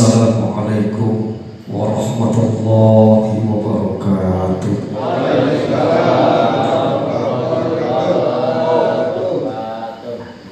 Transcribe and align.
Assalamualaikum 0.00 1.36
warahmatullahi 1.68 3.36
wabarakatuh. 3.44 4.96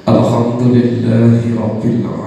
Alhamdulillahi 0.05 1.57
rabbil 1.57 2.05
alamin 2.05 2.18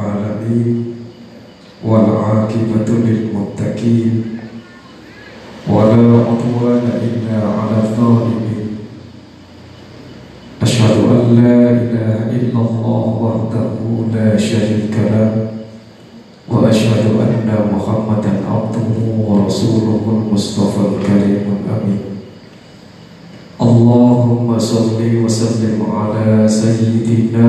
سيدنا 26.61 27.48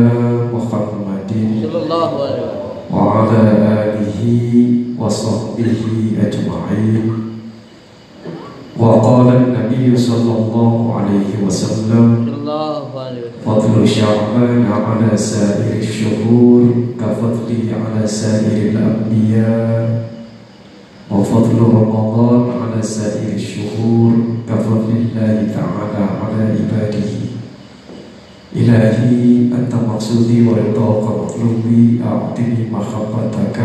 محمد 0.56 1.32
وعلى 2.94 3.42
آله 3.84 4.22
وصحبه 5.00 5.82
أجمعين. 6.26 7.06
وقال 8.80 9.28
النبي 9.42 9.98
صلى 9.98 10.34
الله 10.40 10.74
عليه 10.98 11.32
وسلم 11.46 12.08
فضل 13.46 13.76
شعبان 13.88 14.66
على 14.72 15.18
سائر 15.18 15.72
الشهور 15.84 16.62
كفضله 17.00 17.64
على 17.84 18.08
سائر 18.08 18.58
الأنبياء. 18.72 19.84
وفضل 21.12 21.58
رمضان 21.78 22.42
على 22.62 22.82
سائر 22.82 23.30
الشهور 23.36 24.12
كفضل 24.50 24.90
الله 25.06 25.36
تعالى. 25.56 25.73
إلهي 28.63 29.53
أنت 29.53 29.73
مقصودي 29.89 30.49
ورضاك 30.49 31.05
مطلوبي 31.21 32.01
أعطني 32.05 32.61
محبتك 32.73 33.59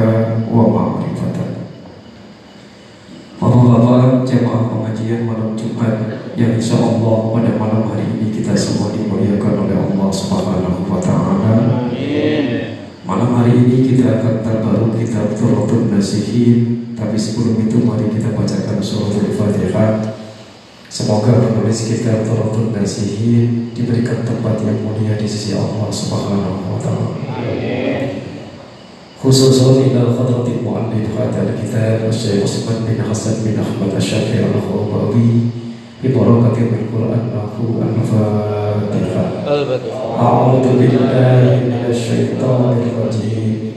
ومعرفتك 0.54 1.54
Bapak-bapak 3.44 4.24
jemaah 4.24 4.72
pengajian 4.72 5.28
malam 5.28 5.52
Jumat 5.60 6.16
yang 6.40 6.56
insya 6.56 6.80
Allah 6.80 7.28
pada 7.28 7.60
malam 7.60 7.92
hari 7.92 8.16
ini 8.16 8.32
kita 8.32 8.56
semua 8.56 8.96
dimuliakan 8.96 9.68
oleh 9.68 9.84
Allah 9.84 10.08
Subhanahu 10.08 10.88
wa 10.88 11.04
Ta'ala. 11.04 11.92
Malam 13.04 13.30
hari 13.36 13.68
ini 13.68 13.84
kita 13.84 14.16
akan 14.16 14.48
terbaru 14.48 14.96
kitab 14.96 15.36
Turatul 15.36 15.92
Nasihin, 15.92 16.96
tapi 16.96 17.20
sebelum 17.20 17.68
itu 17.68 17.84
mari 17.84 18.08
kita 18.16 18.32
bacakan 18.32 18.80
suratul 18.80 19.36
Fatihah. 19.36 20.16
Semoga 20.94 21.42
penulis 21.42 21.90
kitab 21.90 22.22
Turatul 22.22 22.70
Nasihin 22.70 23.74
diberikan 23.74 24.22
tempat 24.22 24.62
yang 24.62 24.78
mulia 24.86 25.18
di 25.18 25.26
sisi 25.26 25.58
Allah 25.58 25.90
Subhanahu 25.90 26.70
wa 26.70 26.78
Ta'ala. 26.78 27.08
خصوصا 29.24 29.72
إلى 29.88 30.04
خضرة 30.20 30.48
المؤلف 30.60 31.08
هذا 31.20 31.40
الكتاب 31.50 32.10
الشيخ 32.10 32.44
عثمان 32.44 32.84
بن 32.88 33.00
حسن 33.10 33.32
بن 33.46 33.56
أحمد 33.56 33.96
الشافعي 33.96 34.44
الغرباوي 34.52 35.32
ببركة 36.04 36.60
من 36.60 36.78
القرآن 36.84 37.24
له 37.32 37.54
الفاتحة 37.88 39.24
أعوذ 40.20 40.64
بالله 40.80 41.44
من 41.72 41.84
الشيطان 41.90 42.78
الرجيم 42.84 43.72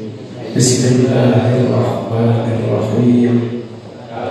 بسم 0.57 0.83
الله 0.95 1.51
الرحمن 1.63 2.45
الرحيم 2.59 3.35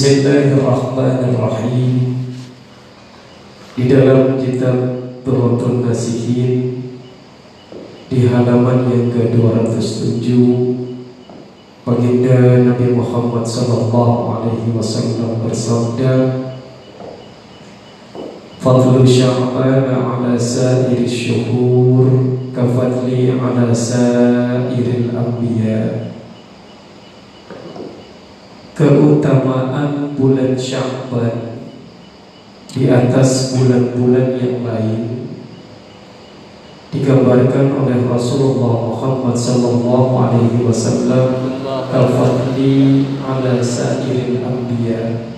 Bismillahirrahmanirrahim. 0.00 2.24
Di 3.76 3.84
dalam 3.84 4.40
kitab 4.40 4.96
Turutun 5.20 5.84
Nasihin 5.84 6.80
Di 8.08 8.24
halaman 8.32 8.88
yang 8.88 9.12
ke-207 9.12 10.24
Baginda 11.84 12.64
Nabi 12.64 12.96
Muhammad 12.96 13.44
SAW 13.44 13.92
Wasallam 14.72 15.44
bersabda 15.44 16.12
Fadlu 18.56 19.04
sya'ban 19.04 19.84
ala 19.84 20.32
sa'iri 20.32 21.04
syuhur 21.04 22.08
Kafadli 22.56 23.36
ala 23.36 23.68
sa'iril 23.68 25.12
anbiya' 25.12 26.10
Keutamaan 28.80 30.16
bulan 30.16 30.56
Sya'ban 30.56 31.60
di 32.72 32.88
atas 32.88 33.52
bulan-bulan 33.52 34.40
yang 34.40 34.64
lain 34.64 35.28
digambarkan 36.88 37.76
oleh 37.76 38.08
Rasulullah 38.08 38.88
Muhammad 38.88 39.36
sallallahu 39.36 40.16
alaihi 40.16 40.64
wasallam 40.64 41.60
al-fadli 41.92 43.04
ala 43.20 43.60
sa'iril 43.60 44.40
anbiya' 44.48 45.28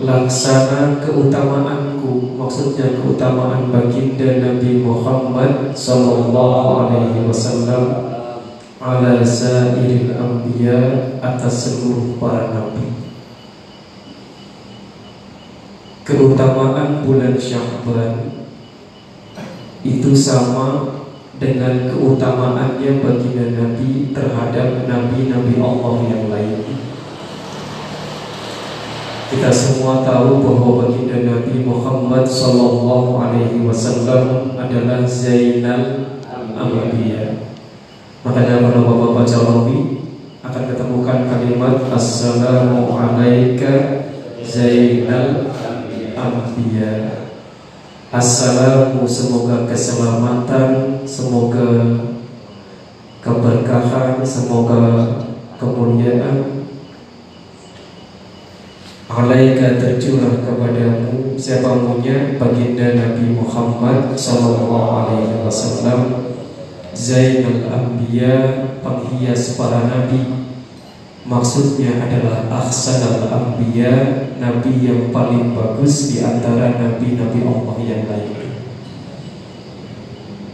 laksana 0.00 1.04
keutamaanku 1.04 2.40
maksudnya 2.40 3.04
keutamaan 3.04 3.68
baginda 3.68 4.40
Nabi 4.40 4.80
Muhammad 4.80 5.76
sallallahu 5.76 6.88
alaihi 6.88 7.28
wasallam 7.28 8.07
ala 8.78 9.18
sairil 9.26 10.14
anbiya 10.14 11.18
atas 11.18 11.54
seluruh 11.66 12.14
para 12.22 12.54
nabi 12.54 12.94
keutamaan 16.06 17.02
bulan 17.02 17.34
Sya'ban 17.36 18.32
itu 19.84 20.10
sama 20.14 20.98
dengan 21.38 21.86
keutamaannya 21.86 22.98
baginda 22.98 23.54
Nabi 23.54 24.10
terhadap 24.10 24.90
nabi-nabi 24.90 25.54
Allah 25.62 25.94
yang 26.08 26.24
lain 26.32 26.66
kita 29.28 29.52
semua 29.52 30.00
tahu 30.00 30.40
bahwa 30.40 30.88
baginda 30.88 31.28
Nabi 31.28 31.60
Muhammad 31.60 32.24
Sallallahu 32.24 33.20
Alaihi 33.20 33.60
Wasallam 33.60 34.56
adalah 34.56 35.04
Zainal 35.04 36.16
Anbiya. 36.56 37.47
Makanya 38.28 38.60
kalau 38.60 38.84
bapak 38.84 39.24
baca 39.24 39.38
Rabi 39.40 40.04
akan 40.44 40.62
ketemukan 40.68 41.32
kalimat 41.32 41.80
Assalamu 41.88 42.92
alaika 42.92 44.04
Zainal 44.44 45.48
Anbiya. 46.12 47.24
Assalamu 48.12 49.08
semoga 49.08 49.64
keselamatan, 49.64 51.00
semoga 51.08 51.72
keberkahan, 53.24 54.20
semoga 54.20 54.84
kemuliaan. 55.56 56.68
Alaika 59.08 59.80
tercurah 59.80 60.44
kepadamu 60.44 61.32
siapa 61.40 61.80
punya 61.80 62.36
baginda 62.36 62.92
Nabi 62.92 63.32
Muhammad 63.32 64.12
Sallallahu 64.12 64.84
Alaihi 64.84 65.40
Wasallam 65.40 66.28
Zainul 66.98 67.70
Anbiya 67.70 68.66
penghias 68.82 69.54
para 69.54 69.86
nabi. 69.86 70.50
Maksudnya 71.22 72.02
adalah 72.02 72.50
Ahsanal 72.50 73.30
Anbiya 73.30 74.26
Nabi 74.42 74.82
yang 74.82 75.14
paling 75.14 75.54
bagus 75.54 76.10
di 76.10 76.18
antara 76.18 76.74
nabi-nabi 76.74 77.46
Allah 77.46 77.76
yang 77.86 78.02
lain. 78.10 78.50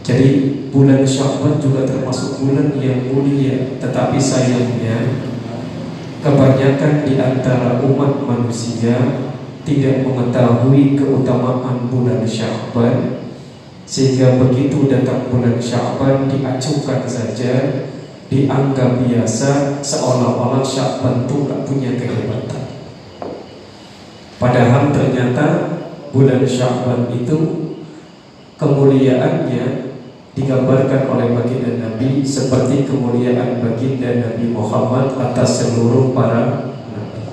Jadi 0.05 0.29
bulan 0.69 1.01
Syawal 1.01 1.57
juga 1.57 1.81
termasuk 1.81 2.45
bulan 2.45 2.77
yang 2.77 3.09
mulia, 3.09 3.81
tetapi 3.81 4.21
sayangnya 4.21 5.17
kebanyakan 6.21 7.09
di 7.09 7.17
antara 7.17 7.81
umat 7.81 8.21
manusia 8.21 9.25
tidak 9.65 10.05
mengetahui 10.05 10.93
keutamaan 10.93 11.89
bulan 11.89 12.21
Syawal 12.21 13.24
sehingga 13.85 14.41
begitu 14.41 14.89
datang 14.89 15.29
bulan 15.29 15.61
Syawal 15.61 16.25
diacukan 16.25 17.05
saja 17.05 17.53
dianggap 18.27 19.05
biasa 19.05 19.79
seolah-olah 19.85 20.65
Syawal 20.65 21.29
itu 21.29 21.45
gak 21.45 21.61
punya 21.69 21.93
kehebatan. 21.93 22.65
Padahal 24.41 24.89
ternyata 24.89 25.45
bulan 26.09 26.41
Syawal 26.43 27.13
itu 27.13 27.37
kemuliaannya 28.57 29.85
digambarkan 30.35 31.07
oleh 31.07 31.31
baginda 31.31 31.79
Nabi 31.79 32.19
seperti 32.25 32.83
kemuliaan 32.83 33.63
baginda 33.63 34.19
Nabi 34.19 34.51
Muhammad 34.51 35.15
atas 35.15 35.63
seluruh 35.63 36.11
para 36.11 36.75
nabi. 36.91 37.23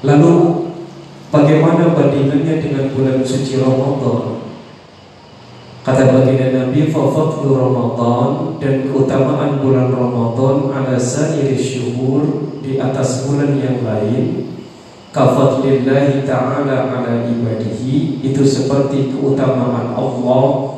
Lalu 0.00 0.33
bulan 2.94 3.20
suci 3.26 3.58
Ramadan? 3.58 4.46
Kata 5.84 6.16
baginda 6.16 6.48
Nabi 6.48 6.88
Fafadlu 6.88 7.60
Ramadan 7.60 8.56
Dan 8.56 8.88
keutamaan 8.88 9.60
bulan 9.60 9.92
Ramadan 9.92 10.72
Ala 10.72 10.96
sairi 10.96 11.60
syuhur 11.60 12.56
Di 12.64 12.80
atas 12.80 13.28
bulan 13.28 13.52
yang 13.60 13.84
lain 13.84 14.54
kafadlillahi 15.14 16.26
ta'ala 16.26 16.90
ala 16.90 17.22
ibadihi 17.22 18.18
itu 18.26 18.42
seperti 18.42 19.14
keutamaan 19.14 19.94
Allah 19.94 20.74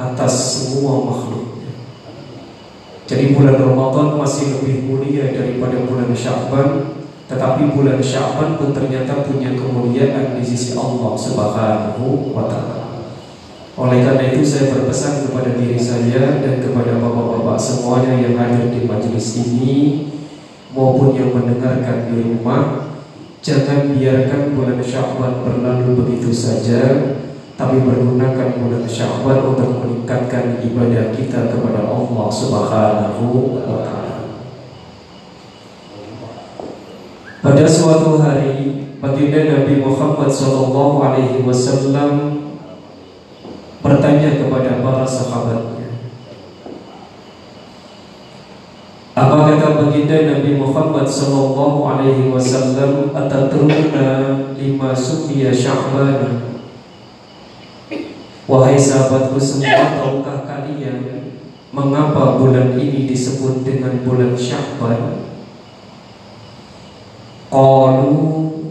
atas 0.00 0.32
semua 0.32 1.04
makhluk 1.04 1.60
jadi 3.04 3.36
bulan 3.36 3.60
Ramadan 3.60 4.16
masih 4.16 4.56
lebih 4.56 4.88
mulia 4.88 5.36
daripada 5.36 5.84
bulan 5.84 6.08
Sya'ban 6.16 7.01
tetapi 7.32 7.72
bulan 7.72 7.96
Sya'ban 7.96 8.60
pun 8.60 8.76
ternyata 8.76 9.24
punya 9.24 9.56
kemuliaan 9.56 10.36
di 10.36 10.44
sisi 10.44 10.76
Allah 10.76 11.16
Subhanahu 11.16 12.36
wa 12.36 12.44
taala. 12.44 13.08
Oleh 13.72 14.04
karena 14.04 14.36
itu 14.36 14.44
saya 14.44 14.68
berpesan 14.68 15.24
kepada 15.24 15.56
diri 15.56 15.80
saya 15.80 16.44
dan 16.44 16.60
kepada 16.60 17.00
bapak-bapak 17.00 17.56
semuanya 17.56 18.20
yang 18.20 18.36
hadir 18.36 18.68
di 18.68 18.84
majelis 18.84 19.40
ini 19.40 19.76
maupun 20.76 21.16
yang 21.16 21.32
mendengarkan 21.32 22.12
di 22.12 22.20
rumah 22.20 22.92
Jangan 23.42 23.90
biarkan 23.90 24.54
bulan 24.54 24.78
Syawal 24.78 25.42
berlalu 25.42 25.98
begitu 25.98 26.30
saja 26.30 27.16
Tapi 27.58 27.82
pergunakan 27.82 28.48
bulan 28.60 28.86
Syawal 28.86 29.56
untuk 29.56 29.82
meningkatkan 29.82 30.62
ibadah 30.62 31.10
kita 31.10 31.50
kepada 31.50 31.90
Allah 31.90 32.28
Subhanahu 32.30 33.56
wa 33.66 33.82
taala. 33.82 34.01
Pada 37.42 37.66
suatu 37.66 38.22
hari 38.22 38.86
baginda 39.02 39.42
Nabi 39.50 39.82
Muhammad 39.82 40.30
sallallahu 40.30 41.02
alaihi 41.02 41.42
wasallam 41.42 42.38
bertanya 43.82 44.38
kepada 44.38 44.78
para 44.78 45.02
sahabat 45.02 45.74
Apa 49.18 49.36
kata 49.42 49.68
baginda 49.74 50.38
Nabi 50.38 50.54
Muhammad 50.54 51.02
sallallahu 51.02 51.82
alaihi 51.82 52.30
wasallam 52.30 53.10
atatruna 53.10 54.54
lima 54.54 54.94
sufiya 54.94 55.50
sya'ban 55.50 56.46
Wahai 58.46 58.78
sahabatku 58.78 59.42
semua 59.42 59.98
tahukah 59.98 60.46
kalian 60.46 61.34
mengapa 61.74 62.38
bulan 62.38 62.78
ini 62.78 63.10
disebut 63.10 63.66
dengan 63.66 63.98
bulan 64.06 64.38
Sya'ban 64.38 65.31
Qalu 67.52 68.16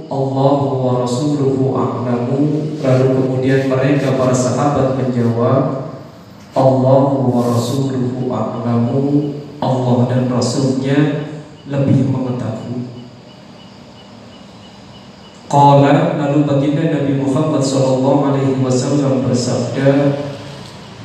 Allah 0.10 0.58
wa 0.74 1.06
rasuluhu 1.06 1.78
a'lamu 1.78 2.74
lalu 2.82 3.06
kemudian 3.14 3.70
mereka 3.70 4.18
para 4.18 4.34
sahabat 4.34 4.98
menjawab 4.98 5.94
Allah 6.58 7.04
wa 7.14 7.42
rasuluhu 7.46 8.26
a'lamu 8.34 9.38
Allah 9.62 9.98
dan 10.10 10.26
Rasulnya 10.34 11.30
lebih 11.70 12.10
mengetahui. 12.10 13.06
Qala 15.46 16.18
lalu 16.18 16.50
baginda 16.50 16.90
Nabi 16.90 17.22
Muhammad 17.22 17.62
sallallahu 17.62 18.34
alaihi 18.34 18.58
wasallam 18.66 19.22
bersabda, 19.30 20.18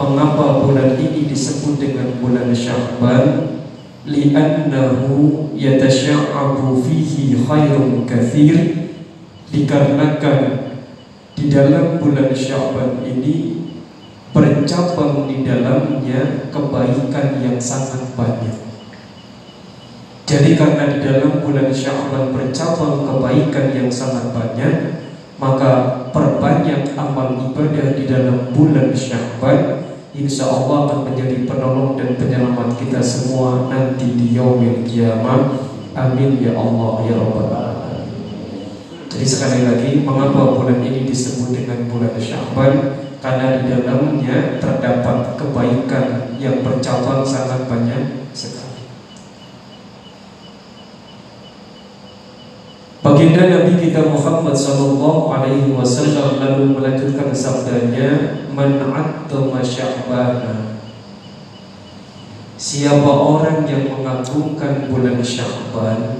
"Mengapa 0.00 0.64
bulan 0.64 0.96
ini 0.96 1.28
disebut 1.28 1.76
dengan 1.76 2.17
bulan 2.25 2.49
Sya'ban? 2.56 3.56
Li'annahu 4.06 5.50
yatasya'abu 5.58 6.79
fihi 6.81 7.43
khairun 7.43 8.06
kathir." 8.06 8.87
Dikarenakan 9.47 10.41
di 11.37 11.47
dalam 11.50 12.03
bulan 12.03 12.31
Sya'ban 12.35 13.03
ini 13.06 13.67
bercabang 14.35 15.31
di 15.31 15.47
dalamnya 15.47 16.50
kebaikan 16.50 17.41
yang 17.41 17.56
sangat 17.61 18.12
banyak. 18.19 18.56
Jadi 20.26 20.59
karena 20.59 20.91
di 20.91 20.99
dalam 21.06 21.38
bulan 21.38 21.70
Sya'ban 21.70 22.35
bercabang 22.35 23.06
kebaikan 23.06 23.70
yang 23.70 23.88
sangat 23.88 24.35
banyak, 24.35 24.75
maka 25.38 25.73
perbanyak 26.11 26.99
amal 26.99 27.38
ibadah 27.38 27.94
di 27.94 28.05
dalam 28.11 28.50
bulan 28.50 28.91
Sya'ban 28.91 29.86
Insya 30.16 30.48
Allah 30.48 30.88
akan 30.88 31.00
menjadi 31.12 31.44
penolong 31.44 32.00
dan 32.00 32.16
penyelamat 32.16 32.80
kita 32.80 33.04
semua 33.04 33.68
nanti 33.68 34.16
di 34.16 34.32
yaumil 34.32 34.80
kiamat. 34.88 35.68
Amin 35.92 36.40
ya 36.40 36.56
Allah 36.56 37.04
ya 37.04 37.14
Rabbal 37.20 37.52
Alamin. 37.52 38.04
Jadi 39.12 39.26
sekali 39.28 39.60
lagi, 39.68 39.90
mengapa 40.00 40.56
bulan 40.56 40.80
ini 40.80 41.04
disebut 41.04 41.52
dengan 41.52 41.88
bulan 41.92 42.16
Sya'ban? 42.16 43.06
karena 43.26 43.58
di 43.58 43.74
dalamnya 43.74 44.62
terdapat 44.62 45.34
kebaikan 45.34 46.38
yang 46.38 46.62
bercabang 46.62 47.26
sangat 47.26 47.66
banyak 47.66 48.30
sekali. 48.30 48.86
Baginda 53.06 53.47
Nabi 53.47 53.79
kita 53.79 54.11
Muhammad 54.11 54.50
Sallallahu 54.50 55.31
Alaihi 55.31 55.70
Wasallam 55.70 56.43
lalu 56.43 56.75
melanjutkan 56.75 57.31
sabdanya, 57.31 58.35
"Man'attama 58.50 59.62
Sya'bana." 59.62 60.75
Siapa 62.59 63.07
orang 63.07 63.62
yang 63.69 63.95
mengagungkan 63.95 64.90
bulan 64.90 65.21
Sya'ban 65.21 66.19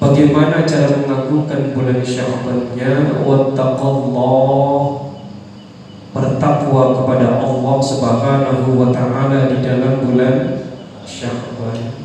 Bagaimana 0.00 0.64
cara 0.64 0.96
mengagungkan 1.04 1.76
bulan 1.76 2.00
Sya'bannya? 2.00 3.20
Wattaqallah 3.22 4.80
Bertakwa 6.16 6.82
kepada 6.98 7.44
Allah 7.46 7.76
Subhanahu 7.78 8.80
wa 8.80 8.88
taala 8.90 9.52
di 9.52 9.60
dalam 9.60 10.02
bulan 10.02 10.66
Sya'ban. 11.04 11.97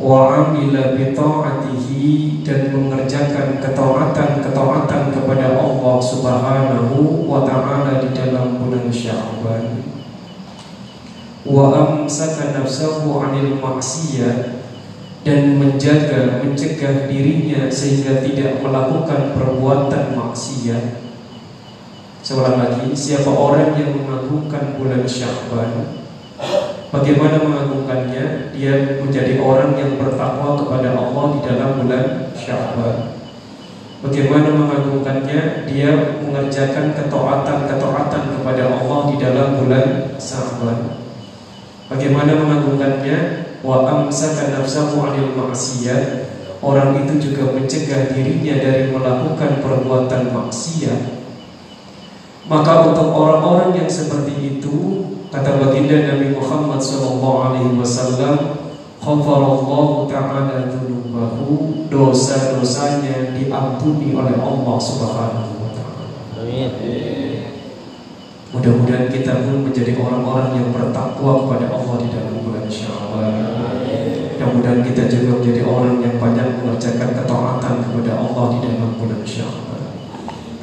Wa 0.00 0.32
amila 0.32 0.96
dan 2.40 2.72
mengerjakan 2.74 3.62
ketaatan-ketaatan 3.62 5.02
kepada 5.12 5.46
Allah 5.60 5.96
Subhanahu 6.00 7.28
wa 7.28 7.44
taala 7.44 8.00
di 8.02 8.10
dalam 8.16 8.58
bulan 8.58 8.88
Sya'ban. 8.88 9.84
Wa 11.44 11.64
amsaka 11.76 12.56
nafsahu 12.56 13.22
'anil 13.22 13.60
maksiyah 13.60 14.64
dan 15.20 15.60
menjaga 15.60 16.42
mencegah 16.42 17.06
dirinya 17.06 17.68
sehingga 17.68 18.24
tidak 18.24 18.64
melakukan 18.64 19.36
perbuatan 19.36 20.16
maksiat. 20.16 21.12
Seorang 22.24 22.56
lagi, 22.56 22.96
siapa 22.96 23.28
orang 23.28 23.76
yang 23.76 24.00
mengagungkan 24.00 24.80
bulan 24.80 25.04
Sya'ban 25.04 26.00
Bagaimana 26.90 27.38
mengagungkannya? 27.38 28.50
Dia 28.50 28.98
menjadi 28.98 29.38
orang 29.38 29.78
yang 29.78 29.94
bertakwa 29.94 30.58
kepada 30.58 30.98
Allah 30.98 31.24
di 31.34 31.40
dalam 31.46 31.70
bulan 31.82 32.34
Sya'ban 32.34 33.14
Bagaimana 34.02 34.48
mengagungkannya? 34.50 35.70
Dia 35.70 36.18
mengerjakan 36.18 36.98
ketaatan-ketaatan 36.98 38.22
kepada 38.34 38.62
Allah 38.74 38.98
di 39.10 39.16
dalam 39.22 39.48
bulan 39.62 40.18
Sya'ban 40.18 40.78
Bagaimana 41.86 42.32
mengagungkannya? 42.34 43.50
wa 43.60 43.84
amsaka 43.84 44.56
nafsahu 44.56 45.04
'anil 45.04 45.36
maksiat 45.36 46.32
orang 46.64 46.96
itu 47.04 47.28
juga 47.28 47.52
mencegah 47.52 48.12
dirinya 48.12 48.56
dari 48.56 48.88
melakukan 48.88 49.60
perbuatan 49.60 50.32
maksiat 50.32 51.20
maka 52.48 52.72
untuk 52.88 53.12
orang-orang 53.12 53.84
yang 53.84 53.90
seperti 53.90 54.32
itu 54.56 54.76
kata 55.30 55.62
baginda 55.62 56.10
Nabi 56.10 56.34
Muhammad 56.34 56.82
sallallahu 56.82 57.38
alaihi 57.46 57.78
wasallam 57.78 58.58
ghafarallahu 58.98 60.10
ta'ala 60.10 60.66
dzunubahu 60.66 61.86
dosa-dosanya 61.86 63.30
diampuni 63.38 64.10
oleh 64.10 64.34
Allah 64.34 64.76
Subhanahu 64.82 65.52
wa 65.62 65.70
taala 65.70 66.04
Mudah-mudahan 68.50 69.06
kita 69.06 69.46
pun 69.46 69.62
menjadi 69.62 69.94
orang-orang 69.94 70.58
yang 70.58 70.74
bertakwa 70.74 71.46
kepada 71.46 71.70
Allah 71.70 71.94
di 72.02 72.08
dalam 72.10 72.34
bulan 72.42 72.66
Syawal. 72.66 73.30
Mudah-mudahan 74.34 74.82
kita 74.82 75.06
juga 75.06 75.38
menjadi 75.38 75.62
orang 75.62 76.02
yang 76.02 76.18
banyak 76.18 76.58
mengerjakan 76.58 77.14
ketaatan 77.14 77.74
kepada 77.86 78.12
Allah 78.18 78.44
di 78.50 78.58
dalam 78.66 78.98
bulan 78.98 79.22
Syawal. 79.22 79.69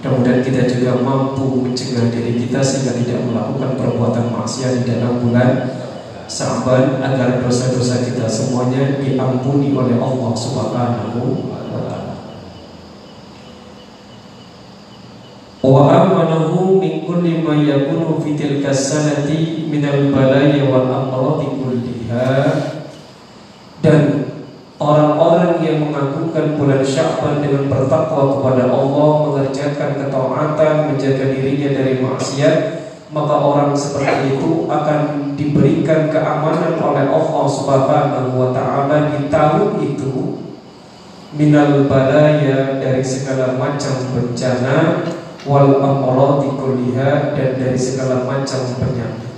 Mudah-mudahan 0.08 0.40
kita 0.40 0.64
juga 0.72 1.04
mampu 1.04 1.68
mencegah 1.68 2.08
diri 2.08 2.40
kita 2.40 2.64
sehingga 2.64 2.96
tidak 2.96 3.28
melakukan 3.28 3.76
perbuatan 3.76 4.32
maksiat 4.32 4.80
di 4.80 4.84
dalam 4.88 5.20
bulan 5.20 5.68
Sa'ban 6.32 7.04
agar 7.04 7.44
dosa-dosa 7.44 8.08
kita 8.08 8.24
semuanya 8.24 9.04
diampuni 9.04 9.76
oleh 9.76 10.00
Allah 10.00 10.32
Subhanahu 10.32 11.52
wa 15.68 15.92
amanahu 15.92 16.80
min 16.80 17.04
kulli 17.04 17.44
ma 17.44 17.60
yakunu 17.60 18.24
fi 18.24 18.32
tilka 18.40 18.72
sanati 18.72 19.68
min 19.68 19.84
al 19.84 20.08
balaya 20.08 20.64
wal 20.72 20.88
amradi 20.88 21.52
kulliha. 21.52 22.32
Dan 23.84 24.00
orang-orang 24.80 25.37
yang 25.78 25.94
mengagungkan 25.94 26.58
bulan 26.58 26.82
Sya'ban 26.82 27.46
dengan 27.46 27.70
bertakwa 27.70 28.34
kepada 28.34 28.74
Allah 28.74 29.10
mengerjakan 29.30 29.92
ketaatan 30.02 30.74
menjaga 30.90 31.26
dirinya 31.30 31.70
dari 31.78 32.02
maksiat 32.02 32.58
maka 33.14 33.36
orang 33.38 33.72
seperti 33.78 34.36
itu 34.36 34.66
akan 34.66 35.32
diberikan 35.38 36.10
keamanan 36.10 36.82
oleh 36.82 37.06
Allah 37.08 37.46
Subhanahu 37.46 38.30
wa 38.36 38.50
taala 38.52 39.14
di 39.14 39.30
tahun 39.30 39.70
itu 39.86 40.14
minal 41.38 41.86
balaya 41.86 42.82
dari 42.82 43.06
segala 43.06 43.56
macam 43.56 44.02
bencana 44.18 45.06
wal 45.46 45.78
amradi 45.80 46.58
kulliha 46.58 47.38
dan 47.38 47.50
dari 47.56 47.78
segala 47.78 48.26
macam 48.26 48.66
penyakit. 48.76 49.32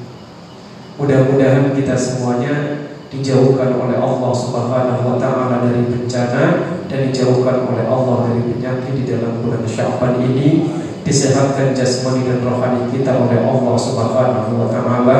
Mudah-mudahan 0.97 1.75
kita 1.75 1.93
semuanya 1.93 2.88
dijauhkan 3.09 3.73
oleh 3.73 3.97
Allah 3.97 4.31
Subhanahu 4.31 5.01
wa 5.01 5.17
taala 5.17 5.65
dari 5.65 5.89
bencana 5.89 6.43
dan 6.85 6.99
dijauhkan 7.09 7.65
oleh 7.65 7.85
Allah 7.89 8.29
dari 8.29 8.41
penyakit 8.53 8.93
di 8.93 9.03
dalam 9.09 9.41
bulan 9.41 9.65
Sya'ban 9.65 10.21
ini. 10.21 10.77
Disehatkan 10.99 11.73
jasmani 11.73 12.21
dan 12.21 12.45
rohani 12.45 12.85
kita 12.93 13.17
oleh 13.17 13.41
Allah 13.41 13.75
Subhanahu 13.75 14.51
wa 14.61 14.67
taala. 14.69 15.17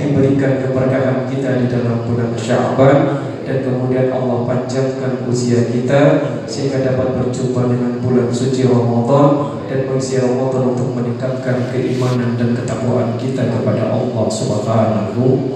Diberikan 0.00 0.64
keberkahan 0.64 1.28
kita 1.30 1.60
di 1.60 1.66
dalam 1.70 2.02
bulan 2.08 2.34
Sya'ban 2.34 2.98
dan 3.46 3.66
kemudian 3.66 4.10
Allah 4.10 4.46
panjangkan 4.48 5.26
usia 5.28 5.70
kita 5.70 6.02
sehingga 6.46 6.82
dapat 6.82 7.20
berjumpa 7.20 7.68
dengan 7.68 7.98
bulan 7.98 8.30
suci 8.32 8.64
Ramadan 8.64 9.58
dan 9.68 9.90
mengisi 9.90 10.18
Ramadan 10.18 10.72
untuk 10.72 10.94
meningkatkan 10.94 11.68
keimanan 11.68 12.38
dan 12.38 12.54
ketakwaan 12.56 13.18
kita 13.20 13.50
kepada 13.50 13.92
Allah 13.92 14.26
Subhanahu 14.30 15.52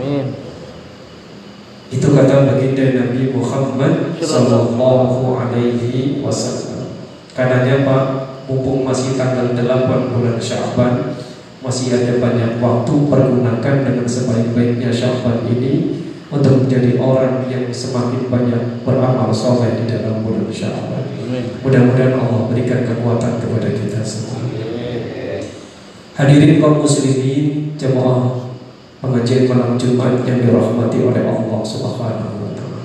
Amin. 0.00 0.49
Itu 1.90 2.14
kata 2.14 2.46
baginda 2.46 2.86
Nabi 2.94 3.34
Muhammad 3.34 4.14
Sallallahu 4.22 5.34
Alaihi 5.34 6.22
Wasallam. 6.22 6.94
Karenanya 7.34 7.82
Pak, 7.82 8.04
mumpung 8.46 8.86
masih 8.86 9.18
tanggal 9.18 9.58
8 9.58 10.14
bulan 10.14 10.38
Syaban, 10.38 11.18
masih 11.58 11.90
ada 11.98 12.22
banyak 12.22 12.62
waktu 12.62 12.94
pergunakan 13.10 13.74
dengan 13.82 14.06
sebaik-baiknya 14.06 14.94
Syaban 14.94 15.50
ini 15.50 15.98
untuk 16.30 16.62
menjadi 16.62 16.94
orang 17.02 17.50
yang 17.50 17.66
semakin 17.74 18.30
banyak 18.30 18.86
beramal 18.86 19.34
soleh 19.34 19.82
di 19.82 19.90
dalam 19.90 20.22
bulan 20.22 20.46
Syawal. 20.46 21.10
Mudah-mudahan 21.66 22.14
Allah 22.14 22.46
berikan 22.46 22.86
kekuatan 22.86 23.42
kepada 23.42 23.68
kita 23.74 23.98
semua. 24.06 24.38
Hadirin 26.14 26.62
kaum 26.62 26.86
muslimin, 26.86 27.74
jemaah 27.74 28.49
pengajian 29.00 29.48
malam 29.48 29.80
Jumat 29.80 30.22
yang 30.28 30.44
dirahmati 30.44 30.98
oleh 31.00 31.24
Allah 31.24 31.60
Subhanahu 31.64 32.34
wa 32.44 32.52
taala. 32.52 32.80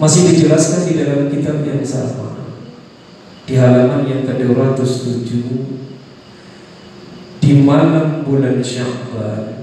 Masih 0.00 0.32
dijelaskan 0.32 0.88
di 0.88 0.92
dalam 0.98 1.28
kitab 1.28 1.62
yang 1.62 1.84
sama. 1.84 2.34
Di 3.44 3.60
halaman 3.60 4.08
yang 4.08 4.24
ke-207 4.24 5.28
di 7.44 7.60
malam 7.60 8.24
bulan 8.24 8.64
Syawal 8.64 9.54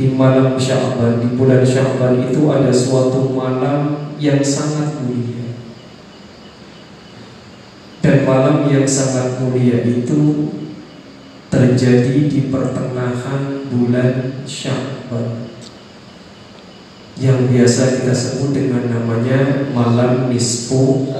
di 0.00 0.16
malam 0.16 0.56
Sya'ban, 0.56 1.20
di 1.20 1.36
bulan 1.36 1.60
Sya'ban 1.60 2.30
itu 2.30 2.48
ada 2.48 2.72
suatu 2.72 3.36
malam 3.36 4.14
yang 4.16 4.40
sangat 4.40 5.02
mulia. 5.04 5.52
Dan 8.00 8.24
malam 8.24 8.64
yang 8.72 8.88
sangat 8.88 9.42
mulia 9.44 9.84
itu 9.84 10.48
terjadi 11.50 12.30
di 12.30 12.48
pertengahan 12.48 13.66
bulan 13.68 14.40
Sya'ban 14.46 15.50
yang 17.20 17.50
biasa 17.50 18.00
kita 18.00 18.14
sebut 18.16 18.56
dengan 18.56 18.88
namanya 18.88 19.68
malam 19.74 20.30
nisfu 20.30 21.10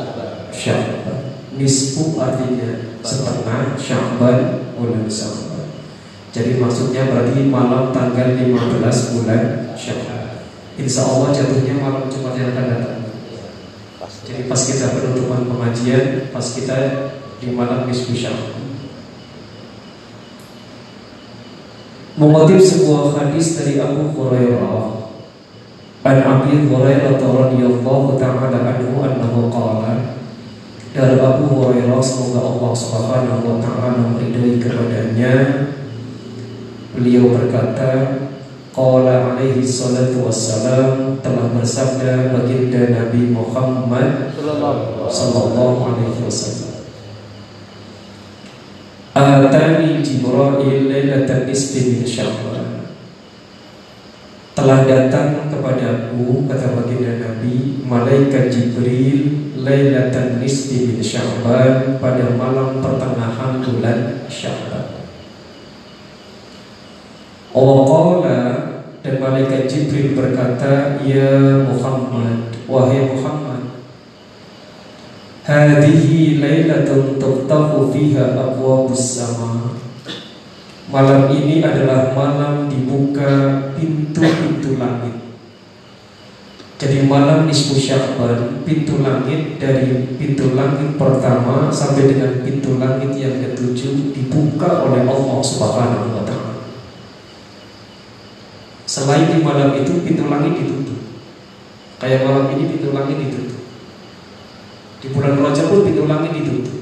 Sya'ban. 0.55 1.37
Nisfu 1.59 2.17
artinya 2.17 2.97
setengah 3.05 3.77
Sya'ban 3.77 4.39
bulan 4.79 5.05
Sya'ban. 5.11 5.51
Jadi 6.31 6.63
maksudnya 6.63 7.11
berarti 7.11 7.51
malam 7.51 7.91
tanggal 7.91 8.39
15 8.39 9.15
bulan 9.19 9.75
Syawal. 9.75 10.47
Insya 10.79 11.03
Allah 11.03 11.35
jatuhnya 11.35 11.83
malam 11.83 12.07
Jumat 12.07 12.39
yang 12.39 12.55
akan 12.55 12.67
datang. 12.71 13.03
Jadi 14.23 14.47
pas 14.47 14.61
kita 14.63 14.95
penutupan 14.95 15.51
pengajian, 15.51 16.31
pas 16.31 16.47
kita 16.55 16.79
di 17.43 17.51
malam 17.51 17.91
Nisfu 17.91 18.15
Syawal. 18.15 18.60
Mengutip 22.21 22.61
sebuah 22.61 23.17
hadis 23.17 23.57
dari 23.57 23.81
Abu 23.81 24.13
Hurairah. 24.13 25.09
An 26.05 26.17
Abi 26.21 26.69
Hurairah 26.69 27.17
radhiyallahu 27.17 28.21
ta'ala 28.21 28.61
anhu 28.61 29.01
annahu 29.01 29.49
qala 29.49 30.21
dari 30.91 31.17
Abu 31.17 31.49
Hurairah 31.49 31.97
semoga 32.05 32.45
Allah 32.45 32.73
Subhanahu 32.77 33.41
wa 33.47 33.57
taala 33.63 34.11
meridhai 34.11 34.61
kepadanya. 34.61 35.35
Beliau 36.93 37.33
berkata, 37.33 38.27
Qala 38.71 39.35
alaihi 39.35 39.65
salatu 39.65 40.29
wassalam 40.29 41.19
telah 41.25 41.51
bersabda 41.57 42.37
baginda 42.37 42.91
Nabi 43.01 43.33
Muhammad 43.33 44.37
sallallahu 45.09 45.79
alaihi 45.89 46.21
wasallam. 46.21 46.80
Jibril 50.01 50.91
lailatan 50.91 51.49
nisfi 51.49 51.97
min 51.97 52.05
Syawal. 52.05 52.85
Telah 54.53 54.85
datang 54.85 55.49
kepadaku 55.49 56.45
kata 56.51 56.77
baginda 56.77 57.17
Nabi 57.17 57.81
malaikat 57.87 58.53
Jibril 58.53 59.55
lailatan 59.61 60.41
nisfi 60.41 60.91
min 60.91 61.01
Syawal 61.01 61.97
pada 62.01 62.37
malam 62.37 62.81
pertengahan 62.85 63.65
bulan 63.65 64.29
Syawal. 64.29 65.01
Waqala 67.51 68.41
dan 69.03 69.15
malaikat 69.19 69.67
Jibril 69.67 70.15
berkata, 70.15 71.01
Ya 71.03 71.65
Muhammad, 71.67 72.53
wahai 72.71 73.11
Muhammad, 73.11 73.51
Hadihi 75.41 76.39
laylatun 76.39 77.19
tuftahu 77.19 77.91
fiha 77.91 78.39
abwabus 78.39 79.19
sama. 79.19 79.75
Malam 80.91 81.31
ini 81.31 81.63
adalah 81.63 82.11
malam 82.11 82.67
dibuka 82.67 83.63
pintu-pintu 83.79 84.75
langit. 84.75 85.15
Jadi 86.81 87.07
malam 87.07 87.47
nisfu 87.47 87.79
Sya'ban, 87.79 88.67
pintu 88.67 88.99
langit 89.05 89.61
dari 89.63 90.17
pintu 90.19 90.57
langit 90.59 90.99
pertama 90.99 91.71
sampai 91.71 92.11
dengan 92.11 92.43
pintu 92.43 92.81
langit 92.81 93.15
yang 93.15 93.39
ketujuh 93.39 94.11
dibuka 94.11 94.89
oleh 94.89 95.07
Allah 95.07 95.39
Subhanahu 95.39 96.17
wa 96.17 96.25
taala. 96.27 96.59
Selain 98.89 99.31
di 99.31 99.45
malam 99.45 99.77
itu 99.79 100.03
pintu 100.03 100.27
langit 100.27 100.59
ditutup. 100.59 100.99
Kayak 102.03 102.27
malam 102.27 102.51
ini 102.57 102.67
pintu 102.67 102.91
langit 102.91 103.29
ditutup. 103.29 103.61
Di 105.05 105.07
bulan 105.15 105.39
Rajab 105.39 105.71
pun 105.71 105.87
pintu 105.87 106.09
langit 106.11 106.35
ditutup. 106.35 106.80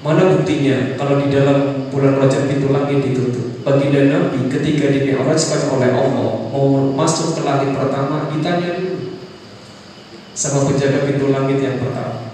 Mana 0.00 0.32
buktinya 0.32 0.96
kalau 0.96 1.20
di 1.20 1.28
dalam 1.28 1.92
bulan 1.92 2.16
Rajab 2.16 2.48
pintu 2.48 2.72
langit 2.72 3.04
ditutup? 3.04 3.60
Baginda 3.60 4.08
Nabi 4.08 4.48
ketika 4.48 4.88
dimi'rajkan 4.88 5.68
oleh 5.76 5.92
Allah 5.92 6.32
mau 6.48 6.88
masuk 6.96 7.36
ke 7.36 7.44
langit 7.44 7.76
pertama 7.76 8.32
ditanya 8.32 8.80
dulu 8.80 9.20
sama 10.32 10.64
penjaga 10.64 11.04
pintu 11.04 11.28
langit 11.28 11.60
yang 11.60 11.76
pertama. 11.76 12.32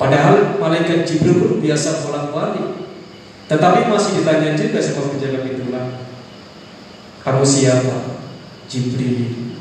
Padahal 0.00 0.56
malaikat 0.56 1.04
Jibril 1.04 1.36
pun 1.40 1.52
biasa 1.60 2.08
bolak-balik, 2.08 2.88
tetapi 3.52 3.92
masih 3.92 4.24
ditanya 4.24 4.56
juga 4.56 4.80
sama 4.80 5.12
penjaga 5.12 5.44
pintu 5.44 5.68
langit. 5.68 6.00
Kamu 7.20 7.44
siapa? 7.44 8.16
Jibril 8.64 9.52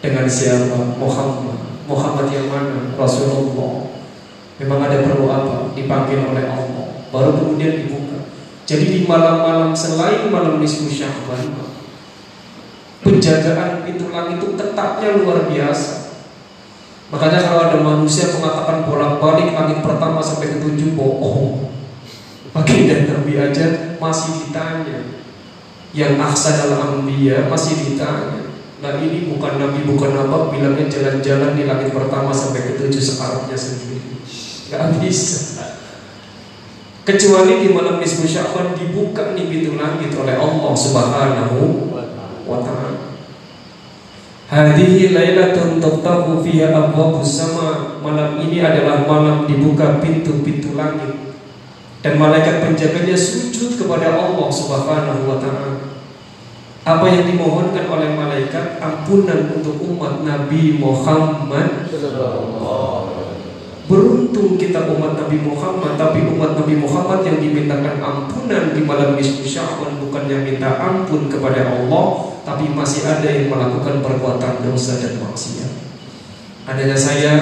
Dengan 0.00 0.24
siapa? 0.24 0.96
Muhammad 0.96 1.60
Muhammad 1.84 2.32
yang 2.32 2.48
mana? 2.48 2.96
Rasulullah 2.96 3.99
Memang 4.60 4.78
ada 4.84 5.00
perlu 5.08 5.26
apa? 5.32 5.72
Dipanggil 5.72 6.20
oleh 6.20 6.44
Allah. 6.44 7.08
Baru 7.08 7.32
kemudian 7.40 7.80
dibuka. 7.80 8.28
Jadi 8.68 8.84
di 8.92 9.00
malam-malam 9.08 9.72
selain 9.72 10.28
malam 10.30 10.60
nisfu 10.60 10.86
Sya'ban, 10.86 11.58
penjagaan 13.00 13.82
pintu 13.82 14.12
langit 14.12 14.38
itu 14.38 14.54
ketatnya 14.54 15.18
luar 15.18 15.48
biasa. 15.48 16.12
Makanya 17.10 17.42
kalau 17.42 17.62
ada 17.66 17.78
manusia 17.82 18.30
mengatakan 18.30 18.86
bolak-balik 18.86 19.50
langit 19.50 19.82
pertama 19.82 20.22
sampai 20.22 20.54
ketujuh 20.54 20.94
bohong. 20.94 21.74
Baginda 22.54 23.10
Nabi 23.10 23.34
aja 23.42 23.98
masih 23.98 24.46
ditanya. 24.46 25.18
Yang 25.90 26.22
aksa 26.22 26.50
dalam 26.62 27.02
ambia 27.02 27.50
masih 27.50 27.74
ditanya. 27.82 28.54
Nah 28.78 29.02
ini 29.02 29.26
bukan 29.26 29.58
Nabi 29.58 29.82
bukan 29.82 30.14
apa 30.14 30.54
bilangnya 30.54 30.86
jalan-jalan 30.86 31.58
di 31.58 31.66
langit 31.66 31.90
pertama 31.90 32.30
sampai 32.30 32.70
ketujuh 32.70 33.02
sekarangnya 33.02 33.58
sendiri. 33.58 34.19
Gak 34.70 35.02
bisa. 35.02 35.66
Kecuali 37.02 37.66
di 37.66 37.74
malam 37.74 37.98
nisfu 37.98 38.22
Sya'ban 38.22 38.70
dibuka 38.78 39.34
nih 39.34 39.50
pintu 39.50 39.74
langit 39.74 40.14
oleh 40.14 40.38
Allah 40.38 40.72
Subhanahu 40.78 41.90
wa 42.46 42.62
taala. 42.62 43.18
Hadhihi 44.46 45.10
lailatun 45.10 45.82
tuftahu 45.82 46.38
fiha 46.46 46.70
abwabus 46.70 47.42
sama. 47.42 47.98
Malam 47.98 48.38
ini 48.46 48.62
adalah 48.62 49.02
malam 49.10 49.50
dibuka 49.50 49.98
pintu-pintu 49.98 50.78
langit. 50.78 51.34
Dan 52.06 52.14
malaikat 52.22 52.62
penjaganya 52.62 53.18
sujud 53.18 53.74
kepada 53.74 54.14
Allah 54.14 54.46
Subhanahu 54.46 55.26
wa 55.26 55.36
taala. 55.42 55.82
Apa 56.86 57.10
yang 57.10 57.26
dimohonkan 57.26 57.90
oleh 57.90 58.14
malaikat 58.14 58.78
ampunan 58.78 59.50
untuk 59.50 59.82
umat 59.82 60.22
Nabi 60.22 60.78
Muhammad 60.78 61.90
Beruntung 63.90 64.54
kita 64.54 64.86
umat 64.86 65.18
Nabi 65.18 65.42
Muhammad 65.42 65.98
Tapi 65.98 66.22
umat 66.30 66.54
Nabi 66.54 66.78
Muhammad 66.78 67.26
yang 67.26 67.42
dimintakan 67.42 67.98
ampunan 67.98 68.70
di 68.70 68.86
malam 68.86 69.18
nisfu 69.18 69.42
Sya'ban 69.42 69.98
Bukan 69.98 70.30
yang 70.30 70.46
minta 70.46 70.78
ampun 70.78 71.26
kepada 71.26 71.66
Allah 71.66 72.38
Tapi 72.46 72.70
masih 72.70 73.02
ada 73.02 73.26
yang 73.26 73.50
melakukan 73.50 73.98
perbuatan 73.98 74.62
dosa 74.62 75.02
dan 75.02 75.18
maksiat. 75.18 75.70
Adanya 76.70 76.94
saya 76.94 77.32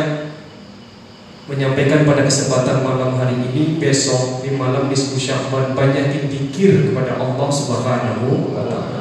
menyampaikan 1.53 2.09
pada 2.09 2.25
kesempatan 2.25 2.81
malam 2.81 3.21
hari 3.21 3.37
ini 3.53 3.77
Besok 3.77 4.41
di 4.41 4.57
malam 4.57 4.89
nisfu 4.89 5.21
Sya'ban 5.21 5.77
Banyakin 5.77 6.33
dikir 6.33 6.89
kepada 6.89 7.21
Allah 7.21 7.49
Subhanahu 7.53 8.57
wa 8.57 8.65
ta'ala 8.65 8.98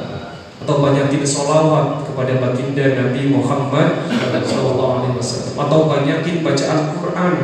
atau 0.68 0.84
banyakin 0.84 1.24
solawat 1.24 2.04
kepada 2.04 2.44
baginda 2.44 2.92
Nabi 2.92 3.32
Muhammad 3.32 4.04
Sallallahu 4.44 5.16
atau 5.56 5.88
banyakin 5.88 6.44
baca 6.44 6.64
Al-Quran. 6.68 7.34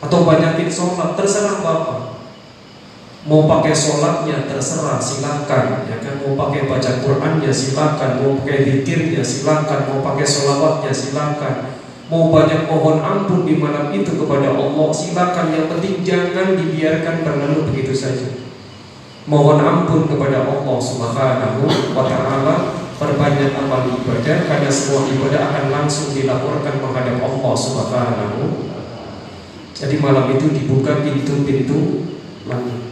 Atau 0.00 0.24
banyakin 0.24 0.72
sholat 0.72 1.20
terserah 1.20 1.60
bapak. 1.60 2.16
Mau 3.28 3.44
pakai 3.44 3.76
sholatnya 3.76 4.48
terserah 4.48 4.96
silakan. 4.96 5.84
Ya 5.84 6.00
kan? 6.00 6.24
Mau 6.24 6.32
pakai 6.32 6.64
baca 6.64 7.04
Qurannya 7.04 7.52
silakan. 7.52 8.24
Mau 8.24 8.40
pakai 8.40 8.64
zikirnya 8.64 9.20
silakan. 9.20 9.92
Mau 9.92 10.00
pakai 10.00 10.24
sholawatnya 10.24 10.88
silakan. 10.88 11.76
Mau 12.08 12.32
banyak 12.32 12.72
mohon 12.72 13.04
ampun 13.04 13.44
di 13.44 13.60
malam 13.60 13.92
itu 13.92 14.16
kepada 14.16 14.56
Allah 14.56 14.88
silakan. 14.96 15.52
Yang 15.52 15.66
penting 15.76 15.94
jangan 16.08 16.56
dibiarkan 16.56 17.16
berlalu 17.20 17.68
begitu 17.68 17.92
saja 17.92 18.47
mohon 19.28 19.60
ampun 19.60 20.08
kepada 20.08 20.48
Allah 20.48 20.78
Subhanahu 20.80 21.68
wa 21.92 22.04
taala. 22.08 22.56
Perbanyak 22.98 23.54
amal 23.54 23.86
ibadah 23.94 24.50
karena 24.50 24.66
semua 24.66 25.06
ibadah 25.06 25.54
akan 25.54 25.64
langsung 25.70 26.10
dilaporkan 26.10 26.82
menghadap 26.82 27.22
Allah 27.22 27.54
Subhanahu. 27.54 28.74
Jadi 29.70 30.02
malam 30.02 30.34
itu 30.34 30.50
dibuka 30.50 31.06
pintu-pintu 31.06 32.10
langit. 32.50 32.90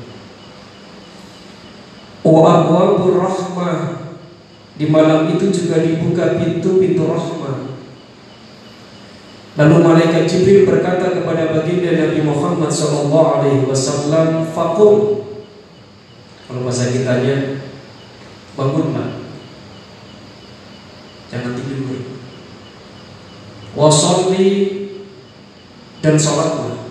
Wa 2.23 2.63
di 4.79 4.87
malam 4.87 5.27
itu 5.35 5.51
juga 5.51 5.83
dibuka 5.83 6.39
pintu-pintu 6.39 7.03
rahmah. 7.11 7.75
Lalu 9.59 9.77
malaikat 9.83 10.31
Jibril 10.31 10.69
berkata 10.71 11.19
kepada 11.19 11.51
baginda 11.51 11.97
Nabi 11.99 12.23
Muhammad 12.23 12.71
wasallam, 13.67 14.47
"Faqum 14.55 15.26
kalau 16.47 16.63
bahasa 16.63 16.95
kitanya 16.95 17.59
bangunlah. 18.55 19.19
Jangan 21.27 21.59
tidur. 21.59 22.23
Wasolli 23.75 24.51
dan 25.99 26.15
sholatlah. 26.15 26.87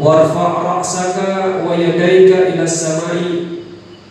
Warfa' 0.00 0.50
ra'saka 0.64 1.60
wa 1.68 1.76
yadaika 1.76 2.56
ila 2.56 2.64
samai 2.64 3.60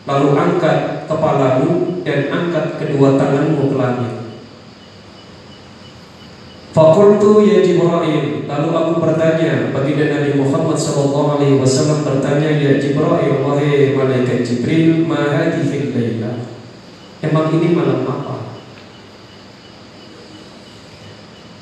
lalu 0.05 0.29
angkat 0.37 1.09
kepalamu 1.09 2.05
dan 2.05 2.29
angkat 2.29 2.77
kedua 2.77 3.17
tanganmu 3.17 3.73
ke 3.73 3.75
langit. 3.75 4.18
Fakultu 6.69 7.49
ya 7.49 7.65
Jibril. 7.65 8.45
Lalu 8.45 8.69
aku 8.69 8.91
bertanya 9.01 9.73
Baginda 9.73 10.05
Nabi 10.13 10.37
Muhammad 10.37 10.77
Sallallahu 10.77 11.41
Alaihi 11.41 11.57
Wasallam 11.57 12.05
bertanya 12.05 12.49
Ya 12.49 12.77
Jibril 12.77 13.41
Wahai 13.41 13.97
Malaikat 13.97 14.45
Jibril 14.45 15.05
Mahadifin 15.09 15.93
layla 15.97 16.45
Emang 17.25 17.49
ini 17.57 17.73
malam 17.73 18.05
apa? 18.05 18.61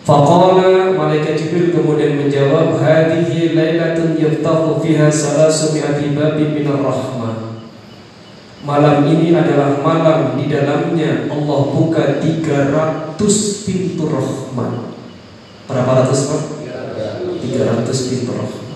Faqala 0.04 0.92
Malaikat 0.92 1.40
Jibril 1.40 1.72
kemudian 1.72 2.20
menjawab 2.20 2.76
Hadihi 2.76 3.56
laylatun 3.56 4.20
yaftahu 4.20 4.84
fiha 4.84 5.08
salasu 5.08 5.72
mi'ati 5.72 6.16
babi 6.16 6.52
minar 6.52 6.84
rahmah. 6.84 7.64
Malam 8.68 9.08
ini 9.08 9.32
adalah 9.32 9.80
malam 9.80 10.36
di 10.36 10.52
dalamnya 10.52 11.32
Allah 11.32 11.60
buka 11.72 12.20
300 12.20 13.16
pintu 13.64 14.04
rahmat 14.12 14.97
Berapa 15.68 15.92
ratus 16.04 16.32
pak? 16.32 16.42
Tiga 17.44 17.62
ratus 17.68 18.00
pintu 18.08 18.32
rahmat. 18.32 18.68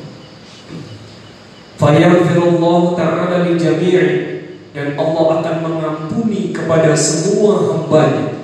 Fayaghfirullah 1.79 2.81
ta'ala 2.93 3.37
li 3.47 3.57
jami'i 3.57 4.07
dan 4.75 4.93
Allah 4.99 5.41
akan 5.41 5.55
mengampuni 5.65 6.53
kepada 6.53 6.93
semua 6.93 7.73
hambanya. 7.73 8.37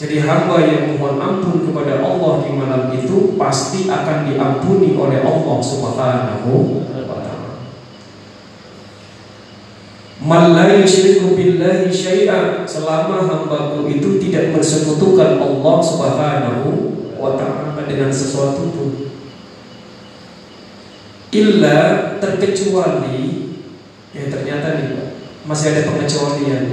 Jadi 0.00 0.16
hamba 0.24 0.64
yang 0.64 0.96
mohon 0.96 1.20
ampun 1.20 1.68
kepada 1.68 2.00
Allah 2.00 2.40
di 2.40 2.50
malam 2.56 2.88
itu 2.92 3.36
pasti 3.36 3.84
akan 3.84 4.32
diampuni 4.32 4.96
oleh 4.96 5.20
Allah 5.20 5.58
Subhanahu 5.60 6.80
wa 7.04 7.18
taala. 7.20 7.52
Man 10.24 10.56
la 10.56 10.72
yusyriku 10.76 11.36
billahi 11.36 11.92
syai'an 11.92 12.64
selama 12.64 13.28
hambaku 13.28 13.92
itu 13.92 14.16
tidak 14.24 14.56
bersekutukan 14.56 15.36
Allah 15.36 15.76
Subhanahu 15.84 16.68
wa 17.20 17.36
ta'ala 17.36 17.84
dengan 17.84 18.08
sesuatu 18.08 18.72
pun. 18.72 18.90
Illa 21.30 21.78
terkecuali 22.18 23.54
ya 24.10 24.26
ternyata 24.26 24.80
nih 24.80 25.14
masih 25.46 25.76
ada 25.76 25.82
pengecualian. 25.86 26.64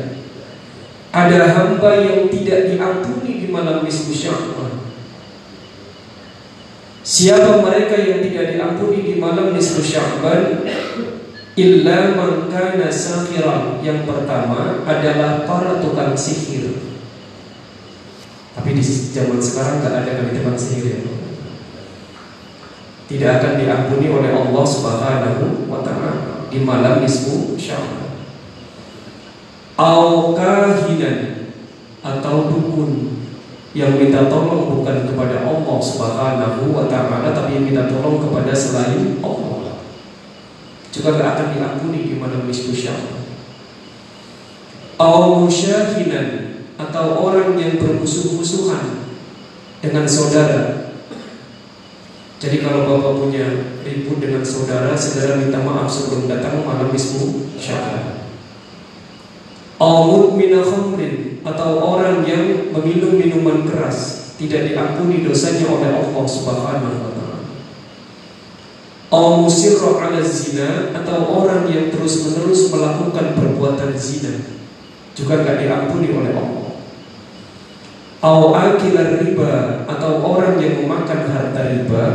Ada 1.14 1.40
hamba 1.56 1.92
yang 2.04 2.32
tidak 2.32 2.74
diampuni 2.74 3.42
di 3.42 3.48
malam 3.50 3.82
nisfu 3.82 4.12
Sya'ban 4.12 4.78
Siapa 7.08 7.64
mereka 7.64 7.96
yang 7.96 8.20
tidak 8.20 8.52
diampuni 8.52 9.00
di 9.08 9.14
malam 9.16 9.56
nisfu 9.56 9.80
Sya'ban 9.80 10.68
illa 11.56 12.20
man 12.20 12.52
kana 12.52 12.92
sakhiran. 12.92 13.80
Yang 13.80 14.04
pertama 14.04 14.84
adalah 14.84 15.48
para 15.48 15.80
tukang 15.80 16.12
sihir 16.12 16.67
tapi 18.68 18.84
di 18.84 18.84
zaman 18.84 19.40
sekarang 19.40 19.80
nggak 19.80 19.96
ada 20.04 20.12
kali 20.20 20.36
teman 20.36 20.60
sihir 20.60 20.92
ya. 20.92 21.00
Tidak 23.08 23.32
akan 23.40 23.54
diampuni 23.64 24.12
oleh 24.12 24.36
Allah 24.36 24.66
Subhanahu 24.68 25.72
wa 25.72 25.80
taala 25.80 26.44
di 26.52 26.68
malam 26.68 27.00
nisfu 27.00 27.56
Sya'ban. 27.56 28.12
Au 29.80 30.36
kahinan 30.36 31.48
atau 32.04 32.52
dukun 32.52 33.24
yang 33.72 33.96
minta 33.96 34.28
tolong 34.28 34.84
bukan 34.84 35.16
kepada 35.16 35.48
Allah 35.48 35.78
Subhanahu 35.80 36.68
wa 36.68 36.92
taala 36.92 37.32
tapi 37.32 37.56
yang 37.56 37.72
minta 37.72 37.88
tolong 37.88 38.20
kepada 38.20 38.52
selain 38.52 39.24
Allah. 39.24 39.80
Juga 40.92 41.16
tidak 41.16 41.40
akan 41.40 41.48
diampuni 41.56 42.00
di 42.04 42.20
malam 42.20 42.44
nisfu 42.44 42.76
Sya'ban. 42.76 43.32
Au 45.00 45.48
musyahinan 45.48 46.57
atau 46.78 47.26
orang 47.26 47.58
yang 47.58 47.82
bermusuh-musuhan 47.82 49.10
dengan 49.82 50.06
saudara. 50.06 50.94
Jadi 52.38 52.62
kalau 52.62 52.86
bapak 52.86 53.14
punya 53.18 53.46
ribut 53.82 54.22
dengan 54.22 54.46
saudara, 54.46 54.94
saudara 54.94 55.42
minta 55.42 55.58
maaf 55.58 55.90
sebelum 55.90 56.30
datang 56.30 56.62
malam 56.62 56.94
ismu 56.94 57.50
syakir. 57.58 58.30
Awud 59.82 60.38
minakhamrin 60.38 61.42
atau 61.42 61.82
orang 61.82 62.22
yang 62.26 62.74
meminum 62.74 63.18
minuman 63.18 63.66
keras. 63.66 64.26
tidak 64.38 64.70
diampuni 64.70 65.26
dosanya 65.26 65.66
oleh 65.66 65.98
Allah 65.98 66.26
Subhanahu 66.30 66.94
wa 67.02 67.10
taala. 67.10 67.42
Musirra 69.42 69.98
ala 69.98 70.22
zina 70.22 70.94
atau 70.94 71.42
orang 71.42 71.66
yang 71.66 71.90
terus-menerus 71.90 72.70
melakukan 72.70 73.34
perbuatan 73.34 73.98
zina 73.98 74.58
juga 75.18 75.42
nggak 75.42 75.58
diampuni 75.66 76.14
oleh 76.14 76.38
Allah. 76.38 76.67
Au 78.18 78.50
akilar 78.50 79.22
riba 79.22 79.86
atau 79.86 80.26
orang 80.26 80.58
yang 80.58 80.82
memakan 80.82 81.30
harta 81.30 81.62
riba. 81.70 82.06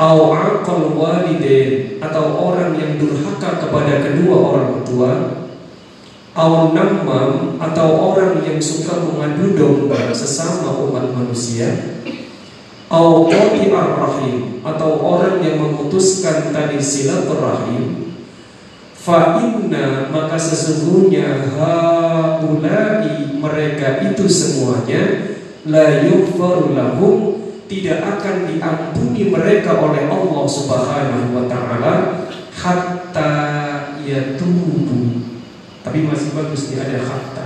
Au 0.00 0.32
aqal 0.32 0.96
walidain 0.96 2.00
atau 2.00 2.40
orang 2.40 2.72
yang 2.80 2.96
durhaka 2.96 3.60
kepada 3.60 4.00
kedua 4.00 4.36
orang 4.40 4.80
tua. 4.80 5.12
Au 6.32 6.72
namam 6.72 7.60
atau 7.60 8.16
orang 8.16 8.40
yang 8.40 8.56
suka 8.56 8.96
mengadu 9.04 9.52
domba 9.52 10.08
sesama 10.16 10.72
umat 10.88 11.12
manusia. 11.12 12.00
Au 12.88 13.28
qati'ar 13.28 13.92
rahim 14.00 14.64
atau 14.64 14.96
orang 15.04 15.44
yang 15.44 15.60
memutuskan 15.60 16.48
tali 16.48 16.80
silaturahim 16.80 18.11
Fa 19.02 19.42
inna 19.42 20.06
maka 20.14 20.38
sesungguhnya 20.38 21.50
haulai 21.58 23.34
mereka 23.34 23.98
itu 24.06 24.30
semuanya 24.30 25.34
la 25.66 26.06
lahum 26.70 27.34
tidak 27.66 27.98
akan 27.98 28.46
diampuni 28.46 29.26
mereka 29.26 29.82
oleh 29.82 30.06
Allah 30.06 30.44
Subhanahu 30.46 31.34
wa 31.34 31.44
taala 31.50 31.94
hatta 32.54 33.34
yatubu 34.06 35.26
tapi 35.82 36.06
masih 36.06 36.30
bagus 36.38 36.70
dia 36.70 36.86
ada 36.86 37.02
kata 37.02 37.42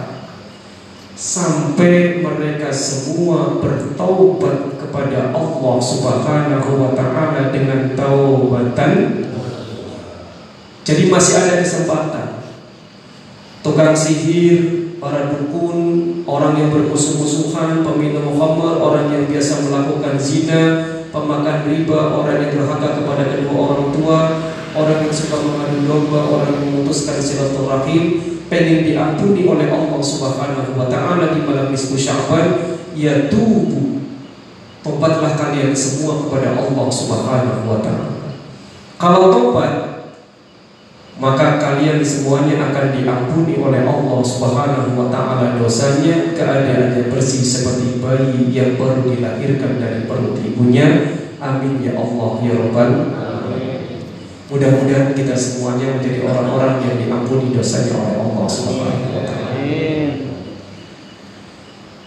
Sampai 1.17 2.21
mereka 2.21 2.69
semua 2.69 3.57
bertaubat 3.57 4.77
kepada 4.77 5.33
Allah 5.33 5.77
Subhanahu 5.81 6.71
wa 6.77 6.93
taala 6.93 7.49
dengan 7.49 7.97
taubatan. 7.97 9.25
Jadi 10.87 11.11
masih 11.11 11.35
ada 11.35 11.55
kesempatan. 11.67 12.47
Tukang 13.67 13.91
sihir, 13.91 14.95
para 15.03 15.35
dukun, 15.35 16.23
orang 16.23 16.55
yang 16.55 16.71
bermusuh-musuhan, 16.71 17.83
peminum 17.83 18.39
khamar, 18.39 18.79
orang 18.79 19.11
yang 19.11 19.27
biasa 19.27 19.67
melakukan 19.67 20.15
zina, 20.15 20.63
pemakan 21.11 21.67
riba, 21.67 22.15
orang 22.15 22.39
yang 22.39 22.51
durhaka 22.55 23.03
kepada 23.03 23.35
kedua 23.35 23.59
orang 23.59 23.91
tua, 23.91 24.19
orang 24.79 24.99
yang 25.03 25.11
suka 25.11 25.43
mengadu 25.43 25.83
domba, 25.83 26.21
orang 26.31 26.55
yang 26.55 26.67
memutuskan 26.71 27.19
silaturahim, 27.19 28.23
pengen 28.47 28.87
diampuni 28.87 29.43
oleh 29.43 29.67
Allah 29.67 29.99
Subhanahu 29.99 30.79
wa 30.79 30.87
taala 30.87 31.35
di 31.35 31.43
malam 31.43 31.75
nisfu 31.75 31.99
Sya'ban, 31.99 32.79
ya 32.95 33.27
tubuh. 33.27 33.99
Tobatlah 34.87 35.35
kalian 35.35 35.75
semua 35.75 36.23
kepada 36.23 36.55
Allah 36.55 36.87
Subhanahu 36.87 37.67
wa 37.67 37.83
taala. 37.83 38.31
Kalau 39.03 39.35
tobat 39.35 39.96
maka 41.17 41.57
kalian 41.57 42.05
semuanya 42.05 42.61
akan 42.69 42.93
diampuni 42.93 43.57
oleh 43.57 43.89
Allah 43.89 44.21
Subhanahu 44.21 45.01
wa 45.01 45.09
taala 45.09 45.57
dosanya 45.57 46.37
keadaannya 46.37 47.09
bersih 47.09 47.41
seperti 47.41 48.05
bayi 48.05 48.53
yang 48.53 48.77
baru 48.77 49.01
dilahirkan 49.09 49.81
dari 49.81 50.05
perut 50.05 50.37
ibunya. 50.45 51.17
Amin 51.37 51.85
ya 51.85 51.97
Allah 51.97 52.41
ya 52.41 52.53
Rabbal 52.57 52.93
Mudah-mudahan 54.47 55.11
kita 55.13 55.35
semuanya 55.35 55.99
menjadi 55.99 56.23
orang-orang 56.23 56.79
yang 56.81 56.97
diampuni 57.03 57.51
dosanya 57.51 57.99
oleh 57.99 58.17
Allah 58.21 58.47
Subhanahu 58.47 59.11
wa 59.17 59.23
taala. 59.25 59.47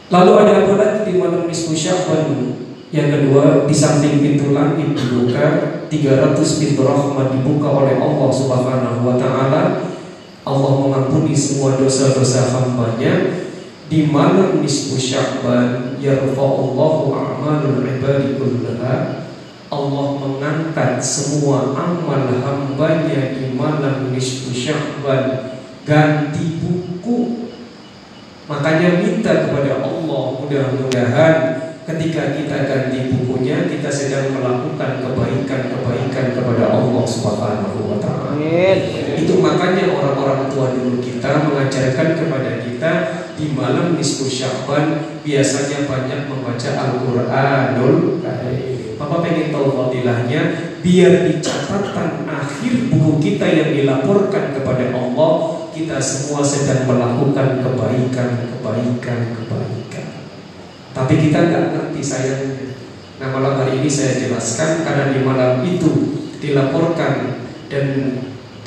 Lalu 0.09 0.31
ada 0.41 0.53
apa 0.65 0.73
lagi 0.77 0.99
di 1.05 1.13
malam 1.21 1.45
nisfu 1.45 1.75
Sya'ban? 1.77 2.57
Yang 2.89 3.07
kedua, 3.13 3.69
di 3.69 3.75
samping 3.75 4.17
pintu 4.25 4.57
langit 4.57 4.97
dibuka, 4.97 5.45
300 5.89 6.37
pintu 6.61 6.81
rahmat 6.85 7.33
dibuka 7.33 7.67
oleh 7.73 7.97
Allah 7.97 8.29
Subhanahu 8.29 9.01
wa 9.03 9.15
taala. 9.17 9.61
Allah 10.45 10.71
mengampuni 10.81 11.35
semua 11.35 11.77
dosa-dosa 11.77 12.49
hambanya 12.55 13.45
di 13.89 14.05
malam 14.05 14.61
nisfu 14.61 14.95
Sya'ban 15.01 15.97
yarfa'ullahu 15.97 17.09
a'malul 17.09 17.81
ibadi 17.81 18.37
kullaha 18.37 19.25
Allah 19.69 20.05
mengangkat 20.17 21.01
semua 21.01 21.73
amal 21.73 22.29
hambanya 22.41 23.33
di 23.33 23.53
malam 23.53 24.13
nisfu 24.13 24.53
Sya'ban 24.53 25.57
ganti 25.85 26.61
buku 26.61 27.49
makanya 28.45 29.01
minta 29.01 29.49
kepada 29.49 29.81
Allah 29.85 30.23
mudah-mudahan 30.37 31.35
ketika 31.89 32.37
kita 32.37 32.57
ganti 32.69 33.09
bukunya 33.09 33.65
kita 33.65 33.89
sedang 33.89 34.29
melakukan 34.37 35.01
kebaikan-kebaikan 35.01 36.37
kepada 36.37 36.65
Allah 36.69 37.05
Subhanahu 37.09 37.89
wa 37.89 37.97
taala. 37.97 38.37
Itu 39.17 39.41
makanya 39.41 39.89
orang-orang 39.89 40.53
tua 40.53 40.77
dulu 40.77 41.01
kita 41.01 41.49
mengajarkan 41.49 42.07
kepada 42.13 42.51
kita 42.61 42.91
di 43.33 43.57
malam 43.57 43.97
nisfu 43.97 44.29
Sya'ban 44.29 45.17
biasanya 45.25 45.89
banyak 45.89 46.29
membaca 46.29 46.69
Al-Qur'anul 46.77 48.21
Karim. 48.21 48.93
Papa 48.99 49.23
pengen 49.25 49.49
tahu 49.49 49.73
fadilahnya 49.73 50.41
biar 50.83 51.25
di 51.25 51.39
catatan 51.41 52.27
akhir 52.27 52.91
buku 52.91 53.11
kita 53.17 53.47
yang 53.47 53.69
dilaporkan 53.73 54.53
kepada 54.53 54.91
Allah 54.93 55.31
kita 55.71 55.97
semua 56.03 56.43
sedang 56.43 56.83
melakukan 56.83 57.63
kebaikan, 57.63 58.29
kebaikan, 58.51 59.19
kebaikan. 59.39 59.88
Tapi 60.99 61.13
kita 61.15 61.47
nggak 61.47 61.65
ngerti 61.71 62.01
sayangnya. 62.03 62.75
Nah 63.23 63.27
malam 63.31 63.55
hari 63.63 63.79
ini 63.79 63.87
saya 63.87 64.19
jelaskan 64.19 64.83
karena 64.83 65.15
di 65.15 65.23
malam 65.23 65.63
itu 65.63 66.19
dilaporkan 66.43 67.39
dan 67.71 67.85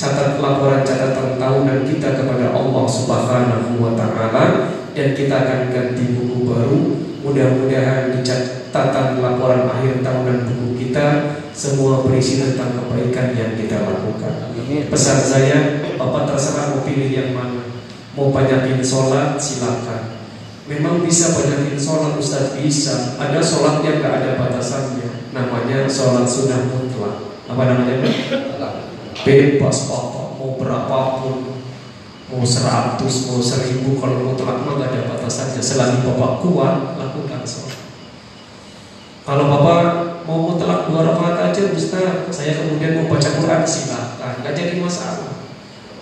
catat 0.01 0.41
laporan 0.41 0.81
catatan 0.81 1.37
tahunan 1.37 1.85
kita 1.85 2.17
kepada 2.17 2.57
Allah 2.57 2.85
Subhanahu 2.89 3.77
wa 3.85 3.93
taala 3.93 4.73
dan 4.97 5.13
kita 5.13 5.35
akan 5.45 5.61
ganti 5.69 6.17
buku 6.17 6.49
baru. 6.49 6.81
Mudah-mudahan 7.21 8.17
di 8.17 8.25
catatan 8.25 9.21
laporan 9.21 9.69
akhir 9.69 10.01
tahunan 10.01 10.49
buku 10.49 10.89
kita 10.89 11.37
semua 11.53 12.01
berisi 12.01 12.41
tentang 12.41 12.81
kebaikan 12.81 13.37
yang 13.37 13.53
kita 13.61 13.77
lakukan. 13.85 14.57
Pesan 14.89 15.21
saya, 15.21 15.85
Bapak 16.01 16.33
terserah 16.33 16.73
mau 16.73 16.81
pilih 16.81 17.13
yang 17.13 17.37
mana. 17.37 17.61
Mau 18.17 18.33
banyakin 18.33 18.81
sholat, 18.81 19.37
silakan. 19.37 20.22
Memang 20.71 21.03
bisa 21.03 21.35
banyakin 21.35 21.75
sholat 21.75 22.15
Ustaz 22.15 22.55
bisa. 22.55 23.19
Ada 23.19 23.43
sholat 23.43 23.83
yang 23.83 23.99
gak 23.99 24.23
ada 24.23 24.31
batasannya. 24.39 25.35
Namanya 25.35 25.91
sholat 25.91 26.23
sunnah 26.29 26.71
mutlak. 26.71 27.35
Apa 27.51 27.63
namanya? 27.67 28.07
Bebas 29.27 29.79
Bapak 29.91 30.39
mau 30.39 30.59
berapapun 30.59 31.63
mau 32.33 32.41
seratus, 32.49 33.29
mau 33.29 33.45
seribu, 33.45 34.01
kalau 34.01 34.25
mau 34.25 34.33
telat 34.33 34.65
mah 34.65 34.81
gak 34.81 34.91
ada 34.97 35.01
batasannya. 35.13 35.61
Selagi 35.61 36.01
bapak 36.01 36.41
kuat, 36.41 36.97
lakukan 36.97 37.45
sholat. 37.45 37.83
Kalau 39.23 39.47
bapak 39.47 39.83
mau 40.27 40.51
mutlak 40.51 40.91
dua 40.91 41.07
rakaat 41.07 41.53
aja, 41.53 41.63
Ustaz, 41.71 42.27
saya 42.35 42.59
kemudian 42.59 42.99
mau 42.99 43.07
baca 43.07 43.29
Quran 43.39 43.63
silakan, 43.63 44.33
nggak 44.43 44.55
jadi 44.57 44.75
masalah. 44.83 45.32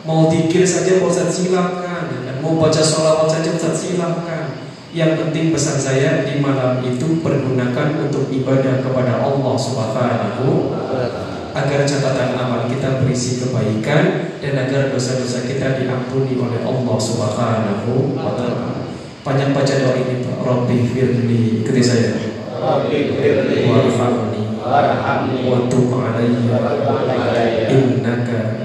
Mau 0.00 0.32
dikir 0.32 0.64
saja 0.64 0.96
Ustaz 1.04 1.36
silakan, 1.36 2.24
dan 2.24 2.40
mau 2.40 2.56
baca 2.56 2.80
sholawat 2.80 3.28
saja 3.28 3.52
Ustaz 3.52 3.84
silakan. 3.84 4.70
Yang 4.90 5.22
penting 5.22 5.54
pesan 5.54 5.78
saya 5.78 6.26
di 6.26 6.42
malam 6.42 6.82
itu 6.82 7.22
pergunakan 7.22 8.10
untuk 8.10 8.26
ibadah 8.32 8.82
kepada 8.82 9.22
Allah 9.22 9.54
Subhanahu 9.54 10.74
agar 11.54 11.80
catatan 11.86 12.34
amal 12.34 12.66
kita 12.66 12.98
berisi 13.02 13.38
kebaikan 13.38 14.34
dan 14.42 14.54
agar 14.66 14.90
dosa-dosa 14.90 15.46
kita 15.46 15.78
diampuni 15.78 16.34
oleh 16.34 16.66
Allah 16.66 16.96
Subhanahu 16.98 18.18
wa 18.18 18.34
taala. 18.34 18.82
Banyak 19.22 19.54
baca 19.54 19.74
doa 19.78 19.94
ini 19.94 20.26
Pak. 20.26 20.36
Rabbi 20.42 20.78
firli 20.90 21.62
ikuti 21.62 21.82
saya. 21.84 22.16
Rabbi 22.58 23.14
firli 23.14 23.70
warhamni 23.70 24.58
warhamni 24.58 25.38
wa 25.46 25.70
tub 25.70 25.92
alayya 25.92 26.58
innaka 27.70 28.64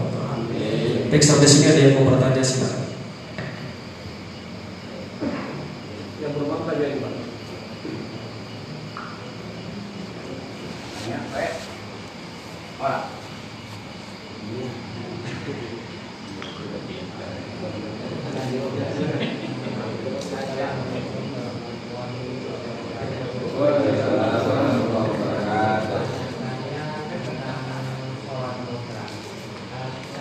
Baik 1.11 1.27
sampai 1.27 1.43
sini 1.43 1.67
ada 1.67 1.91
yang 1.91 1.99
mau 1.99 2.07
bertanya 2.07 2.39
silakan 2.39 2.87
Yang 6.23 6.31
belum 6.39 6.55
apa 6.55 6.71
ya 6.71 6.95
Pak? 12.79 13.11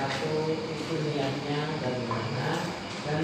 satu 0.00 0.52
itu 0.52 0.94
niatnya 1.12 1.60
dari 1.80 2.04
mana 2.08 2.50
dan 3.04 3.20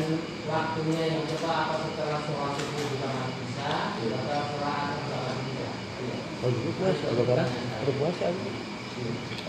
waktunya 0.48 1.02
yang 1.12 1.24
tepat 1.24 1.57
apa 1.57 1.74
setelah 1.83 2.20
sholat 2.24 2.52
subuh 2.57 2.85
juga 2.88 3.09
masih 3.11 3.35
bisa 3.42 3.68
atau 3.96 4.40
sholat 4.55 4.76
asar 4.96 5.35
juga 5.44 5.68
masih 5.68 5.96
bisa 5.96 6.14
Oh, 6.44 6.52
dulu 6.52 6.70
puasa, 6.79 7.05
ada 7.11 7.22
barang, 7.26 7.48
ada 7.48 7.92
puasa, 7.96 8.24
ada 8.29 8.40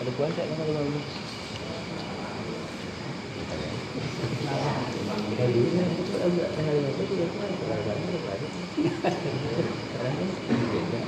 ada 0.02 0.12
puasa, 0.16 0.40
kan 0.40 0.56
ada 0.56 0.72
barang. 0.72 1.04
Ya, 5.36 5.46
dulu 5.52 5.68
kan 5.68 5.88
itu 5.94 6.16
agak 6.16 6.50
hari 6.58 6.80
itu 6.80 7.04
juga 7.12 7.26
puasa, 7.38 7.54
barang-barang 7.60 8.08
juga 8.08 8.30
ada. 8.34 8.48
Sekarang 9.78 10.14
kan 10.16 10.30
beda. 10.48 11.02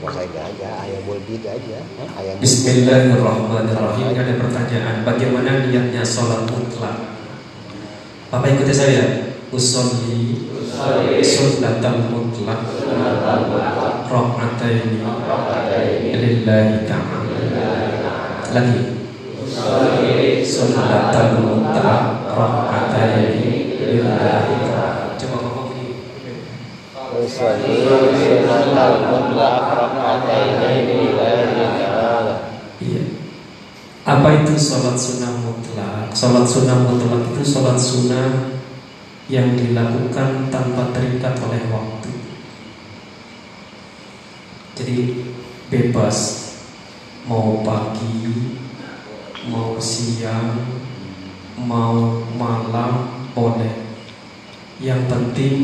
puasa 0.00 0.24
aja 0.24 0.68
ayam 0.80 1.00
bolbid 1.04 1.44
aja 1.44 1.78
ayam 2.16 2.36
Bismillahirrahmanirrahim 2.40 4.06
Ini 4.08 4.16
ada 4.16 4.34
pertanyaan 4.40 4.96
Bagaimana 5.04 5.68
niatnya 5.68 6.02
sholat 6.02 6.48
mutlak 6.48 6.96
Ikuti 8.70 8.86
saya 8.86 9.34
Usolli 9.50 10.46
Sunnatan 11.26 12.06
mutlak 12.06 12.62
Rokataini 14.06 15.02
Lillahi 16.14 16.86
ta'ala 16.86 17.34
Lagi 18.54 18.80
Sunnatan 20.46 21.28
mutlak 21.42 22.30
Rokataini 22.30 23.74
Lillahi 23.74 24.54
ta'ala 24.62 25.18
Coba 25.18 25.36
ngomong 25.42 25.74
ini 25.74 25.98
Usolli 27.10 27.74
sunnatal 27.74 28.94
mutlaq 29.10 29.54
raka'ataini 29.66 30.94
lillahi 30.94 31.58
ta'ala 31.58 32.34
Iya. 32.78 33.02
Apa 34.06 34.46
itu 34.46 34.54
sholat 34.54 34.94
sunnah 34.94 35.42
mutlak? 35.42 36.14
Sholat 36.14 36.46
sunnah 36.46 36.86
mutlak 36.86 37.34
itu 37.34 37.42
sholat 37.44 37.74
sunnah 37.74 38.59
yang 39.30 39.54
dilakukan 39.54 40.50
tanpa 40.50 40.90
terikat 40.90 41.38
oleh 41.38 41.62
waktu. 41.70 42.10
Jadi 44.74 44.98
bebas 45.70 46.50
mau 47.30 47.62
pagi, 47.62 48.58
mau 49.46 49.78
siang, 49.78 50.58
mau 51.54 52.26
malam 52.34 53.22
boleh. 53.30 53.86
Yang 54.82 55.06
penting 55.06 55.56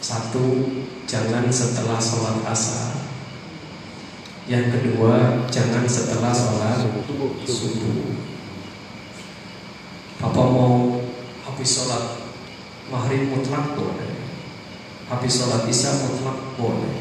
satu 0.00 0.72
jangan 1.04 1.44
setelah 1.52 2.00
sholat 2.00 2.40
asar. 2.48 2.96
Yang 4.48 4.80
kedua, 4.80 5.44
jangan 5.52 5.84
setelah 5.84 6.32
sholat 6.32 6.88
subuh. 7.44 8.16
Papa 10.16 10.42
mau 10.48 11.04
habis 11.44 11.68
sholat 11.68 12.17
maghrib 12.88 13.28
mutlak 13.28 13.76
boleh, 13.76 14.12
habis 15.08 15.32
sholat 15.36 15.64
isya 15.68 15.92
mutlak 16.04 16.38
boleh, 16.56 16.96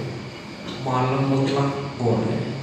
malam 0.83 1.31
mutlak 1.31 1.95
boleh. 1.95 2.59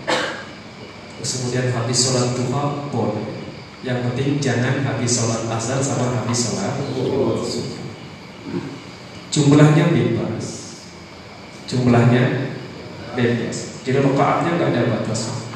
Kemudian 1.25 1.73
habis 1.73 1.99
sholat 2.05 2.37
duha 2.37 2.93
boleh. 2.93 3.49
Yang 3.81 4.13
penting 4.13 4.31
jangan 4.41 4.85
habis 4.85 5.09
sholat 5.09 5.49
asar 5.49 5.81
sama 5.81 6.21
habis 6.21 6.37
sholat. 6.37 6.77
Jumlahnya 9.33 9.89
bebas. 9.89 10.47
Jumlahnya 11.65 12.55
bebas. 13.17 13.81
Jadi 13.85 14.05
rokaatnya 14.05 14.57
nggak 14.57 14.71
ada 14.73 14.83
batas. 15.01 15.49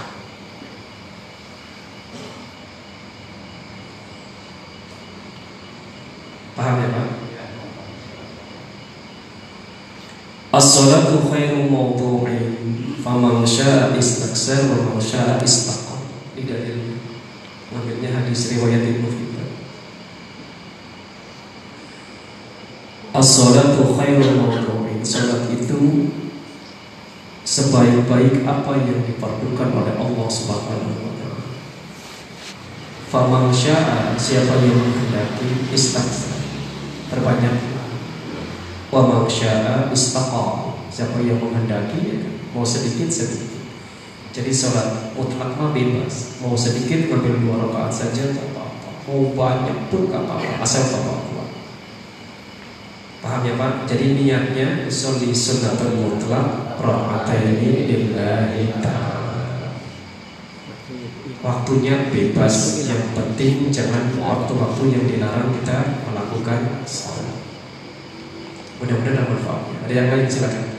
Paham 6.56 6.80
ya 6.82 6.88
Pak? 6.90 7.06
As-salatu 10.58 11.30
khairu 11.30 11.70
mawdu'in. 11.70 12.98
Faman 12.98 13.46
sya'a 13.46 13.94
istaksar 13.94 14.66
wa 14.66 14.90
man 14.90 14.98
sya'a 14.98 15.38
istaqam. 15.38 16.02
Ini 16.34 16.50
dalil 16.50 16.98
Mengambilnya 17.70 18.10
hadis 18.10 18.50
riwayat 18.50 18.82
Ibnu 18.82 19.06
Hibban. 19.06 19.50
As-salatu 23.14 23.94
khairu 23.94 24.34
mawdu'in. 24.34 24.98
Salat 25.06 25.46
itu 25.54 26.10
sebaik-baik 27.46 28.42
apa 28.42 28.82
yang 28.82 29.06
diperlukan 29.06 29.70
oleh 29.70 29.94
Allah 29.94 30.26
Subhanahu 30.26 31.06
wa 31.06 31.12
taala. 31.22 31.46
Faman 33.06 33.54
sya'a 33.54 34.18
siapa 34.18 34.58
yang 34.58 34.74
menghendaki 34.74 35.70
istaghfar 35.70 36.34
perbanyak 37.14 37.77
wa 38.88 39.00
man 39.04 39.28
sya'a 39.28 39.92
istaqam 39.92 40.80
siapa 40.88 41.20
yang 41.20 41.36
menghendaki 41.38 42.00
ya, 42.08 42.16
mau 42.56 42.64
sedikit 42.64 43.12
sedikit. 43.12 43.60
Jadi 44.32 44.50
sholat 44.54 45.12
mutlak 45.18 45.56
mah 45.56 45.74
bebas 45.74 46.40
mau 46.40 46.54
sedikit 46.54 47.10
ngambil 47.10 47.42
dua 47.42 47.54
rakaat 47.68 47.92
saja 47.92 48.32
tak 48.32 48.54
apa-apa 48.54 48.90
mau 49.08 49.34
banyak 49.34 49.78
pun 49.90 50.08
tak 50.08 50.24
apa-apa 50.24 50.62
asal 50.62 50.84
bapak 50.94 51.18
kuat. 51.32 51.48
Paham 53.18 53.42
ya 53.42 53.58
Pak? 53.58 53.90
Jadi 53.90 54.14
niatnya 54.14 54.86
Usolli 54.86 55.34
sunnatul 55.34 55.98
mutlak 55.98 56.78
Ra'ataini 56.78 57.90
lillahi 57.90 58.78
ta'ala 58.78 59.74
Waktunya 61.42 62.14
bebas 62.14 62.86
Yang 62.86 63.18
penting 63.18 63.74
jangan 63.74 64.14
waktu-waktu 64.22 64.82
yang 64.94 65.04
dilarang 65.10 65.50
kita 65.50 66.06
melakukan 66.06 66.86
salat 66.86 67.27
Mudah-mudahan 68.78 69.18
ada 69.18 69.30
manfaatnya. 69.30 69.76
Ada 69.84 69.92
yang 69.92 70.08
lain? 70.14 70.30
Silakan. 70.30 70.78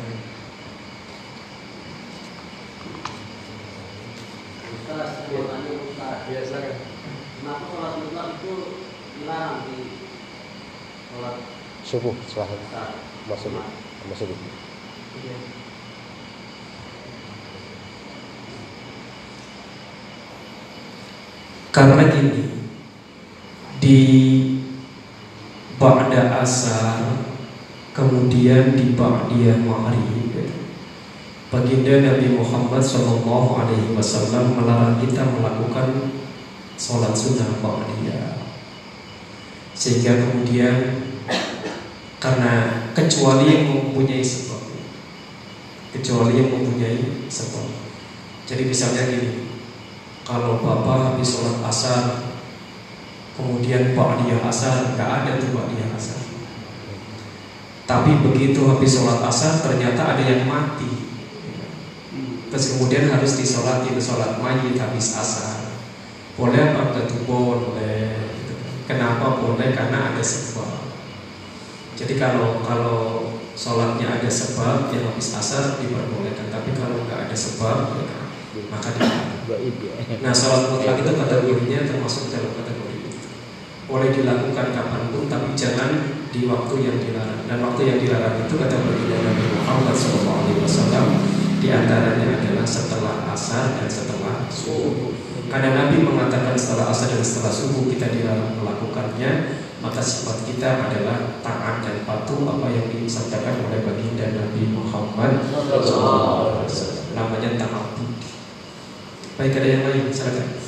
Subuh 11.90 12.14
setelah 12.30 12.54
masuk 13.26 13.50
masuk 14.06 14.30
Karena 21.74 22.06
gini 22.14 22.46
Di 23.82 24.00
Ba'da 25.82 26.46
asar 26.46 27.29
Kemudian 28.00 28.80
di 28.80 28.96
Ba'diyah 28.96 29.60
Ma'rib 29.60 30.32
Baginda 31.52 32.00
Nabi 32.00 32.32
Muhammad 32.32 32.80
Shallallahu 32.80 33.60
Alaihi 33.60 33.92
Wasallam 33.92 34.56
melarang 34.56 35.04
kita 35.04 35.28
melakukan 35.28 36.16
sholat 36.80 37.12
sunnah 37.12 37.60
Ba'diyah. 37.60 38.40
Sehingga 39.76 40.16
kemudian 40.16 41.04
Karena 42.24 42.88
kecuali 42.96 43.52
yang 43.52 43.64
mempunyai 43.68 44.24
sebab 44.24 44.64
Kecuali 45.92 46.40
yang 46.40 46.56
mempunyai 46.56 47.28
sebab. 47.28 47.68
Jadi 48.48 48.64
misalnya 48.64 49.12
gini 49.12 49.32
kalau 50.24 50.64
bapak 50.64 51.20
habis 51.20 51.36
sholat 51.36 51.60
asar 51.68 52.32
Kemudian 53.36 53.92
ba'diyah 53.92 54.40
asar 54.48 54.96
nggak 54.96 55.10
ada 55.20 55.32
tuh 55.36 55.52
ba'diyah 55.52 55.92
asar 56.00 56.29
Tapi 57.90 58.22
begitu 58.22 58.70
habis 58.70 59.02
sholat 59.02 59.18
asar 59.26 59.66
Ternyata 59.66 60.14
ada 60.14 60.22
yang 60.22 60.46
mati 60.46 61.10
Terus 62.54 62.78
kemudian 62.78 63.10
harus 63.10 63.34
disolatin 63.34 63.98
Sholat 63.98 64.38
mayit 64.38 64.78
habis 64.78 65.18
asar 65.18 65.74
Boleh 66.38 66.70
apa 66.70 66.94
enggak 66.94 67.10
tuh? 67.10 67.26
Boleh 67.26 68.30
Kenapa 68.86 69.42
boleh? 69.42 69.74
Karena 69.74 70.14
ada 70.14 70.22
sebab 70.22 70.86
Jadi 71.98 72.14
kalau 72.22 72.62
kalau 72.62 73.34
sholatnya 73.58 74.22
ada 74.22 74.30
sebab 74.30 74.94
Yang 74.94 75.10
habis 75.10 75.28
asar 75.34 75.82
diperbolehkan 75.82 76.54
Tapi 76.54 76.78
kalau 76.78 77.10
nggak 77.10 77.26
ada 77.26 77.34
sebab 77.34 77.98
ya, 77.98 78.06
Maka 78.70 78.90
Gaib 79.50 79.82
ya. 79.82 79.94
Nah 80.22 80.30
sholat 80.30 80.70
mutlak 80.70 81.02
itu 81.02 81.12
kategorinya 81.18 81.80
termasuk 81.90 82.30
dalam 82.30 82.54
kategori 82.54 82.89
Boleh 83.90 84.14
dilakukan 84.14 84.70
kapan 84.70 85.10
pun 85.10 85.26
tapi 85.26 85.58
jangan 85.58 86.22
di 86.30 86.46
waktu 86.46 86.76
yang 86.78 86.98
dilarang 87.02 87.42
Dan 87.50 87.58
waktu 87.66 87.82
yang 87.90 87.98
dilarang 87.98 88.38
itu 88.38 88.54
kata 88.54 88.78
baginda 88.86 89.18
Nabi 89.18 89.46
Muhammad 89.58 89.96
SAW 89.98 91.10
Di 91.58 91.68
antaranya 91.74 92.38
adalah 92.38 92.64
setelah 92.70 93.34
asar 93.34 93.76
dan 93.76 93.90
setelah 93.90 94.48
subuh. 94.48 95.12
Karena 95.50 95.74
Nabi 95.74 96.06
mengatakan 96.06 96.54
setelah 96.54 96.94
asar 96.94 97.10
dan 97.12 97.26
setelah 97.26 97.50
subuh 97.50 97.90
kita 97.90 98.14
dilarang 98.14 98.54
melakukannya, 98.62 99.32
maka 99.82 100.00
sifat 100.00 100.46
kita 100.46 100.88
adalah 100.88 101.42
taat 101.42 101.82
dan 101.82 102.06
patuh 102.06 102.46
apa 102.46 102.68
yang 102.70 102.88
disabdakan 102.94 103.66
oleh 103.66 103.82
baginda 103.82 104.40
Nabi 104.40 104.70
Muhammad 104.72 105.42
SAW. 105.50 106.70
Namanya 107.18 107.58
taat. 107.58 107.98
Baik 109.40 109.56
ada 109.56 109.68
yang 109.68 109.84
lain, 109.88 110.12
silakan. 110.12 110.59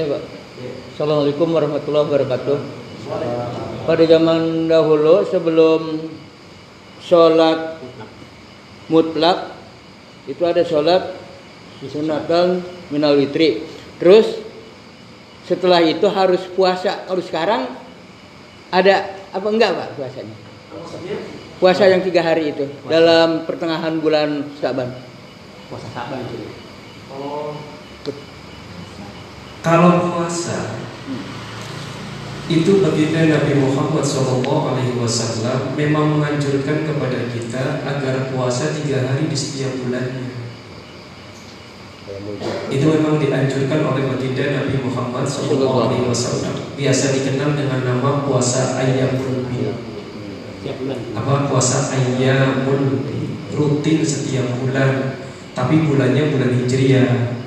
Saya 0.00 0.16
Pak. 0.16 0.24
Assalamualaikum 0.96 1.48
warahmatullahi 1.52 2.08
wabarakatuh. 2.08 2.56
Pada 3.84 4.04
zaman 4.08 4.64
dahulu 4.64 5.28
sebelum 5.28 6.08
sholat 7.04 7.76
mutlak 8.88 9.60
itu 10.24 10.40
ada 10.40 10.64
sholat 10.64 11.20
sunatan 11.84 12.64
minal 12.88 13.12
witri. 13.12 13.60
Terus 14.00 14.40
setelah 15.44 15.84
itu 15.84 16.08
harus 16.08 16.48
puasa. 16.56 17.04
Kalau 17.04 17.20
sekarang 17.20 17.68
ada 18.72 19.20
apa 19.36 19.48
enggak 19.52 19.76
Pak 19.76 20.00
puasanya? 20.00 20.36
Puasa 21.60 21.92
yang 21.92 22.00
tiga 22.00 22.24
hari 22.24 22.56
itu 22.56 22.64
dalam 22.88 23.44
pertengahan 23.44 24.00
bulan 24.00 24.48
Syaban. 24.64 24.96
Puasa 25.68 25.92
Saban 25.92 26.24
itu. 26.24 26.48
Oh. 27.12 27.52
Kalau 29.60 30.08
puasa 30.08 30.80
itu 32.50 32.82
baginda 32.82 33.30
Nabi 33.30 33.62
Muhammad 33.62 34.02
SAW 34.02 34.42
memang 35.78 36.18
menganjurkan 36.18 36.82
kepada 36.88 37.30
kita 37.30 37.84
agar 37.84 38.32
puasa 38.32 38.74
tiga 38.74 39.06
hari 39.06 39.28
di 39.28 39.36
setiap 39.36 39.76
bulannya. 39.84 40.32
Itu 42.72 42.86
memang 42.90 43.22
dianjurkan 43.22 43.80
oleh 43.84 44.02
baginda 44.10 44.64
Nabi 44.64 44.82
Muhammad 44.82 45.28
SAW. 45.28 46.74
Biasa 46.74 47.04
dikenal 47.14 47.54
dengan 47.54 47.80
nama 47.84 48.26
puasa. 48.26 48.80
Tiap 50.60 50.76
bulan. 50.76 50.98
Apa 51.16 51.48
puasa 51.52 51.92
Bid. 51.92 53.30
rutin 53.56 53.98
setiap 54.04 54.60
bulan, 54.60 55.20
tapi 55.52 55.84
bulannya 55.84 56.32
bulan 56.32 56.50
Hijriah. 56.56 57.39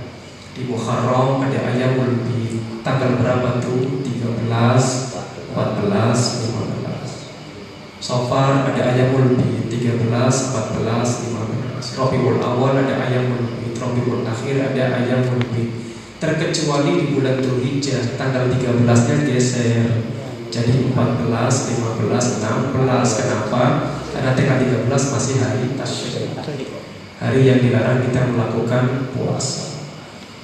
Di 0.54 0.70
Muharram 0.70 1.42
ada 1.42 1.66
Ayyamul 1.66 2.30
Bid. 2.30 2.62
Tanggal 2.86 3.18
berapa 3.18 3.58
tuh? 3.58 4.06
13, 4.06 4.46
14, 4.46 5.50
15. 5.50 7.98
Sofar 7.98 8.70
ada 8.70 8.94
Ayyamul 8.94 9.34
Bid 9.34 9.74
13, 9.74 9.98
14, 9.98 10.78
15. 10.78 11.98
Rabiul 11.98 12.38
Awal 12.38 12.86
ada 12.86 13.02
Ayyamul 13.02 13.50
Bid, 13.50 13.74
Rabiul 13.82 14.22
Akhir 14.30 14.62
ada 14.62 15.02
Ayyamul 15.02 15.42
Bid. 15.50 15.74
Terkecuali 16.22 17.02
di 17.02 17.18
bulan 17.18 17.42
Dzulhijjah 17.42 18.14
tanggal 18.14 18.46
13-nya 18.54 19.26
geser. 19.26 20.06
Jadi 20.54 20.86
14, 20.94 21.98
15, 21.98 22.46
16. 22.46 23.20
Kenapa? 23.26 23.90
Karena 24.14 24.38
tanggal 24.38 24.62
13 24.62 25.14
masih 25.18 25.42
hari 25.42 25.74
tasyrik. 25.74 26.38
Hari 27.18 27.42
yang 27.42 27.58
dilarang 27.58 28.06
kita 28.06 28.30
melakukan 28.30 29.10
puasa. 29.18 29.73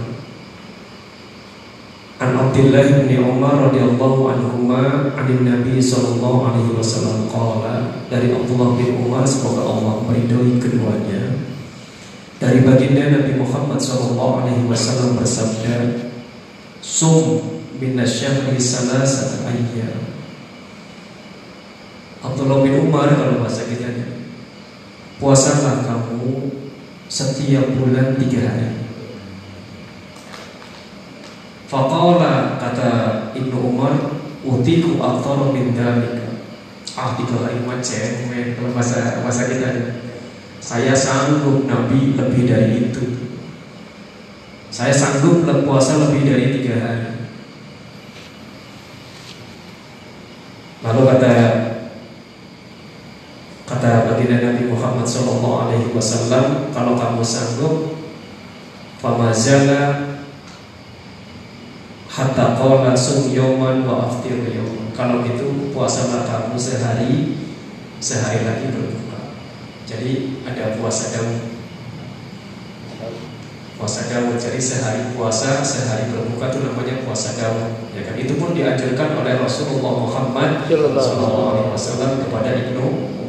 An 2.22 2.32
Abdullah 2.38 3.04
bin 3.04 3.20
Umar 3.20 3.70
radhiyallahu 3.70 4.22
anhuma 4.32 5.12
anin 5.20 5.44
Nabi 5.44 5.84
sallallahu 5.84 6.48
alaihi 6.48 6.72
wasallam 6.72 7.28
qala 7.28 8.08
dari 8.08 8.32
Abdullah 8.32 8.80
bin 8.80 9.04
Umar 9.04 9.28
semoga 9.28 9.68
Allah 9.68 10.08
meridhoi 10.08 10.58
keduanya. 10.64 11.44
Dari 12.40 12.64
baginda 12.66 13.22
Nabi 13.22 13.38
Muhammad 13.38 13.78
sallallahu 13.78 14.48
alaihi 14.48 14.66
wasallam 14.66 15.20
bersabda 15.20 16.10
sum 16.80 17.44
min 17.78 18.00
asyhri 18.00 18.56
salasat 18.58 19.44
ayyam. 19.44 20.00
Abdullah 22.22 22.64
bin 22.64 22.80
Umar 22.80 23.12
kalau 23.12 23.44
bahasa 23.44 23.66
kita 23.66 23.90
puasalah 25.18 25.86
kamu 25.86 26.61
setiap 27.12 27.76
bulan 27.76 28.16
tiga 28.16 28.48
hari 28.48 28.72
Faqala 31.68 32.60
kata 32.60 32.90
Ibnu 33.32 33.56
Umar 33.56 33.96
utiku 34.44 35.00
aktor 35.00 35.56
min 35.56 35.72
dalika. 35.72 36.44
Ah 37.00 37.16
tiga 37.16 37.48
hari 37.48 37.64
macam 37.64 38.12
kalau 38.28 38.76
bahasa 38.76 39.24
bahasa 39.24 39.48
kita 39.48 39.72
saya 40.60 40.92
sanggup 40.92 41.64
Nabi 41.64 42.20
lebih 42.20 42.44
dari 42.44 42.92
itu. 42.92 43.32
Saya 44.68 44.92
sanggup 44.92 45.48
puasa 45.64 45.96
lebih 45.96 46.28
dari 46.28 46.60
tiga 46.60 46.76
hari. 46.84 47.32
Lalu 50.84 51.02
kata 53.64 53.90
baginda 54.12 54.44
Nabi 54.44 54.68
Muhammad 54.92 55.08
Shallallahu 55.08 55.56
Alaihi 55.56 55.88
Wasallam, 55.96 56.68
kalau 56.76 57.00
kamu 57.00 57.24
sanggup, 57.24 57.96
famazala 59.00 60.20
hatta 62.12 62.60
qala 62.60 62.92
sum 62.92 63.32
yawman 63.32 63.88
wa 63.88 64.12
aftir 64.12 64.44
yawman. 64.52 64.92
Kalau 64.92 65.24
gitu 65.24 65.72
puasalah 65.72 66.28
kamu 66.28 66.60
sehari 66.60 67.40
sehari 68.04 68.44
lagi 68.44 68.68
berbuka. 68.68 69.32
Jadi 69.88 70.44
ada 70.44 70.76
puasa 70.76 71.16
Daud. 71.16 71.40
Puasa 73.80 74.12
Daud. 74.12 74.36
Jadi 74.36 74.60
sehari 74.60 75.16
puasa, 75.16 75.64
sehari 75.64 76.12
berbuka 76.12 76.52
itu 76.52 76.68
namanya 76.68 77.00
puasa 77.08 77.40
Daud. 77.40 77.96
Ya 77.96 78.04
kan? 78.04 78.20
Itu 78.20 78.36
pun 78.36 78.52
dianjurkan 78.52 79.24
oleh 79.24 79.40
Rasulullah 79.40 80.04
Muhammad 80.04 80.68
SAW 80.68 82.28
kepada 82.28 82.52
Ibnu. 82.60 83.21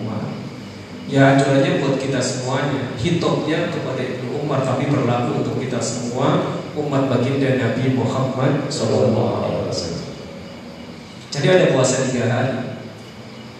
Ya 1.12 1.37
anjurannya 1.37 1.77
buat 1.85 2.01
kita 2.01 2.16
semuanya. 2.25 2.96
Hitopnya 2.96 3.68
kepada 3.68 4.01
Ibnu 4.01 4.33
Umar 4.33 4.64
tapi 4.64 4.88
berlaku 4.88 5.44
untuk 5.44 5.61
kita 5.61 5.77
semua 5.77 6.57
umat 6.72 7.05
baginda 7.12 7.53
Nabi 7.61 7.92
Muhammad 7.92 8.64
SAW. 8.72 9.61
Jadi 11.29 11.46
ada 11.53 11.77
puasa 11.77 12.09
tiga 12.09 12.33
hari. 12.33 12.81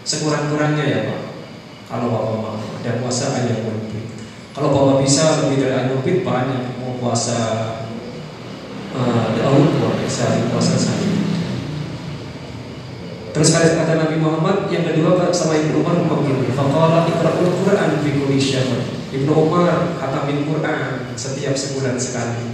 Sekurang-kurangnya 0.01 0.85
ya 0.89 1.01
Pak. 1.13 1.21
Kalau 1.93 2.09
Bapak 2.09 2.33
mau 2.41 2.57
ada 2.57 2.93
puasa 3.05 3.37
ayam 3.37 3.69
lebih. 3.69 4.17
Kalau 4.57 4.73
Bapak 4.73 5.05
bisa 5.05 5.45
lebih 5.45 5.61
dari 5.61 5.77
ayam 5.77 6.01
lebih 6.01 6.25
banyak 6.25 6.81
mau 6.81 6.97
puasa 6.97 7.37
uh, 8.97 9.37
Daud 9.37 9.77
luar 9.77 10.01
biasa 10.01 10.49
puasa 10.49 10.73
saya. 10.81 11.12
Terus 13.33 13.49
kata 13.57 13.97
Nabi 13.97 14.21
Muhammad 14.21 14.69
yang 14.69 14.85
kedua 14.85 15.33
sama 15.33 15.57
Ibnu 15.57 15.81
Umar 15.81 16.05
gini, 16.21 16.53
"Faqala 16.53 17.09
iqra'ul 17.09 17.65
Qur'an 17.65 18.05
fi 18.05 18.11
kulli 18.13 18.37
syahr." 18.37 18.85
Ibnu 19.13 19.33
Umar 19.33 19.97
khatamin 19.97 20.45
Quran 20.45 21.17
setiap 21.17 21.57
sebulan 21.57 21.97
sekali. 21.97 22.53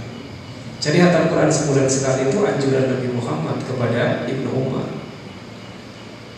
Jadi 0.79 1.03
hatam 1.03 1.27
Quran 1.27 1.51
sebulan 1.51 1.87
sekali 1.91 2.31
itu 2.31 2.39
anjuran 2.39 2.95
Nabi 2.95 3.07
Muhammad 3.11 3.59
kepada 3.67 4.23
Ibnu 4.27 4.49
Umar. 4.55 4.87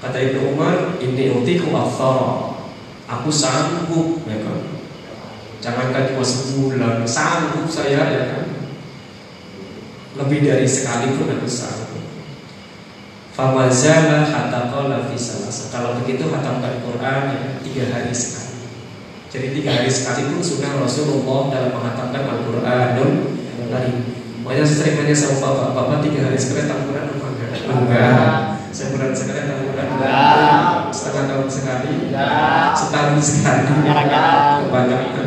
Kata 0.02 0.18
Ibnu 0.18 0.58
Umar, 0.58 0.98
ini 0.98 1.30
utiku 1.30 1.70
afthara. 1.78 2.58
Aku 3.06 3.30
sanggup, 3.30 4.26
ya 4.26 4.42
kan? 4.42 4.62
Jangankan 5.62 6.10
cuma 6.10 6.26
sebulan, 6.26 7.06
sanggup 7.06 7.70
saya, 7.70 8.02
ya 8.10 8.24
kan? 8.34 8.46
Lebih 10.18 10.42
dari 10.42 10.66
sekali 10.66 11.14
pun 11.18 11.30
aku 11.30 11.46
sanggup. 11.46 11.81
Famazala 13.42 14.22
hatta 14.30 14.70
qala 14.70 15.10
fi 15.10 15.18
salasa. 15.18 15.74
Kalau 15.74 15.98
begitu 15.98 16.30
hatamkan 16.30 16.78
Quran 16.86 17.22
ya, 17.34 17.58
tiga 17.66 17.90
hari 17.90 18.14
sekali. 18.14 18.70
Jadi 19.34 19.48
tiga 19.58 19.82
hari 19.82 19.90
sekali 19.90 20.30
pun 20.30 20.46
sunnah 20.46 20.78
Rasulullah 20.78 21.50
dalam 21.50 21.74
menghatamkan 21.74 22.22
Al-Quranul 22.22 23.34
Karim. 23.66 23.98
Makanya 24.46 24.62
sering 24.62 24.94
nanya 24.94 25.16
sama 25.18 25.42
bapak, 25.42 25.68
bapak 25.74 25.98
tiga 26.06 26.30
hari 26.30 26.38
sekali 26.38 26.70
hatam 26.70 26.86
Quran 26.86 27.06
apa 27.18 27.28
enggak? 27.34 27.50
Enggak. 27.66 28.34
Sebulan 28.70 29.10
sekali 29.18 29.40
hatam 29.42 29.58
Quran? 29.74 29.88
Enggak. 29.90 30.94
sekali. 33.26 33.66
Jarang-jarang. 33.90 34.70
Kebanyakan. 34.70 35.26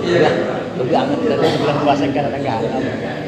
Iya 0.00 0.16
kan? 0.16 0.34
Lebih 0.80 0.96
anget 0.96 1.20
dari 1.28 1.56
bulan 1.60 1.76
puasa 1.84 2.04
karena 2.08 2.38
enggak 2.40 2.56
ada. 2.72 3.23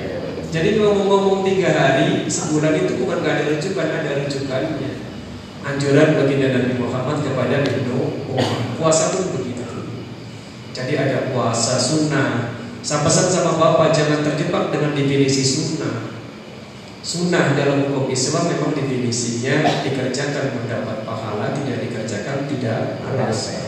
Jadi 0.56 0.80
ngomong-ngomong 0.80 1.44
tiga 1.44 1.68
hari 1.68 2.24
sebulan 2.24 2.80
itu 2.80 2.96
bukan 3.04 3.20
gak 3.20 3.44
ada 3.44 3.44
rujukan, 3.52 3.88
ada 3.92 4.24
rujukannya. 4.24 4.90
Anjuran 5.60 6.16
baginda 6.16 6.48
Nabi 6.56 6.80
Muhammad 6.80 7.20
kepada 7.20 7.60
Ibnu 7.60 8.24
Umar. 8.32 8.64
Puasa 8.80 9.12
pun 9.12 9.36
begitu. 9.36 9.68
Jadi 10.72 10.96
ada 10.96 11.28
puasa 11.28 11.76
sunnah. 11.76 12.56
Saya 12.80 13.04
pesan 13.04 13.28
sama 13.28 13.60
bapak 13.60 13.92
jangan 13.92 14.24
terjebak 14.24 14.72
dengan 14.72 14.96
definisi 14.96 15.44
sunnah. 15.44 16.16
Sunnah 17.04 17.52
dalam 17.52 17.92
hukum 17.92 18.08
Islam 18.08 18.48
memang 18.48 18.72
definisinya 18.72 19.84
dikerjakan 19.84 20.56
mendapat 20.56 21.04
pahala, 21.04 21.52
tidak 21.52 21.84
dikerjakan 21.84 22.48
tidak 22.48 23.04
alas. 23.04 23.60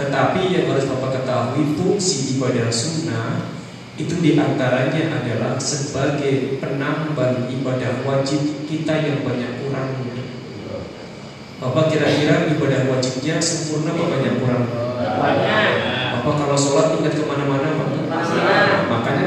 Tetapi 0.00 0.48
yang 0.48 0.64
harus 0.72 0.88
bapak 0.88 1.20
ketahui 1.20 1.76
fungsi 1.76 2.40
ibadah 2.40 2.72
sunnah 2.72 3.60
itu 4.00 4.14
di 4.24 4.40
antaranya 4.40 5.20
adalah 5.20 5.60
sebagai 5.60 6.56
penambal 6.56 7.44
ibadah 7.44 8.00
wajib 8.08 8.64
kita 8.64 8.94
yang 9.04 9.20
banyak 9.20 9.60
kurangnya. 9.60 10.16
Bapak 11.60 11.92
kira-kira 11.92 12.48
ibadah 12.48 12.88
wajibnya 12.88 13.36
sempurna 13.36 13.92
apa 13.92 14.04
banyak 14.08 14.34
kurang? 14.40 14.64
Bapak 16.18 16.34
kalau 16.40 16.56
sholat 16.56 16.96
ingat 16.96 17.20
ke 17.20 17.24
mana-mana? 17.28 17.68
Makanya 18.88 19.26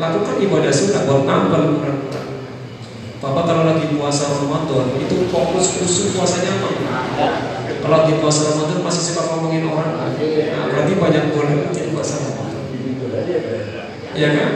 lakukan 0.00 0.36
ibadah 0.40 0.72
sunnah 0.72 1.04
buat 1.04 1.22
nambal 1.28 1.62
kurang-kurang. 1.76 2.26
Bapak 3.20 3.44
kalau 3.48 3.62
lagi 3.68 3.86
puasa 4.00 4.32
Ramadan 4.32 4.96
itu 4.96 5.28
fokus 5.28 5.76
khusus 5.76 6.16
puasanya 6.16 6.56
apa? 6.56 6.68
Kalau 7.84 7.94
lagi 8.00 8.16
puasa 8.18 8.48
Ramadan 8.48 8.80
masih 8.80 9.02
suka 9.12 9.22
ngomongin 9.28 9.68
orang, 9.68 9.92
nah, 9.94 10.64
berarti 10.72 10.94
banyak 10.96 11.24
Ramadan. 11.36 11.85
Ya 14.16 14.28
kan? 14.32 14.50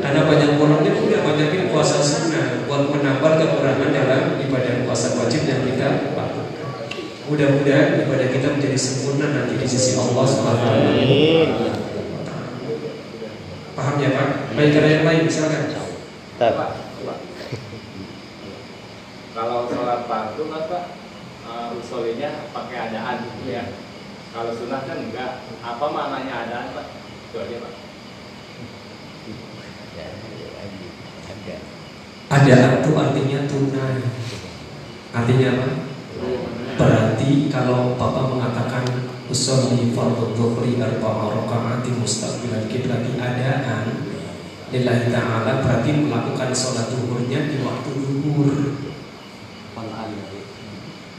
Karena 0.00 0.20
banyak 0.24 0.50
bolongnya 0.56 0.92
udah 0.94 1.20
banyakin 1.26 1.68
puasa 1.74 1.98
sunnah 2.00 2.64
buat 2.64 2.88
menambal 2.88 3.36
kekurangan 3.36 3.90
dalam 3.90 4.38
ibadah 4.38 4.86
puasa 4.86 5.18
wajib 5.18 5.44
yang 5.44 5.66
kita 5.66 6.14
lakukan. 6.14 6.46
Mudah-mudahan 7.26 8.06
ibadah 8.06 8.28
kita 8.30 8.46
menjadi 8.58 8.78
sempurna 8.78 9.26
nanti 9.34 9.58
di 9.58 9.66
sisi 9.66 9.98
Allah 9.98 10.24
Subhanahu 10.24 10.70
Paham 13.74 13.96
ya 14.02 14.10
Pak? 14.14 14.28
Baik 14.54 14.78
ada 14.78 14.88
yang 14.88 15.04
lain 15.06 15.26
silakan. 15.30 15.70
Kalau 19.30 19.70
sholat 19.70 20.10
fardu 20.10 20.42
mas 20.50 20.66
pak, 20.66 20.84
uh, 21.46 21.72
usulinya 21.72 22.50
pakai 22.50 22.90
adaan 22.90 23.24
gitu 23.24 23.52
ya. 23.54 23.72
Kalau 24.36 24.52
sunnah 24.52 24.84
kan 24.84 25.00
enggak. 25.00 25.46
Apa 25.64 25.86
maknanya 25.86 26.34
adaan 26.44 26.66
pak? 26.76 26.86
Itu 27.30 27.36
aja 27.40 27.56
pak. 27.62 27.72
Ada. 31.30 31.56
Adaan 32.30 32.78
itu 32.78 32.90
artinya 32.94 33.42
tunai. 33.50 34.06
Artinya 35.10 35.48
apa? 35.50 35.68
Berarti 36.78 37.50
kalau 37.50 37.98
Bapak 37.98 38.30
mengatakan 38.30 38.86
usolli 39.26 39.90
fardhu 39.90 40.38
dhuhri 40.38 40.78
arba'a 40.78 41.42
rakaati 41.42 41.90
mustaqbilan 41.98 42.70
kiblati 42.70 43.18
adaan 43.18 44.06
lillahi 44.70 45.10
ta'ala 45.10 45.58
berarti 45.66 45.90
melakukan 46.06 46.54
sholat 46.54 46.94
zuhurnya 46.94 47.50
di 47.50 47.66
waktu 47.66 47.90
zuhur. 47.98 48.78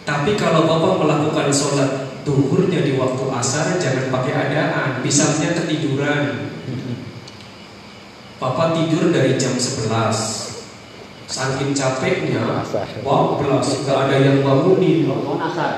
Tapi 0.07 0.31
kalau 0.39 0.63
Bapak 0.63 0.95
melakukan 0.95 1.51
sholat 1.51 2.23
zuhurnya 2.23 2.87
di 2.87 2.95
waktu 2.95 3.23
asar 3.35 3.75
jangan 3.75 4.07
pakai 4.07 4.33
adaan, 4.47 5.03
misalnya 5.03 5.59
ketiduran. 5.59 6.55
Bapak 8.39 8.79
tidur 8.79 9.11
dari 9.11 9.35
jam 9.35 9.53
11 9.59 10.50
Saking 11.31 11.71
capeknya. 11.71 12.59
Wablas, 13.07 13.87
gak 13.87 14.11
ada 14.11 14.15
yang 14.19 14.43
bangunin. 14.43 15.07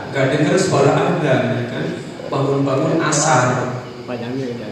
Gak 0.10 0.26
dengar 0.34 0.58
suara 0.58 0.98
adzan 0.98 1.42
ya 1.54 1.64
kan? 1.70 1.86
Bangun-bangun 2.34 2.98
asar. 2.98 3.78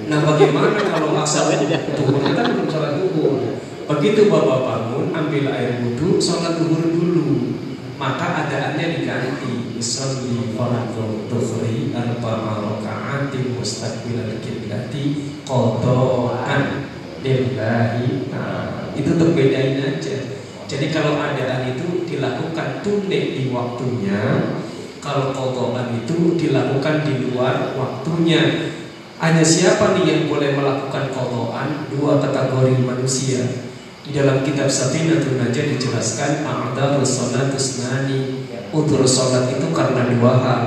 Nah 0.10 0.20
bagaimana 0.26 0.82
kalau 0.82 1.14
asar 1.22 1.54
Tuhur 1.94 2.18
kan 2.26 2.34
belum 2.34 2.66
sholat 2.66 2.98
duhur. 2.98 3.62
Begitu 3.86 4.28
bapak 4.28 4.60
bangun 4.66 5.14
Ambil 5.14 5.46
air 5.54 5.86
wudhu 5.86 6.18
Sholat 6.18 6.58
duhur 6.58 6.90
dulu. 6.90 7.62
Maka 8.02 8.50
adaannya 8.50 8.98
diganti. 8.98 9.78
Isolli 9.78 10.58
fardhu 10.58 11.30
dhuhri 11.30 11.94
Arba'a 11.94 12.58
raka'atin 12.58 13.54
mustaqbilal 13.54 14.42
kiblati 14.42 15.38
Qodo'an 15.46 16.90
lillahi 17.22 18.26
ta'ala. 18.34 18.90
Itu 18.98 19.14
untuk 19.14 19.38
bedain 19.38 19.78
aja 19.78 20.31
Jadi 20.72 20.88
kalau 20.88 21.20
adaan 21.20 21.68
itu 21.68 22.08
dilakukan 22.08 22.80
tunai 22.80 23.36
di 23.36 23.52
waktunya 23.52 24.56
Kalau 25.04 25.36
kodokan 25.36 26.00
itu 26.00 26.40
dilakukan 26.40 27.04
di 27.04 27.28
luar 27.28 27.76
waktunya. 27.76 28.72
Hanya 29.20 29.44
siapa 29.44 29.92
nih 30.00 30.06
yang 30.08 30.22
boleh 30.32 30.56
melakukan 30.56 31.12
kodokan 31.12 31.92
Dua 31.92 32.24
kategori 32.24 32.80
manusia. 32.88 33.68
Di 34.02 34.16
dalam 34.16 34.48
kitab 34.48 34.72
Safinatun 34.72 35.44
Najah 35.44 35.76
dijelaskan 35.76 36.48
A'adar 36.48 37.04
sholat 37.04 37.52
usnani 37.52 38.48
Udur 38.72 39.04
sholat 39.04 39.52
itu 39.52 39.68
karena 39.76 40.08
dua 40.16 40.34
hal. 40.40 40.64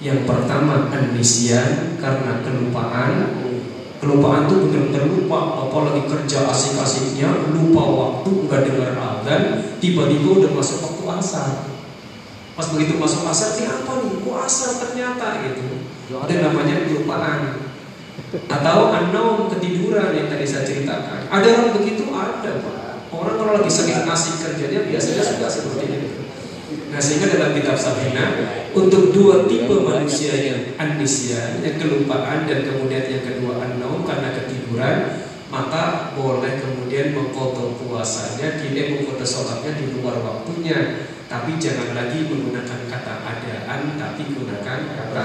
Yang 0.00 0.24
pertama 0.24 0.88
Anisian 0.88 2.00
karena 2.00 2.40
kelupaan 2.40 3.44
Kelupaan 4.06 4.46
tuh 4.46 4.70
benar-benar 4.70 5.02
lupa. 5.10 5.66
Apa 5.66 5.76
lagi 5.90 6.02
kerja 6.06 6.46
asik-asiknya 6.46 7.50
Lupa 7.50 7.82
waktu, 7.82 8.30
nggak 8.46 8.60
dengar 8.70 8.94
adzan 8.94 9.42
Tiba-tiba 9.82 10.46
udah 10.46 10.50
masuk 10.54 10.78
waktu 10.86 11.04
asar. 11.18 11.66
Pas 12.54 12.66
begitu 12.70 13.02
masuk 13.02 13.26
asar 13.26 13.58
Ini 13.58 13.66
apa 13.66 13.92
nih? 13.98 14.22
Kok 14.22 14.36
asar 14.46 14.70
ternyata? 14.78 15.26
Gitu. 15.42 15.66
Itu 16.06 16.32
namanya 16.38 16.86
kelupaan. 16.86 17.66
Atau 18.46 18.94
anom 18.94 19.50
ketiduran 19.50 20.14
yang 20.14 20.30
tadi 20.30 20.46
saya 20.46 20.62
ceritakan. 20.62 21.26
Ada 21.26 21.46
orang 21.50 21.74
begitu? 21.74 22.06
Ada 22.06 22.62
Pak. 22.62 23.10
Orang 23.10 23.34
kalau 23.42 23.52
lagi 23.58 23.70
saking 23.70 24.02
asik 24.02 24.34
kerjanya 24.42 24.82
Biasanya 24.82 25.22
suka 25.22 25.46
seperti 25.46 25.84
itu 25.88 26.25
Nah 26.86 27.02
sehingga 27.02 27.34
dalam 27.34 27.50
kitab 27.50 27.74
Safina 27.74 28.38
Untuk 28.70 29.10
dua 29.10 29.50
tipe 29.50 29.74
manusia 29.82 30.30
yang 30.38 30.78
Anisia, 30.78 31.58
yang 31.58 31.74
kelupaan 31.82 32.46
Dan 32.46 32.62
kemudian 32.62 33.10
yang 33.10 33.24
kedua 33.26 33.58
anom 33.58 34.06
Karena 34.06 34.30
ketiduran 34.30 35.26
Maka 35.50 36.14
boleh 36.14 36.62
kemudian 36.62 37.10
mengkotor 37.10 37.74
puasanya 37.74 38.62
Kini 38.62 38.98
mengkotor 38.98 39.26
sholatnya 39.26 39.78
di 39.78 39.94
luar 39.98 40.18
waktunya. 40.22 41.10
Tapi 41.26 41.58
jangan 41.58 41.90
lagi 41.94 42.30
menggunakan 42.30 42.80
kata 42.86 43.14
adaan 43.22 43.80
Tapi 43.98 44.22
gunakan 44.30 44.78
kata 44.94 45.22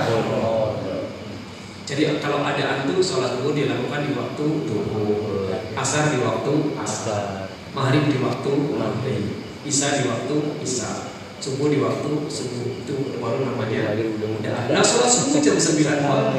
Jadi 1.85 2.01
kalau 2.17 2.41
adaan 2.41 2.89
itu 2.89 3.03
sholat 3.05 3.37
dulu 3.37 3.53
dilakukan 3.53 4.01
di 4.09 4.11
waktu 4.17 4.45
duhur. 4.65 5.49
Asar 5.77 6.09
di 6.09 6.23
waktu 6.25 6.53
asar. 6.81 7.51
Maghrib 7.75 8.09
di 8.09 8.17
waktu 8.17 8.51
maghrib. 8.79 9.45
Isya 9.61 10.01
di 10.01 10.03
waktu 10.09 10.35
isya 10.63 11.10
Subuh 11.41 11.73
di 11.73 11.81
waktu 11.81 12.29
subuh 12.29 12.85
Itu 12.85 13.17
baru 13.17 13.41
namanya 13.41 13.97
adaan 13.97 14.69
Nah 14.69 14.83
sholat 14.85 15.09
subuh 15.09 15.41
jam 15.41 15.57
9 15.57 16.05
malam. 16.05 16.37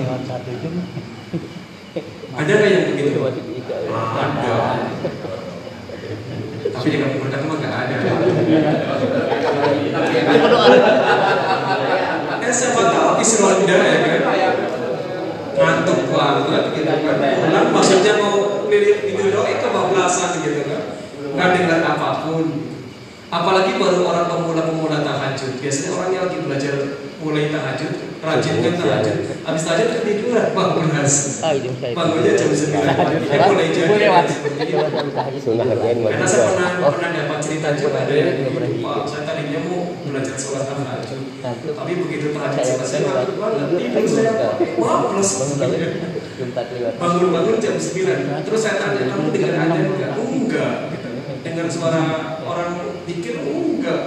Ada 2.32 2.52
nggak 2.54 2.70
yang 2.70 2.84
begitu? 2.94 3.18
Tiga. 3.18 3.76
Ada. 3.92 4.54
Tapi 6.72 6.86
di 6.88 6.98
kampung 7.02 7.20
Merdeka 7.26 7.44
mah 7.44 7.56
nggak 7.60 7.74
ada. 7.76 7.94
Eh 12.42 12.52
siapa 12.54 12.80
tahu 12.88 13.04
habis 13.12 13.32
ronda 13.42 13.76
ya 13.76 13.96
kan? 14.00 14.20
Ngantuk 15.52 16.00
banget 16.08 16.64
gitu 16.72 16.88
kan. 16.88 17.18
Pulang 17.20 17.66
maksudnya 17.74 18.12
mau 18.22 18.64
lirik 18.72 18.98
itu 19.04 19.22
doang 19.28 19.50
itu 19.50 19.60
kebablasan 19.60 20.40
gitu 20.40 20.62
kan. 20.64 20.82
Nggak 21.36 21.48
dengar 21.58 21.80
apa 21.84 22.08
pun. 22.24 22.71
Apalagi 23.32 23.80
baru 23.80 24.04
orang 24.04 24.28
pemula-pemula 24.28 25.00
tahajud. 25.00 25.56
Biasanya 25.56 25.90
orang 25.96 26.10
yang 26.12 26.22
lagi 26.28 26.38
belajar 26.44 26.74
mulai 27.24 27.48
tahajud, 27.48 27.92
rajin 28.20 28.54
kan 28.60 28.74
tahajud. 28.76 29.16
Habis 29.48 29.62
tahajud 29.64 29.88
ketiduran, 29.96 30.52
bablas. 30.52 31.40
Ah, 31.40 31.56
jam 31.56 31.72
saya. 31.80 31.96
Bangunnya 31.96 32.36
jam 32.36 32.52
9 32.52 32.92
pagi. 32.92 33.16
Eh, 33.16 33.68
jadi. 33.72 33.88
Boleh 33.88 34.04
lewat. 34.04 34.26
Karena 36.12 36.26
saya 36.28 36.44
pernah 36.52 36.92
pernah 36.92 37.10
dapat 37.16 37.38
cerita 37.40 37.68
juga 37.72 38.04
begini, 38.04 38.84
Pak, 38.84 39.00
saya 39.08 39.22
tadinya 39.24 39.58
mau 39.64 39.80
belajar 40.04 40.36
sholat 40.36 40.68
tahajud, 40.68 41.20
Nah, 41.42 41.50
tapi 41.58 41.92
begitu 41.98 42.30
tahajud 42.36 42.54
Saya 42.54 42.78
selesai 42.78 42.98
kan 43.02 43.12
ngantuk 43.18 43.36
banget, 43.42 43.66
tidur 43.74 44.06
saya 44.06 44.32
wah 44.78 45.10
plus 45.10 45.30
bangun 45.42 45.56
bangun 45.58 45.78
jam 45.82 46.48
bangun-bangun 47.02 47.56
jam 47.58 47.74
9 47.74 48.46
terus 48.46 48.60
saya 48.62 48.74
tanya 48.78 49.10
kamu 49.10 49.26
dengar 49.34 49.52
ada 49.58 49.74
enggak? 49.82 50.10
Oh, 50.20 50.30
enggak. 50.30 50.74
Dengar 51.42 51.66
suara 51.66 52.02
orang 52.46 52.91
dikir 53.08 53.34
oh, 53.42 53.78
enggak. 53.78 54.02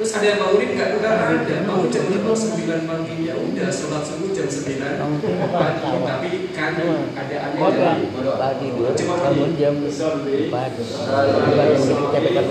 Terus 0.00 0.16
ada 0.16 0.26
yang 0.32 0.40
bangunin 0.40 0.72
nggak? 0.72 0.88
Nggak 0.96 1.12
ada. 1.12 1.56
Bangun 1.68 1.88
jam 1.92 2.04
jam 2.08 2.24
sembilan 2.32 2.80
pagi. 2.88 3.14
Ya 3.28 3.34
udah 3.36 3.68
sholat 3.68 4.00
subuh 4.00 4.32
jam 4.32 4.48
sembilan 4.48 4.92
pagi. 4.96 5.88
Tapi 6.08 6.30
kan 6.56 6.72
keadaannya 7.12 7.60
jadi 7.60 8.04
pagi. 8.40 8.66
dulu 8.72 8.90
Cuma 8.96 9.14
bangun 9.20 9.52
jam 9.60 9.74
empat. 9.76 10.70
Bukan 10.80 12.20
yang 12.24 12.44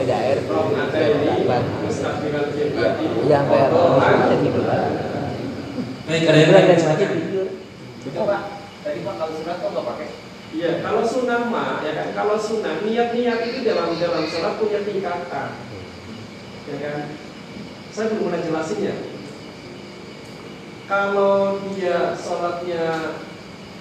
capek 0.70 1.10
Empat. 1.20 1.64
Mustaqbilal 1.82 2.46
kiblati 2.54 3.06
Iya 3.26 3.38
sampai 3.42 3.60
apa 3.66 4.36
tidur 4.38 4.66
Baik, 6.10 6.26
ada 6.26 6.40
yang 6.42 6.52
lain? 6.54 6.78
Tidur 6.98 7.48
Itu 8.02 8.20
Pak, 8.26 8.42
tadi 8.82 9.00
Pak 9.06 9.14
kalau 9.18 9.34
surat 9.38 9.58
kok 9.62 9.70
nggak 9.70 9.86
pakai? 9.86 10.08
Iya, 10.50 10.82
kalau 10.82 11.06
sunnah 11.06 11.46
mah 11.46 11.86
ya 11.86 11.94
kan, 11.94 12.08
kalau 12.18 12.34
sunnah 12.34 12.82
niat-niat 12.82 13.40
itu 13.46 13.60
dalam 13.62 13.94
dalam 13.94 14.26
sholat 14.26 14.58
punya 14.58 14.82
tingkatan, 14.82 15.50
ya 16.70 16.78
kan. 16.82 17.00
Saya 17.90 18.06
belum 18.14 18.30
pernah 18.30 18.42
jelasin 18.46 18.80
ya. 18.86 18.96
Kalau 20.90 21.62
dia 21.70 22.18
sholatnya 22.18 22.86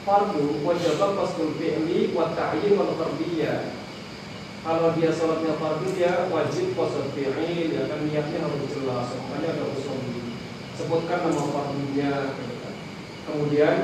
fardu, 0.05 0.61
wajib 0.65 1.01
qasdul 1.01 1.57
fi'li 1.57 2.13
wa 2.13 2.33
ta'yin 2.37 2.77
wal 2.77 2.93
fardiyah. 2.97 3.73
Kalau 4.65 4.93
dia 4.97 5.11
sholatnya 5.13 5.57
fardu 5.57 5.89
dia 5.97 6.29
wajib 6.29 6.77
qasdul 6.77 7.13
fi'il, 7.17 7.77
ya 7.77 7.89
kan 7.89 8.01
niatnya 8.05 8.39
harus 8.45 8.69
jelas. 8.69 9.09
Makanya 9.17 9.49
ada 9.57 9.65
usul 9.73 10.01
sebutkan 10.77 11.29
nama 11.29 11.45
fardunya. 11.49 12.13
ya 12.33 12.55
kan. 12.61 12.75
Kemudian 13.29 13.77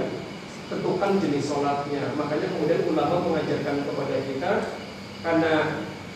tentukan 0.68 1.20
jenis 1.20 1.44
sholatnya. 1.48 2.12
Makanya 2.16 2.46
kemudian 2.52 2.80
ulama 2.88 3.16
mengajarkan 3.24 3.76
kepada 3.84 4.16
kita 4.24 4.52
karena 5.24 5.54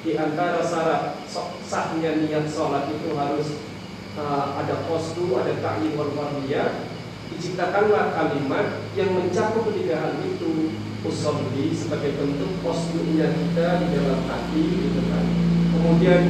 di 0.07 0.15
antara 0.15 0.63
syarat 0.63 1.23
sahnya 1.67 2.23
niat 2.23 2.47
sholat 2.47 2.87
itu 2.91 3.15
harus 3.19 3.63
uh, 4.15 4.59
ada 4.59 4.87
posdu, 4.87 5.35
ada 5.39 5.59
ta'yin 5.59 5.99
wal. 5.99 6.11
Diciptakanlah 7.29 8.17
kalimat 8.17 8.89
yang 8.97 9.15
mencakup 9.15 9.69
ketiga 9.71 10.01
hal 10.01 10.19
itu 10.25 10.75
usolli 11.07 11.71
sebagai 11.71 12.19
bentuk 12.19 12.59
posdunya 12.65 13.31
kita 13.31 13.85
di 13.85 13.87
dalam 13.95 14.21
hati 14.27 14.63
gitu 14.65 15.01
kan. 15.07 15.27
Kemudian 15.77 16.23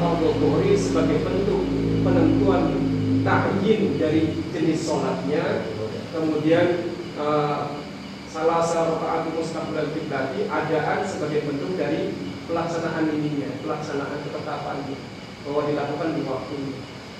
fardhu 0.00 0.40
dhuhri 0.40 0.74
sebagai 0.74 1.20
bentuk 1.22 1.62
penentuan 2.02 2.74
ta'yin 3.22 4.00
dari 4.00 4.40
jenis 4.50 4.88
sholatnya 4.88 5.68
kemudian 6.10 6.96
uh, 7.20 7.78
salah 8.26 8.62
satu 8.62 8.98
rakaat 8.98 9.30
mustaqbal 9.34 9.90
kiblati 9.94 10.46
adaan 10.46 11.00
sebagai 11.06 11.46
bentuk 11.46 11.76
dari 11.78 12.14
pelaksanaan 12.50 13.06
ininya, 13.14 13.50
pelaksanaan 13.62 14.18
ketetapan 14.26 14.78
bahwa 15.46 15.60
dilakukan 15.70 16.10
di 16.18 16.22
waktu. 16.26 16.58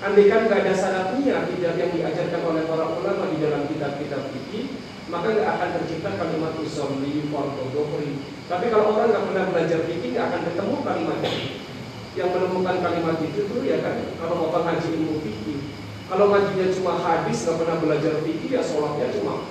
Andai 0.01 0.27
kan 0.27 0.49
nggak 0.49 0.61
ada 0.65 0.73
syaratnya 0.73 1.45
tidak 1.45 1.73
yang 1.77 1.91
diajarkan 1.93 2.41
oleh 2.41 2.63
para 2.65 2.85
ulama 2.89 3.29
di 3.31 3.37
dalam 3.37 3.69
kitab-kitab 3.69 4.33
fikih, 4.33 4.75
maka 5.07 5.27
nggak 5.31 5.49
akan 5.55 5.69
tercipta 5.77 6.09
kalimat 6.17 6.53
usolli 6.57 7.29
fardhu 7.29 7.85
Tapi 8.49 8.65
kalau 8.67 8.97
orang 8.97 9.13
nggak 9.13 9.25
pernah 9.29 9.45
belajar 9.53 9.79
fikih 9.87 10.09
nggak 10.11 10.27
akan 10.27 10.41
ketemu 10.51 10.75
kalimat 10.83 11.19
itu. 11.23 11.49
Yang 12.11 12.29
menemukan 12.35 12.77
kalimat 12.83 13.17
itu 13.23 13.39
tuh 13.47 13.61
ya 13.63 13.79
kan 13.79 13.95
kalau 14.19 14.35
mau 14.35 14.59
ngaji 14.59 14.89
ilmu 14.99 15.15
fikih. 15.23 15.59
Kalau 16.11 16.27
ngajinya 16.27 16.67
cuma 16.75 16.93
hadis 16.99 17.37
nggak 17.45 17.57
pernah 17.61 17.77
belajar 17.79 18.13
fikih 18.25 18.49
ya 18.51 18.61
sholatnya 18.65 19.07
cuma 19.15 19.47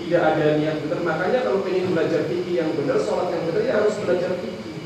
tidak 0.00 0.22
ada 0.22 0.46
niat 0.60 0.76
benar. 0.86 1.00
Makanya 1.04 1.38
kalau 1.44 1.60
pengen 1.64 1.92
belajar 1.92 2.24
fikih 2.28 2.54
yang 2.60 2.70
benar, 2.76 2.96
sholat 3.00 3.28
yang 3.32 3.42
benar 3.48 3.62
ya 3.64 3.72
harus 3.80 3.96
belajar 4.00 4.30
fikih. 4.40 4.76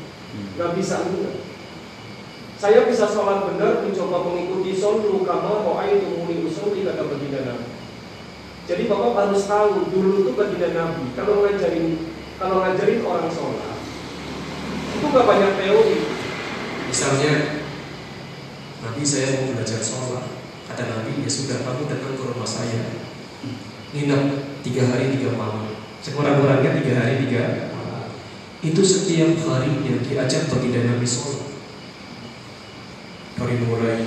Nggak 0.57 0.71
bisa 0.75 0.95
benar. 1.07 1.35
Saya 2.57 2.79
bisa 2.89 3.05
sholat 3.05 3.45
benar 3.45 3.85
mencoba 3.85 4.17
mengikuti 4.25 4.73
solu 4.73 5.21
kama 5.21 5.61
ro'ay 5.61 6.01
tumuli 6.01 6.41
usuli 6.43 6.81
kata 6.83 7.05
baginda 7.05 7.39
Nabi. 7.45 7.69
Jadi 8.67 8.83
bapak 8.91 9.15
harus 9.15 9.47
tahu 9.47 9.87
dulu 9.93 10.27
tuh 10.27 10.33
baginda 10.35 10.73
Nabi 10.73 11.13
kalau 11.15 11.45
ngajarin 11.45 12.11
kalau 12.41 12.65
ngajarin 12.65 12.99
orang 13.05 13.29
sholat 13.29 13.77
itu 14.97 15.05
nggak 15.05 15.27
banyak 15.29 15.51
teori. 15.61 15.97
Misalnya 16.89 17.33
Nabi 18.81 19.01
saya 19.05 19.37
mau 19.37 19.53
belajar 19.53 19.79
sholat 19.83 20.37
Kata 20.67 20.83
Nabi 20.83 21.23
ya 21.23 21.31
sudah 21.31 21.63
kamu 21.63 21.87
datang 21.87 22.19
ke 22.19 22.23
rumah 22.27 22.43
saya 22.43 23.06
Nginep 23.95 24.23
tiga 24.65 24.83
hari 24.91 25.15
tiga 25.15 25.35
malam 25.35 25.71
Sekurang-kurangnya 26.03 26.83
tiga 26.83 26.93
hari 26.99 27.23
tiga 27.23 27.71
malam 27.71 28.11
Itu 28.59 28.81
setiap 28.83 29.37
harinya 29.47 29.95
diajak 30.03 30.51
baginda 30.51 30.83
Nabi 30.83 31.07
sholat 31.07 31.47
Dari 33.37 33.55
mulai 33.63 34.03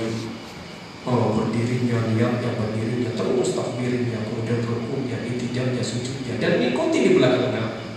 Oh, 1.01 1.33
berdirinya, 1.33 2.13
niatnya, 2.13 2.53
berdirinya, 2.61 3.09
terus 3.17 3.57
takbirnya, 3.57 4.21
kemudian 4.21 4.61
rukunya, 4.61 5.17
intijamnya, 5.25 5.81
sujudnya, 5.81 6.37
dan 6.37 6.61
ikuti 6.61 6.97
di 7.01 7.11
belakang 7.17 7.49
Nabi. 7.49 7.89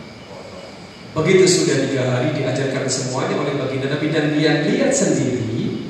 Begitu 1.12 1.44
sudah 1.44 1.84
tiga 1.84 2.02
hari 2.10 2.32
diajarkan 2.32 2.88
semuanya 2.88 3.36
oleh 3.36 3.60
baginda 3.60 3.92
Nabi 3.92 4.08
dan 4.08 4.32
dia 4.32 4.64
lihat 4.64 4.88
sendiri 4.88 5.84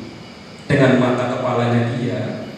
dengan 0.66 0.98
mata 0.98 1.38
kepalanya 1.38 1.94
dia. 1.94 2.50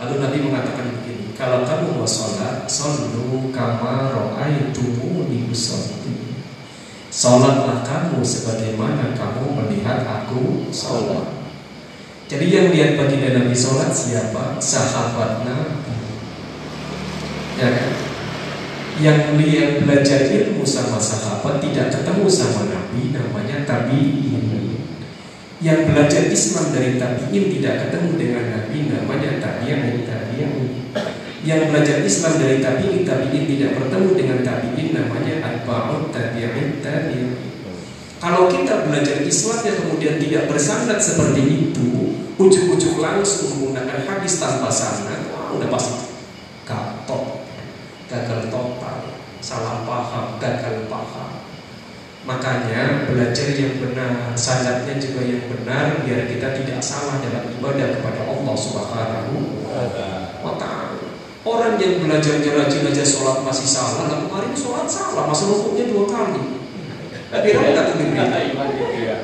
Lalu 0.00 0.14
Nabi 0.16 0.38
mengatakan 0.48 0.99
kalau 1.40 1.64
kamu 1.64 1.96
mau 1.96 2.04
sholat, 2.04 2.68
solu 2.68 3.48
kama 3.48 4.12
ro'aitumuni 4.12 5.48
usolli. 5.48 6.36
Sholatlah 7.08 7.80
kamu 7.80 8.20
sebagaimana 8.20 9.16
kamu 9.16 9.56
melihat 9.56 10.04
aku 10.04 10.68
sholat. 10.68 11.40
Jadi 12.28 12.46
yang 12.52 12.68
lihat 12.68 13.00
baginda 13.00 13.40
Nabi 13.40 13.56
sholat 13.56 13.88
siapa? 13.88 14.60
Sahabat 14.60 15.48
Nabi. 15.48 15.96
Ya 17.56 17.68
kan? 17.72 17.90
Yang 19.00 19.20
lihat 19.40 19.70
belajar 19.80 20.20
ilmu 20.28 20.60
sama 20.68 21.00
sahabat 21.00 21.64
tidak 21.64 21.88
ketemu 21.88 22.28
sama 22.28 22.68
Nabi 22.68 23.16
namanya 23.16 23.64
tabi'in. 23.64 24.76
Yang 25.64 25.80
belajar 25.88 26.22
Islam 26.28 26.68
dari 26.76 27.00
tabi'in 27.00 27.44
tidak 27.48 27.88
ketemu 27.88 28.10
dengan 28.20 28.44
Nabi 28.60 28.78
namanya 28.92 29.40
tabi'in. 29.40 30.29
Yang 31.40 31.72
belajar 31.72 31.96
Islam 32.04 32.36
dari 32.36 32.60
tabi'in 32.60 33.02
tabi'in 33.08 33.44
tidak 33.48 33.70
bertemu 33.80 34.10
dengan 34.12 34.38
tabi'in 34.44 34.88
namanya 34.92 35.34
atba'ut 35.40 36.12
tabi'in 36.12 36.84
tabi'in. 36.84 37.32
Kalau 38.20 38.52
kita 38.52 38.84
belajar 38.84 39.24
Islam 39.24 39.58
yang 39.64 39.76
kemudian 39.80 40.16
tidak 40.20 40.52
bersandar 40.52 41.00
seperti 41.00 41.72
itu, 41.72 42.12
ujuk-ujuk 42.36 43.00
langsung 43.00 43.56
menggunakan 43.56 44.04
hadis 44.04 44.36
tanpa 44.36 44.68
sanad, 44.68 45.32
wah 45.32 45.56
udah 45.56 45.68
pasti 45.72 46.12
gatot, 46.68 47.48
gagal 48.12 48.52
total, 48.52 49.16
salah 49.40 49.80
paham, 49.88 50.36
gagal 50.36 50.84
paham. 50.92 51.40
Makanya 52.28 53.08
belajar 53.08 53.48
yang 53.56 53.80
benar, 53.80 54.36
sanadnya 54.36 55.00
juga 55.00 55.24
yang 55.24 55.48
benar, 55.48 56.04
biar 56.04 56.28
kita 56.28 56.52
tidak 56.52 56.84
salah 56.84 57.16
dalam 57.24 57.48
ibadah 57.48 57.96
kepada 57.96 58.28
Allah 58.28 58.56
Subhanahu 58.60 59.32
wa 60.44 60.52
Ta'ala. 60.60 60.69
Orang 61.40 61.80
yang 61.80 62.04
belajarnya 62.04 62.52
rajin 62.52 62.84
aja 62.84 63.00
sholat 63.00 63.40
masih 63.40 63.64
salah, 63.64 64.12
lalu 64.12 64.28
kemarin 64.28 64.52
sholat 64.52 64.84
salah, 64.84 65.24
masa 65.24 65.48
rukuknya 65.48 65.88
dua 65.88 66.04
kali. 66.04 66.60
Kira 67.30 67.62
nggak 67.62 67.84
tuh 67.94 67.96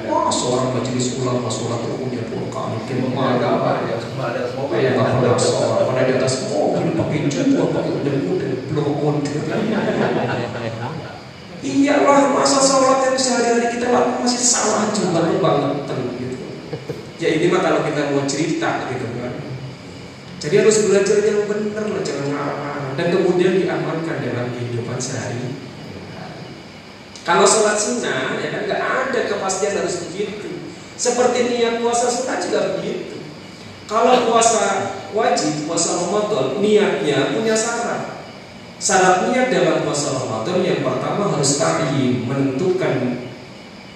Wah, 0.08 0.32
seorang 0.32 0.72
majelis 0.72 1.20
ulama 1.20 1.52
sholat 1.52 1.84
rukuknya 1.84 2.24
dua 2.24 2.48
kali. 2.48 2.76
Gimana? 2.88 3.36
ada 3.36 4.48
nggak 4.48 5.08
pernah 5.12 5.36
sholat, 5.36 5.84
pada 5.84 6.02
di 6.08 6.12
atas 6.16 6.34
mobil 6.48 6.96
pakai 6.96 7.28
jubah, 7.28 7.66
pakai 7.68 7.92
udah 8.00 8.14
udah 8.32 8.50
blokon. 8.72 9.14
Iyalah 11.66 12.20
masa 12.30 12.58
sholat 12.62 12.98
yang 13.10 13.16
sehari-hari 13.18 13.76
kita 13.76 13.92
lakukan 13.92 14.22
masih 14.24 14.40
salah 14.40 14.88
juga 14.94 15.20
banget 15.36 15.84
gitu. 16.16 16.36
Ya 17.20 17.28
ini 17.28 17.52
mah 17.52 17.60
kalau 17.60 17.84
kita 17.84 18.14
mau 18.14 18.24
cerita 18.24 18.86
gitu 18.88 19.04
kan. 19.20 19.25
Jadi 20.36 20.54
harus 20.60 20.84
belajar 20.84 21.18
yang 21.24 21.48
benar 21.48 21.84
lah, 21.88 22.02
jangan 22.04 22.28
ngarang-ngarang 22.28 22.92
dan 22.96 23.06
kemudian 23.08 23.52
diamalkan 23.56 24.16
dalam 24.20 24.52
kehidupan 24.52 24.98
sehari. 25.00 25.56
Kalau 27.26 27.42
sholat 27.42 27.74
sunnah 27.74 28.38
ya 28.38 28.54
kan 28.54 28.62
nggak 28.70 28.82
ada 28.82 29.20
kepastian 29.26 29.82
harus 29.82 30.06
begitu. 30.06 30.62
Seperti 30.94 31.50
niat 31.50 31.82
puasa 31.82 32.06
sunnah 32.06 32.38
juga 32.38 32.78
begitu. 32.78 33.18
Kalau 33.86 34.26
puasa 34.30 34.94
wajib, 35.14 35.66
puasa 35.70 36.04
Ramadan, 36.04 36.58
niatnya 36.58 37.34
punya 37.34 37.54
syarat. 37.54 38.26
Syarat 38.76 39.30
niat 39.30 39.48
dalam 39.48 39.88
puasa 39.88 40.20
Ramadan 40.20 40.58
yang 40.60 40.80
pertama 40.84 41.32
harus 41.32 41.56
ta'yin, 41.56 42.28
menentukan 42.28 43.24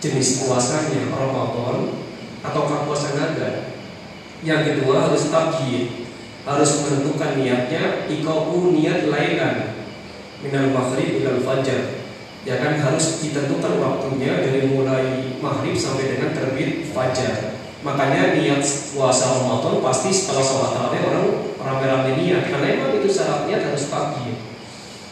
jenis 0.01 0.41
puasanya 0.41 1.13
Ramadan 1.13 2.01
ataukah 2.41 2.89
puasa 2.89 3.13
naga. 3.13 3.77
Yang 4.41 4.81
kedua 4.81 5.11
harus 5.11 5.29
tabyid, 5.29 6.00
harus 6.45 6.71
menentukan 6.85 7.37
niatnya 7.37 8.09
ikau 8.09 8.73
niat 8.73 9.09
lailan 9.09 9.77
minal 10.41 10.73
maghrib 10.73 11.21
ilal 11.21 11.41
fajar. 11.45 12.01
Ya 12.41 12.57
kan 12.57 12.81
harus 12.81 13.21
ditentukan 13.21 13.77
waktunya 13.77 14.41
dari 14.41 14.65
mulai 14.65 15.37
maghrib 15.45 15.77
sampai 15.77 16.17
dengan 16.17 16.33
terbit 16.33 16.89
fajar. 16.89 17.61
Makanya 17.85 18.37
niat 18.37 18.65
puasa 18.93 19.41
Ramadan 19.41 19.81
pasti 19.85 20.09
setelah 20.13 20.45
sholat 20.45 20.71
tarawih 20.77 21.01
orang 21.05 21.27
rame-rame 21.61 22.13
niat 22.17 22.49
karena 22.49 22.67
emang 22.77 22.97
itu 22.97 23.09
syaratnya 23.09 23.61
harus 23.61 23.89
pagi. 23.93 24.37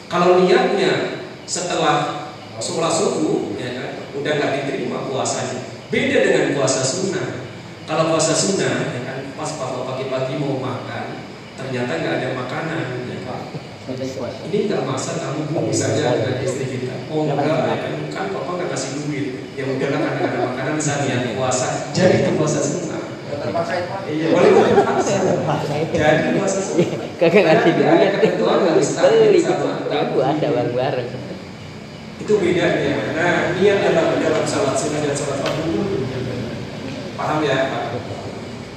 Kalau 0.08 0.40
niatnya 0.40 1.20
setelah 1.44 2.28
sholat 2.60 2.92
subuh, 2.92 3.52
ya 3.60 3.76
kan, 3.76 3.88
udah 4.16 4.32
nggak 4.36 4.52
diterima 4.64 5.04
puasanya. 5.08 5.68
Beda 5.88 6.16
dengan 6.24 6.56
puasa 6.56 6.80
sunnah. 6.84 7.44
Kalau 7.88 8.12
puasa 8.12 8.36
sunnah, 8.36 8.92
ya 8.92 9.00
kan, 9.04 9.18
pas 9.32 9.48
pagi-pagi 9.56 10.36
mau 10.36 10.60
makan, 10.60 11.17
ternyata 11.58 11.90
nggak 11.98 12.14
ada 12.22 12.28
makanan, 12.38 12.86
ya 13.10 13.18
kan. 13.26 13.42
Ini 14.46 14.58
nggak 14.68 14.84
masak 14.84 15.16
kamu 15.16 15.48
bu 15.48 15.64
misalnya 15.64 16.12
dengan 16.14 16.44
istri 16.44 16.70
kita. 16.70 17.08
Oh 17.08 17.24
enggak, 17.24 17.42
ya 17.42 17.76
kan, 17.82 17.92
kan 18.12 18.26
papa 18.30 18.50
nggak 18.60 18.70
kasih 18.76 18.90
duit. 19.02 19.26
Ya 19.58 19.64
udah 19.66 19.88
karena 19.90 20.08
nggak 20.12 20.28
ada 20.28 20.38
makanan 20.54 20.76
niat 20.78 21.22
puasa. 21.34 21.90
Jadi 21.96 22.14
itu 22.22 22.30
puasa 22.36 22.60
sunnah. 22.60 23.02
Iya, 24.08 24.28
boleh 24.32 24.50
boleh 24.54 24.72
paksa. 24.84 25.18
Jadi 25.88 26.28
puasa 26.36 26.60
sunnah. 26.60 27.00
Kagak 27.16 27.42
ngasih 27.48 27.72
duit 27.74 27.88
ada 27.88 28.08
ketentuan 28.14 28.56
nggak 28.60 28.76
bisa 28.76 29.00
beli 29.08 29.40
sama 29.42 29.70
Ibu 29.88 30.18
ada 30.22 30.48
bareng-bareng 30.52 31.10
itu 32.18 32.34
bedanya. 32.44 33.14
Nah, 33.16 33.56
niat 33.56 33.78
dalam 33.88 34.20
dalam 34.20 34.44
salat 34.44 34.76
sunnah 34.76 35.00
dan 35.00 35.14
salat 35.16 35.38
fardu 35.40 35.80
paham 37.16 37.40
ya 37.40 37.72
Pak? 37.72 37.82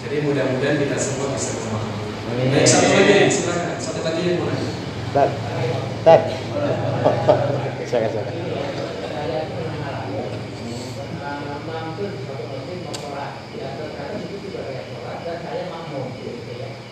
Jadi 0.07 0.15
mudah-mudahan 0.23 0.77
kita 0.79 0.95
semua 0.95 1.35
bisa 1.35 1.59
memahami. 1.59 2.00
Baik, 2.31 2.63
satu 2.63 2.95
lagi, 2.95 3.27
silakan. 3.27 3.75
Satu 3.75 4.07
lagi 4.07 4.23
yang 4.23 4.39
mana? 4.39 4.55
Silakan, 7.91 8.07
silakan. 8.07 8.35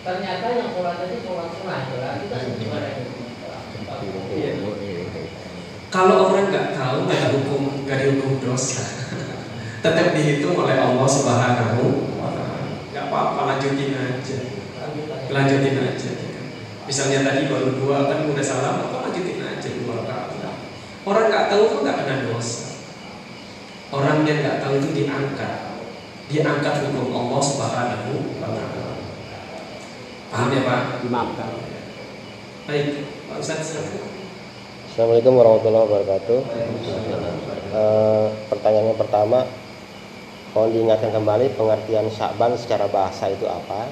ternyata 0.00 0.48
yang 0.52 0.68
kita 2.20 2.36
gimana. 2.60 2.88
Kalau 5.90 6.16
orang 6.30 6.46
nggak 6.52 6.66
tahu 6.76 6.96
nggak 7.08 7.20
dihukum 7.30 7.62
nggak 7.88 7.98
dihukum 8.04 8.32
dosa, 8.44 8.84
tetap 9.82 10.14
dihitung 10.14 10.54
oleh 10.54 10.76
Allah 10.78 11.08
Subhanahu 11.08 12.14
wa 12.20 12.30
Ta'ala. 12.30 12.78
Nggak 12.94 13.04
apa-apa 13.10 13.40
lanjutin 13.56 13.98
aja, 13.98 14.38
lanjutin 15.30 15.78
aja. 15.78 16.10
Misalnya 16.86 17.22
tadi 17.22 17.46
baru 17.46 17.78
dua 17.78 18.10
kan 18.10 18.26
udah 18.26 18.44
salah, 18.44 18.82
apa 18.82 19.10
lanjutin 19.10 19.42
aja 19.42 19.68
dua 19.82 20.02
kali. 20.04 20.38
Orang 21.06 21.26
nggak 21.32 21.48
tahu 21.48 21.62
tuh 21.70 21.78
nggak 21.86 21.98
kena 22.04 22.16
dosa. 22.28 22.70
Orang 23.90 24.22
yang 24.22 24.42
nggak 24.44 24.62
tahu 24.62 24.78
itu 24.78 24.88
diangkat, 25.02 25.54
diangkat 26.30 26.74
hukum 26.86 27.10
Allah 27.10 27.40
Subhanahu 27.42 28.12
wa 28.38 28.48
Ta'ala. 28.54 28.94
Paham 30.30 30.54
ya 30.54 30.62
Pak? 30.62 31.02
Dimaafkan 31.02 31.50
Baik, 32.70 33.02
Pak 33.26 33.36
Ustadz. 33.42 33.66
silakan. 33.74 34.06
Assalamualaikum 34.86 35.34
warahmatullahi 35.34 35.86
wabarakatuh. 35.90 36.38
Eh, 37.74 38.26
pertanyaan 38.46 38.94
yang 38.94 39.00
pertama, 39.00 39.42
mohon 40.54 40.70
diingatkan 40.70 41.10
kembali 41.10 41.50
pengertian 41.58 42.06
Syakban 42.14 42.54
secara 42.54 42.86
bahasa 42.86 43.26
itu 43.26 43.46
apa. 43.50 43.90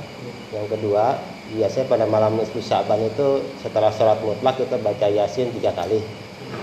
Yang 0.49 0.67
kedua, 0.77 1.21
biasanya 1.53 1.87
pada 1.93 2.07
malam 2.09 2.41
nisfu 2.41 2.61
Syakban 2.65 3.05
itu 3.05 3.45
setelah 3.61 3.93
sholat 3.93 4.17
mutlak 4.25 4.57
kita 4.57 4.81
baca 4.81 5.07
Yasin 5.09 5.53
tiga 5.53 5.77
kali. 5.77 6.01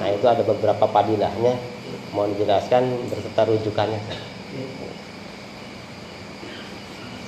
Nah 0.01 0.09
itu 0.09 0.25
ada 0.25 0.41
beberapa 0.41 0.89
padilahnya. 0.89 1.53
Mohon 2.09 2.33
dijelaskan 2.33 2.83
berserta 3.11 3.45
rujukannya. 3.45 4.01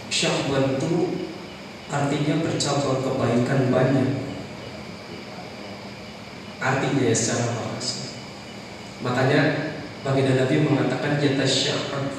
Syahwan 0.10 0.82
itu 0.82 1.22
artinya 1.94 2.42
bercabang 2.42 3.06
kebaikan 3.06 3.70
banyak. 3.70 4.10
Artinya 6.58 7.02
ya 7.06 7.14
secara 7.14 7.54
bahasa. 7.54 8.18
Makanya 9.06 9.42
baginda 10.02 10.42
Nabi 10.42 10.66
mengatakan 10.66 11.22
yatasya'abu 11.22 12.18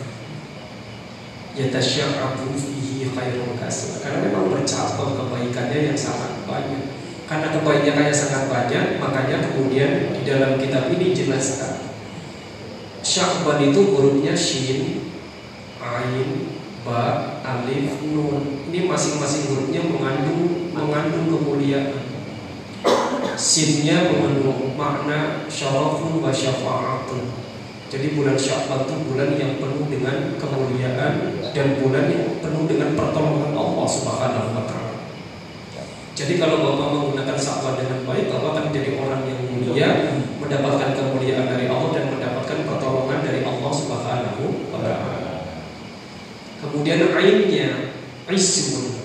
yatasya'abu 1.58 2.46
fihi 2.54 2.87
khairul 3.18 3.58
kasir 3.58 3.98
karena 3.98 4.30
memang 4.30 4.54
bercabang 4.54 5.18
kebaikannya 5.18 5.90
yang 5.90 5.98
sangat 5.98 6.46
banyak. 6.46 6.94
Karena 7.26 7.52
kebaikannya 7.52 8.14
sangat 8.14 8.46
banyak, 8.48 9.02
makanya 9.02 9.36
kemudian 9.50 10.16
di 10.16 10.22
dalam 10.24 10.56
kitab 10.56 10.88
ini 10.88 11.12
jelaskan 11.12 11.88
Syakban 13.08 13.72
itu 13.72 13.94
hurufnya 13.94 14.34
shin, 14.34 15.00
ain, 15.80 16.28
ba, 16.84 17.40
alif, 17.40 18.04
nun. 18.04 18.68
Ini 18.68 18.84
masing-masing 18.84 19.48
hurufnya 19.48 19.86
mengandung 19.86 20.74
mengandung 20.76 21.30
kemuliaan. 21.30 22.04
Sinnya 23.38 24.12
mengandung 24.12 24.74
makna 24.74 25.48
syarafun 25.48 26.20
wa 26.20 26.28
syafa'atun. 26.28 27.47
Jadi 27.88 28.06
bulan 28.12 28.36
Syawal 28.36 28.84
itu 28.84 28.94
bulan 29.08 29.32
yang 29.40 29.56
penuh 29.56 29.88
dengan 29.88 30.36
kemuliaan 30.36 31.12
dan 31.56 31.66
bulan 31.80 32.04
yang 32.12 32.36
penuh 32.36 32.68
dengan 32.68 32.92
pertolongan 32.92 33.56
Allah 33.56 33.86
Subhanahu 33.88 34.48
wa 34.52 34.64
taala. 34.68 34.96
Jadi 36.12 36.36
kalau 36.36 36.60
Bapak 36.60 36.88
menggunakan 36.92 37.36
Syawal 37.40 37.80
dengan 37.80 38.04
baik, 38.04 38.28
Bapak 38.28 38.48
akan 38.52 38.64
menjadi 38.68 38.90
orang 39.00 39.22
yang 39.24 39.40
mulia, 39.48 39.88
mendapatkan 40.36 40.90
kemuliaan 41.00 41.48
dari 41.48 41.64
Allah 41.64 41.90
dan 41.96 42.04
mendapatkan 42.12 42.58
pertolongan 42.68 43.20
dari 43.24 43.40
Allah 43.40 43.72
Subhanahu 43.72 44.44
wa 44.68 44.78
taala. 44.84 45.28
Kemudian 46.58 47.14
ainnya 47.14 47.94
Isun 48.28 48.98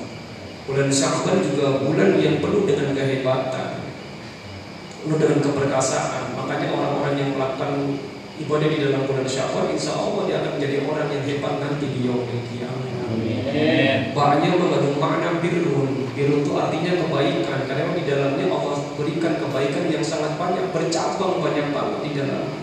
Bulan 0.65 0.89
Syawal 0.89 1.43
juga 1.45 1.85
bulan 1.85 2.17
yang 2.17 2.41
penuh 2.41 2.65
dengan 2.65 2.97
kehebatan 2.97 3.83
Penuh 5.05 5.17
dengan 5.21 5.39
keperkasaan 5.43 6.33
Makanya 6.33 6.67
orang-orang 6.73 7.13
yang 7.19 7.29
melakukan 7.37 7.71
ibadah 8.43 8.67
di 8.67 8.77
dalam 8.83 9.01
bulan 9.07 9.27
Syawal 9.27 9.71
Insya 9.71 9.95
Allah 9.95 10.21
dia 10.27 10.35
akan 10.43 10.51
menjadi 10.59 10.77
orang 10.83 11.07
yang 11.09 11.23
hebat 11.23 11.55
nanti 11.63 11.85
di 11.87 11.99
Yomil 12.03 12.43
Qiyamah 12.51 12.93
Banyak 14.13 14.53
mengandung 14.57 14.97
makna 14.97 15.37
birrun. 15.37 16.09
Birrun 16.17 16.41
itu 16.41 16.51
artinya 16.57 16.91
kebaikan. 16.97 17.59
Karena 17.69 17.93
di 17.93 18.03
dalamnya 18.09 18.45
Allah 18.49 18.77
berikan 18.97 19.33
kebaikan 19.37 19.85
yang 19.93 20.01
sangat 20.01 20.37
banyak. 20.41 20.73
Bercabang 20.73 21.37
banyak 21.37 21.67
banget 21.69 21.99
di 22.01 22.11
dalamnya 22.17 22.61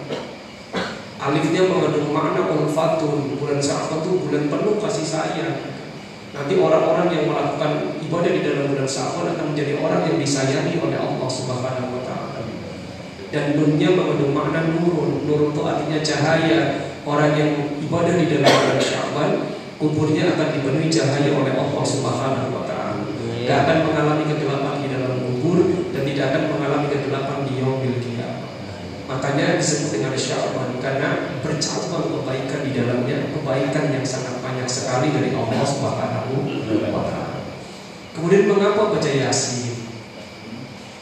Alifnya 1.21 1.69
mengandung 1.69 2.17
makna 2.17 2.49
ulfatun 2.49 3.37
Bulan 3.37 3.61
Syawal 3.61 4.01
itu 4.01 4.25
bulan 4.25 4.49
penuh 4.49 4.81
kasih 4.81 5.05
sayang. 5.05 5.57
Nanti 6.33 6.57
orang-orang 6.57 7.13
yang 7.13 7.29
melakukan 7.29 8.01
ibadah 8.01 8.31
di 8.33 8.41
dalam 8.41 8.73
bulan 8.73 8.89
Syawal 8.89 9.37
akan 9.37 9.53
menjadi 9.53 9.77
orang 9.85 10.09
yang 10.09 10.17
disayangi 10.17 10.81
oleh 10.81 10.97
Allah 10.97 11.29
Subhanahu 11.29 11.93
wa 11.93 12.03
taala. 12.09 12.41
Dan 13.31 13.55
dunia 13.55 13.95
mengandung 13.95 14.33
makna 14.33 14.60
artinya 15.91 16.07
cahaya. 16.07 16.61
Orang 17.03 17.35
yang 17.35 17.51
ibadah 17.83 18.15
di 18.15 18.31
dalam 18.31 18.47
bulan 18.47 18.79
Syawal, 18.79 19.31
kuburnya 19.83 20.37
akan 20.37 20.49
dipenuhi 20.55 20.87
cahaya 20.87 21.33
oleh 21.35 21.57
Allah 21.59 21.83
Subhanahu 21.83 22.55
wa 22.55 22.63
taala. 22.63 23.03
Tidak 23.19 23.57
akan 23.67 23.79
mengalami 23.91 24.25
kegelapan 24.31 24.85
di 24.85 24.89
dalam 24.95 25.19
kubur 25.19 25.59
dan 25.91 26.03
tidak 26.07 26.25
akan 26.31 26.43
mengalami 26.55 26.87
kegelapan 26.93 27.39
di 27.49 27.53
yaumil 27.59 27.99
qiyamah. 27.99 28.53
Makanya 29.11 29.59
disebut 29.59 29.91
dengan 29.99 30.15
Sya'ban 30.15 30.79
karena 30.79 31.35
bercabang 31.43 32.15
kebaikan 32.15 32.61
di 32.63 32.71
dalamnya, 32.79 33.17
kebaikan 33.35 33.85
yang 33.91 34.07
sangat 34.07 34.39
banyak 34.39 34.69
sekali 34.71 35.11
dari 35.11 35.35
Allah 35.35 35.67
Subhanahu 35.67 36.47
wa 36.95 37.03
taala. 37.11 37.43
Kemudian 38.15 38.47
mengapa 38.47 38.95
baca 38.95 39.11
Yasin? 39.11 39.73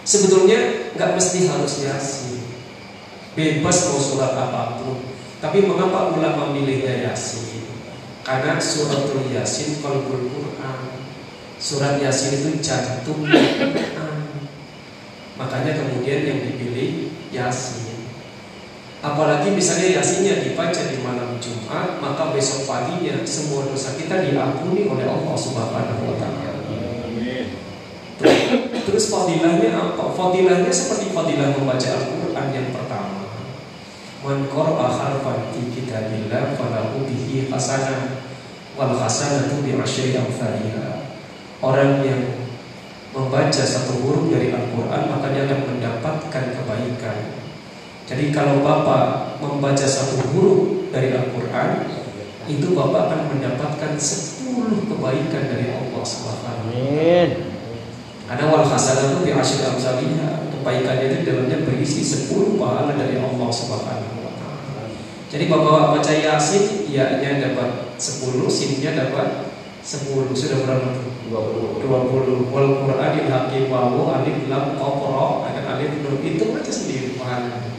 Sebetulnya 0.07 0.95
nggak 0.97 1.11
mesti 1.19 1.51
harus 1.51 1.75
Yasin. 1.85 2.58
Bebas 3.37 3.77
mau 3.91 4.01
surat 4.01 4.33
apa 4.33 4.81
pun. 4.81 5.03
Tapi 5.39 5.67
mengapa 5.67 6.13
ulama 6.15 6.51
milihnya 6.53 7.11
Yasin? 7.11 7.65
Karena 8.25 8.61
suratul 8.61 9.29
Yasin 9.33 9.81
qalbul 9.81 10.29
Quran. 10.31 10.81
Surat 11.59 11.99
Yasin 11.99 12.41
itu 12.41 12.61
jantung 12.63 13.25
Quran. 13.25 14.19
Makanya 15.39 15.73
kemudian 15.79 16.21
yang 16.27 16.39
dipilih 16.43 17.15
Yasin. 17.31 17.89
Apalagi 18.99 19.55
misalnya 19.55 20.03
yasinnya 20.03 20.43
dibaca 20.43 20.83
di 20.91 20.99
malam 20.99 21.39
Jumat, 21.39 22.03
maka 22.03 22.35
besok 22.35 22.67
paginya 22.67 23.23
semua 23.23 23.63
dosa 23.71 23.95
kita 23.95 24.27
diampuni 24.27 24.91
oleh 24.91 25.07
Allah 25.07 25.39
Subhanahu 25.39 26.03
wa 26.03 26.17
taala. 26.19 26.51
Terus 28.83 29.05
fadilahnya 29.07 29.71
apa? 29.79 30.11
Fadilahnya 30.19 30.73
seperti 30.75 31.15
fadilah 31.15 31.55
membaca 31.55 31.87
Al-Qur'an 31.95 32.28
yang 32.55 32.71
pertama. 32.71 33.27
Man 34.23 34.51
qara'a 34.51 34.87
harfan 34.91 35.51
fi 35.55 35.63
kitabillah 35.75 36.59
falahu 36.59 37.07
bihi 37.07 37.51
hasanah 37.51 38.23
wal 38.75 38.95
hasanatu 38.95 39.63
bi 39.63 39.75
amsalha. 39.75 41.07
Orang 41.59 42.07
yang 42.07 42.23
membaca 43.11 43.63
satu 43.63 43.99
huruf 44.03 44.31
dari 44.31 44.55
Al-Qur'an 44.55 45.11
maka 45.11 45.35
dia 45.35 45.47
akan 45.51 45.61
mendapatkan 45.75 46.45
kebaikan. 46.55 47.19
Jadi 48.09 48.25
kalau 48.31 48.63
Bapak 48.63 49.37
membaca 49.43 49.87
satu 49.87 50.23
huruf 50.33 50.89
dari 50.95 51.13
Al-Quran 51.13 51.85
itu 52.49 52.73
Bapak 52.73 53.13
akan 53.13 53.21
mendapatkan 53.37 53.93
10 54.01 54.89
kebaikan 54.89 55.43
dari 55.53 55.67
Allah 55.69 56.03
Subhanahu 56.03 56.49
Amin. 56.73 57.29
Karena 58.29 58.45
wal 58.49 58.65
hasanatu 58.65 59.25
bi 59.25 59.33
asyri 59.37 59.69
amsalihha. 59.69 60.48
Kebaikannya 60.69 61.07
itu 61.09 61.19
dalamnya 61.25 61.65
berisi 61.65 62.05
10 62.05 62.61
pahala 62.61 62.93
dari 62.93 63.17
Allah 63.17 63.49
Subhanahu 63.49 64.21
wa 64.21 64.33
taala. 64.37 64.85
Jadi 65.33 65.49
Bapak 65.49 65.97
baca 65.97 66.13
Yasin, 66.13 66.85
ya-nya 66.93 67.41
dapat 67.41 67.97
10, 67.97 68.45
sinnya 68.53 68.93
dapat 68.93 69.49
10. 69.81 70.29
Sudah 70.37 70.69
berapa 70.69 70.93
tuh? 70.93 71.09
20. 71.33 72.53
Wal 72.53 72.85
Qur'anil 72.85 73.33
hakim 73.33 73.73
wa 73.73 74.21
alif 74.21 74.45
lam 74.53 74.77
qafra 74.77 75.49
ada 75.49 75.61
alif 75.73 76.05
nun 76.05 76.21
itu 76.21 76.53
aja 76.53 76.69
sendiri 76.69 77.17
pahalanya. 77.17 77.73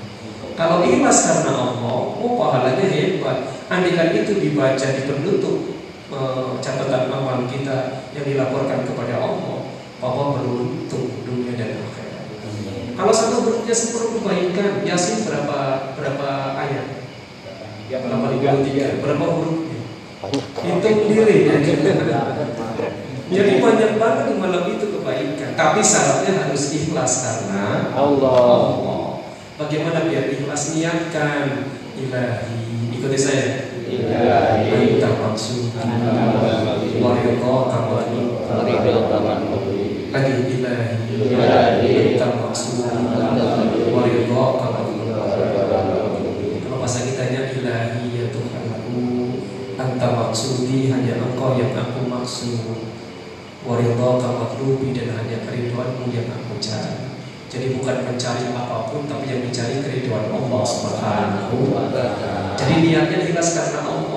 Kalau 0.58 0.82
ikhlas 0.82 1.30
karena 1.30 1.54
Allah, 1.62 1.98
oh 2.18 2.34
pahalanya 2.42 2.90
hebat. 2.90 3.54
Andikan 3.70 4.18
itu 4.18 4.34
dibaca 4.42 4.88
di 4.98 5.02
penutup 5.06 5.78
eh, 6.10 6.58
catatan 6.58 7.06
amal 7.14 7.46
kita 7.46 8.10
yang 8.18 8.26
dilaporkan 8.26 8.82
kepada 8.82 9.14
Allah, 9.22 9.29
Kalau 13.00 13.16
satu 13.16 13.48
hurufnya 13.48 13.72
sepuluh 13.72 14.20
kebaikan, 14.20 14.84
Yasin 14.84 15.24
berapa 15.24 15.88
berapa 15.96 16.30
ayat? 16.60 17.00
83. 17.88 19.00
Berapa 19.00 19.26
hurufnya? 19.40 19.80
Banyak. 20.20 20.46
Hitung 20.60 21.08
diri 21.08 21.48
ya. 21.48 21.56
Jadi 23.30 23.52
banyak 23.64 23.92
banget 23.96 24.24
di 24.28 24.34
malam 24.36 24.68
itu 24.68 25.00
kebaikan. 25.00 25.56
Tapi 25.56 25.80
syaratnya 25.80 26.44
harus 26.44 26.76
ikhlas 26.76 27.14
karena 27.24 27.96
Allah. 27.96 28.68
Allah. 28.68 29.24
Bagaimana 29.56 30.04
biar 30.04 30.36
ikhlas 30.36 30.76
niatkan 30.76 31.72
ilahi. 31.96 32.92
Ikuti 33.00 33.16
saya. 33.16 33.80
Ilahi. 33.88 35.00
Anta 35.00 35.10
maksud. 35.24 35.72
Ridho. 35.72 37.56
Lagi 37.72 38.76
ilahi. 38.76 39.69
Ilahi. 40.10 42.18
Anta 42.18 42.28
maksud. 42.42 42.82
Waridho 43.94 44.44
kamani. 44.58 44.98
Kalau 46.64 46.78
bahasa 46.82 47.06
kitanya 47.06 47.54
ilahi 47.54 48.10
ya 48.14 48.26
Tuhanku 48.34 49.02
Anta 49.78 50.08
maksudi 50.16 50.90
hanya 50.90 51.22
engkau 51.22 51.58
yang 51.58 51.74
aku 51.78 52.10
maksud 52.10 52.58
Waridho 53.66 54.10
kamatlubi 54.18 54.96
dan 54.96 55.14
hanya 55.14 55.46
keriduanmu 55.46 56.10
yang 56.10 56.28
aku 56.34 56.58
cari 56.58 57.06
Jadi 57.50 57.74
bukan 57.78 58.06
mencari 58.06 58.54
apa 58.54 58.94
pun 58.94 59.10
tapi 59.10 59.26
yang 59.26 59.42
dicari 59.42 59.82
keriduan 59.82 60.30
Allah 60.30 60.62
Subhanahu 60.62 61.74
wa 61.74 61.90
taala. 61.90 62.54
Jadi 62.54 62.86
niatnya 62.86 63.26
ikhlas 63.26 63.58
karena 63.58 63.90
Allah. 63.90 64.09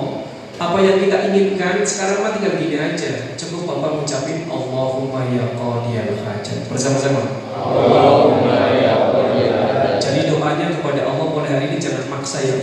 Apa 0.61 0.77
yang 0.85 1.01
kita 1.01 1.33
inginkan 1.33 1.81
sekarang 1.81 2.21
mah 2.21 2.31
tinggal 2.37 2.61
gini 2.61 2.77
aja. 2.77 3.33
Cukup 3.33 3.65
Bapak 3.65 3.97
ngucapin 3.97 4.45
Allahumma 4.45 5.25
ya 5.33 5.49
qadiyal 5.57 6.13
hajat. 6.21 6.69
Bersama-sama. 6.69 7.41
Allahumma 7.57 8.69
ya 8.77 8.93
qadiyal 9.09 9.97
Jadi 9.97 10.29
doanya 10.29 10.77
kepada 10.77 11.09
Allah 11.09 11.25
mulai 11.25 11.49
hari 11.57 11.65
ini 11.73 11.77
jangan 11.81 12.05
maksa 12.05 12.45
ya. 12.45 12.57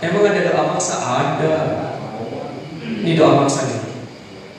Emang 0.00 0.24
ada 0.24 0.40
doa 0.48 0.62
maksa? 0.72 0.94
Ada. 0.96 1.54
Ini 2.80 3.12
doa 3.20 3.44
maksa 3.44 3.68
nih. 3.68 3.80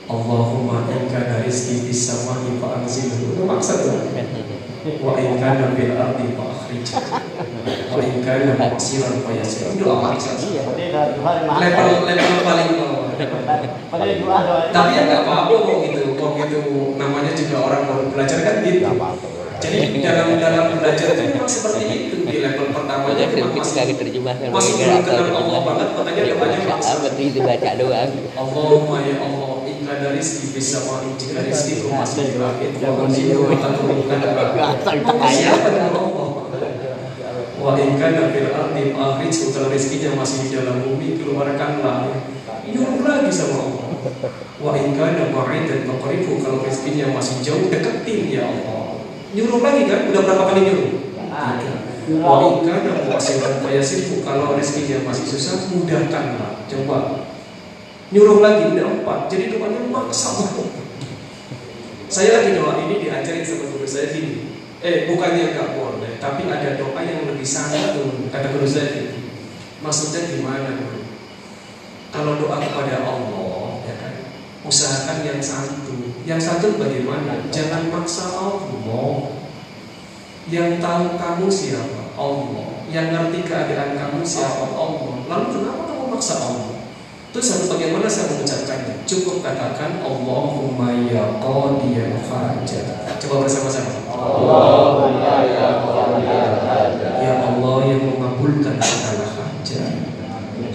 Allahumma 0.06 0.86
inka 0.86 1.42
rizki 1.42 1.90
bis 1.90 2.06
sama'i 2.06 2.62
fa 2.62 2.78
anzilhu. 2.78 3.34
Itu 3.34 3.42
maksa 3.42 3.82
tuh. 3.82 4.06
Wa 4.82 5.14
in 5.14 5.38
kana 5.38 5.70
bil 5.78 5.94
ardi 5.94 6.26
fa 6.34 6.44
akhrij. 6.50 6.86
Wa 7.94 8.00
in 8.02 8.18
kana 8.18 8.52
muksiran 8.58 9.14
fa 9.22 9.30
yasir. 9.30 9.78
Itu 9.78 9.86
doa 9.86 10.02
maksa. 10.02 10.34
Level 10.42 11.88
level 12.02 12.38
paling 12.42 12.70
bawah. 12.74 13.14
Tapi 14.74 14.90
ya 14.98 15.02
nggak 15.06 15.22
apa-apa 15.22 15.54
kok 15.54 15.76
gitu. 15.86 16.00
Kok 16.18 16.30
gitu 16.34 16.60
namanya 16.98 17.30
juga 17.30 17.56
orang 17.62 17.82
baru 17.86 18.04
belajar 18.10 18.38
kan 18.42 18.54
gitu. 18.66 18.90
Jadi 19.62 20.02
dalam 20.02 20.34
dalam 20.42 20.74
belajar 20.74 21.06
itu 21.14 21.22
memang 21.30 21.46
seperti 21.46 21.86
itu 21.86 22.26
di 22.26 22.42
level 22.42 22.66
memang 22.74 23.14
Kita 23.14 23.46
masih 23.54 23.72
nggak 23.78 23.86
diterjemahkan. 23.94 24.50
masih 24.50 24.72
belum 24.74 25.06
kenal 25.06 25.38
Allah 25.38 25.60
banget 25.62 25.88
makanya 25.94 26.22
doanya 26.34 26.58
tuh 26.98 27.22
itu 27.22 27.38
baca 27.38 27.70
doang. 27.78 28.10
Allahumma 28.34 28.96
ya 29.06 29.14
Allah 29.22 29.61
dari 30.00 30.16
rizki 30.16 30.54
bisa 30.56 30.86
wa 30.88 31.04
jika 31.04 31.42
rizki 31.44 31.84
ku 31.84 31.92
masih 31.92 32.32
di 32.32 32.36
langit 32.40 32.78
wa 32.80 33.04
anzilu 33.04 33.50
wa 33.50 33.56
taturunkan 33.58 34.20
siapa 35.28 35.68
dengan 35.68 35.92
Allah 35.92 36.22
wa 37.62 37.78
in 37.78 37.94
kana 37.94 38.34
fil 38.34 38.50
ardi 38.50 38.90
akhrij 38.90 39.36
kalau 39.54 39.70
rizkinya 39.70 40.10
masih 40.18 40.38
di 40.44 40.48
dalam 40.58 40.82
bumi 40.82 41.14
keluarkanlah. 41.14 42.10
Nyuruh 42.66 43.02
lagi 43.06 43.30
sama 43.30 43.70
Allah. 43.70 43.86
Wa 44.58 44.74
in 44.74 44.98
kana 44.98 45.30
ba'idan 45.30 45.86
faqrifu 45.86 46.42
kalau 46.42 46.58
rizkinya 46.66 47.14
masih 47.14 47.38
jauh 47.46 47.70
deketin 47.70 48.34
ya 48.34 48.50
Allah. 48.50 48.98
Nyuruh 49.30 49.62
lagi 49.62 49.86
kan? 49.86 50.10
Udah 50.10 50.22
berapa 50.26 50.44
kali 50.50 50.60
nyuruh 50.66 50.90
wa 52.02 52.42
in 52.42 52.66
kana 52.66 53.06
mu'siran 53.06 53.62
fayasirfu 53.62 54.26
kalau 54.26 54.58
rizkinya 54.58 55.06
masih 55.06 55.22
susah 55.22 55.70
mudahkanlah. 55.70 56.66
Coba 56.66 56.98
nyuruh 58.12 58.44
lagi 58.44 58.76
udah 58.76 58.86
empat 59.00 59.18
jadi 59.32 59.56
doanya 59.56 59.88
maksa 59.88 60.36
banget 60.36 60.68
saya 62.12 62.44
lagi 62.44 62.60
doa 62.60 62.76
ini 62.84 63.00
diajarin 63.00 63.40
sama 63.40 63.72
guru 63.72 63.88
saya 63.88 64.12
gini. 64.12 64.52
Eh 64.84 65.08
bukannya 65.08 65.56
nggak 65.56 65.80
boleh 65.80 66.20
tapi 66.20 66.44
ada 66.44 66.76
doa 66.76 67.00
yang 67.00 67.24
lebih 67.24 67.46
santun 67.46 68.28
kata 68.28 68.52
guru 68.52 68.68
saya 68.68 68.92
gitu 68.92 69.16
maksudnya 69.80 70.28
gimana 70.28 70.76
guru 70.76 71.08
kalau 72.12 72.36
doa 72.36 72.60
kepada 72.60 73.00
Allah 73.00 73.80
ya 73.88 73.94
kan? 73.96 74.14
Usahakan 74.68 75.24
yang 75.24 75.40
santun 75.40 76.12
yang 76.28 76.36
santun 76.36 76.76
bagaimana? 76.76 77.48
Jangan 77.48 77.88
maksa 77.88 78.28
Allah. 78.36 79.32
Yang 80.52 80.84
tahu 80.84 81.06
kamu 81.16 81.46
siapa? 81.48 82.12
Allah. 82.14 82.68
Yang 82.92 83.06
ngerti 83.14 83.38
keadaan 83.46 83.96
kamu 83.96 84.20
siapa? 84.22 84.68
Allah. 84.70 85.26
Lalu 85.26 85.46
kenapa 85.48 85.82
kamu 85.88 86.04
maksa 86.12 86.34
Allah 86.38 86.71
Terus 87.32 87.48
harus 87.48 87.68
bagaimana 87.72 88.04
saya 88.12 88.28
mengucapkannya? 88.28 89.08
Cukup 89.08 89.40
katakan 89.40 90.04
Allahumma 90.04 90.92
ya 91.08 91.40
qadiyal 91.40 92.20
hajat. 92.28 92.86
Coba 93.24 93.48
bersama-sama. 93.48 94.04
Allahumma 94.12 95.40
ya 95.48 95.80
qadiyal 95.80 96.60
hajat. 96.60 97.12
Ya 97.24 97.32
Allah 97.40 97.76
yang 97.88 98.04
mengabulkan 98.04 98.76
segala 98.76 99.24
hajat. 99.32 100.12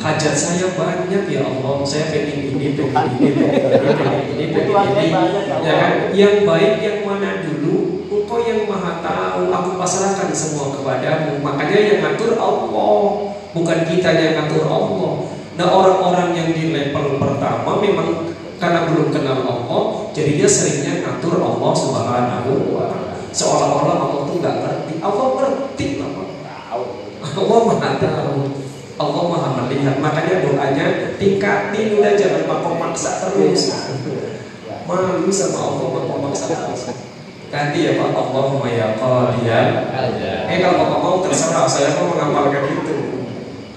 Hajat 0.01 0.33
saya 0.33 0.73
banyak 0.73 1.29
ya 1.29 1.45
Allah. 1.45 1.85
Saya 1.85 2.09
pengen 2.09 2.49
ini, 2.49 2.73
pengen 2.73 3.05
ini, 3.21 3.29
pengen 3.29 3.53
ini, 3.53 3.85
pengen 3.93 4.21
ini, 4.33 4.45
pengen 4.49 4.81
ini. 4.97 5.09
Ya 5.61 5.73
kan? 5.77 5.93
Yang 6.09 6.35
baik 6.41 6.73
yang 6.81 6.99
mana 7.05 7.45
dulu? 7.45 8.01
Engkau 8.09 8.41
yang 8.41 8.65
maha 8.65 9.05
tahu. 9.05 9.53
Aku 9.53 9.69
pasrahkan 9.77 10.33
semua 10.33 10.73
kepadamu. 10.73 11.37
Makanya 11.37 11.77
yang 11.85 11.99
ngatur 12.01 12.33
Allah, 12.33 13.29
bukan 13.53 13.79
kita 13.85 14.09
yang 14.17 14.41
ngatur 14.41 14.65
Allah. 14.65 15.36
Nah 15.57 15.67
orang-orang 15.73 16.37
yang 16.37 16.49
di 16.53 16.69
level 16.69 17.17
pertama 17.17 17.81
memang 17.81 18.29
karena 18.61 18.89
belum 18.89 19.09
kenal 19.09 19.41
Allah, 19.45 19.83
jadi 20.13 20.37
dia 20.37 20.49
seringnya 20.49 21.01
ngatur 21.01 21.41
Allah 21.41 21.71
Subhanahu 21.73 22.73
wa 22.73 22.85
taala. 22.89 23.17
Seolah-olah 23.33 23.95
Allah 24.01 24.21
tuh 24.25 24.35
nggak 24.37 24.55
ngerti. 24.61 24.93
Allah 25.01 25.25
ngerti 25.33 25.87
lah, 26.01 26.09
Pak. 26.13 26.27
Allah 27.37 27.59
maha 27.69 27.89
tahu. 28.01 28.37
Allah 28.97 29.23
maha 29.29 29.49
melihat. 29.61 30.01
Makanya 30.01 30.41
doanya 30.41 30.85
tingkatin 31.21 32.01
udah 32.01 32.13
jangan 32.17 32.43
makok 32.49 32.75
maksa 32.81 33.21
terus. 33.25 33.73
Malu 34.89 35.29
sama 35.29 35.57
Allah 35.73 35.85
makok 35.93 36.19
maksa 36.25 36.45
terus. 36.49 36.81
Ganti 37.53 37.79
ya 37.85 37.95
Pak 37.95 38.09
Allahumma 38.13 38.67
ya 38.73 38.97
qadiyal. 38.97 39.85
Eh 40.49 40.57
kalau 40.61 40.81
Bapak 40.81 40.99
mau 40.99 41.17
terserah 41.21 41.69
saya 41.69 41.93
mau 41.93 42.09
mengamalkan 42.13 42.73
itu. 42.73 42.95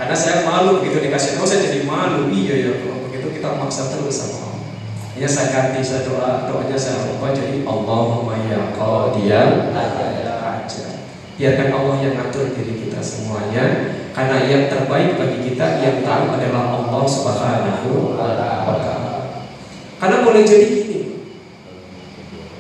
Karena 0.01 0.17
saya 0.17 0.49
malu 0.49 0.81
begitu 0.81 1.05
dikasih 1.05 1.37
tahu 1.37 1.45
saya 1.45 1.69
jadi 1.69 1.85
malu. 1.85 2.33
Iya 2.33 2.55
ya 2.57 2.73
kalau 2.81 3.05
begitu 3.05 3.37
kita 3.37 3.61
maksa 3.61 3.93
terus 3.93 4.17
sama 4.17 4.49
Allah. 4.49 4.73
Ya 5.21 5.29
saya 5.29 5.53
ganti 5.53 5.85
saya 5.85 6.09
doa 6.09 6.49
doanya 6.49 6.81
saya 6.81 7.05
ubah 7.13 7.37
jadi 7.37 7.61
Allahumma 7.69 8.41
ya 8.49 8.73
qadiyal 8.73 9.77
hajat. 9.77 11.05
Biarkan 11.37 11.69
Allah 11.69 11.97
yang 12.01 12.17
ngatur 12.17 12.57
diri 12.57 12.89
kita 12.89 13.05
semuanya 13.05 13.93
karena 14.17 14.37
yang 14.49 14.73
terbaik 14.73 15.21
bagi 15.21 15.53
kita 15.53 15.85
yang 15.85 16.01
tahu 16.01 16.25
adalah 16.33 16.81
Allah 16.81 17.05
Subhanahu 17.05 18.17
wa 18.17 18.33
taala. 18.37 19.21
Karena 20.01 20.25
boleh 20.25 20.43
jadi 20.49 20.67
gini. 20.69 21.01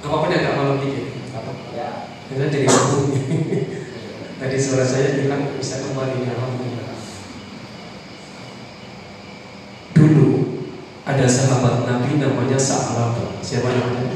Apa-apa 0.04 0.28
yang 0.28 0.44
agak 0.44 0.54
malam 0.60 0.76
dikit. 0.84 1.08
Karena 2.28 2.46
jadi 2.52 2.68
sembuh. 2.68 3.04
Tadi 4.40 4.56
suara 4.56 4.84
saya 4.88 5.20
bilang 5.20 5.52
bisa 5.60 5.84
kembali 5.84 6.24
alhamdulillah. 6.24 6.96
Dulu 9.92 10.28
ada 11.10 11.26
sahabat 11.26 11.82
Nabi 11.82 12.22
namanya 12.22 12.54
Sa'labah. 12.54 13.42
Siapa 13.42 13.66
namanya? 13.66 14.14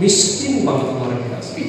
Miskin 0.00 0.66
banget 0.66 0.96
luar 0.96 1.14
biasa. 1.14 1.62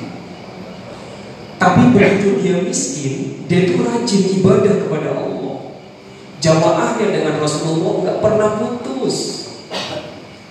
Tapi 1.62 1.82
begitu 1.94 2.42
dia 2.42 2.58
miskin, 2.66 3.46
dia 3.46 3.70
itu 3.70 3.78
rajin 3.86 4.24
ibadah 4.42 4.74
kepada 4.82 5.14
Allah. 5.14 5.78
Jamaahnya 6.42 7.06
dengan 7.14 7.38
Rasulullah 7.38 8.02
nggak 8.02 8.18
pernah 8.18 8.50
putus. 8.58 9.46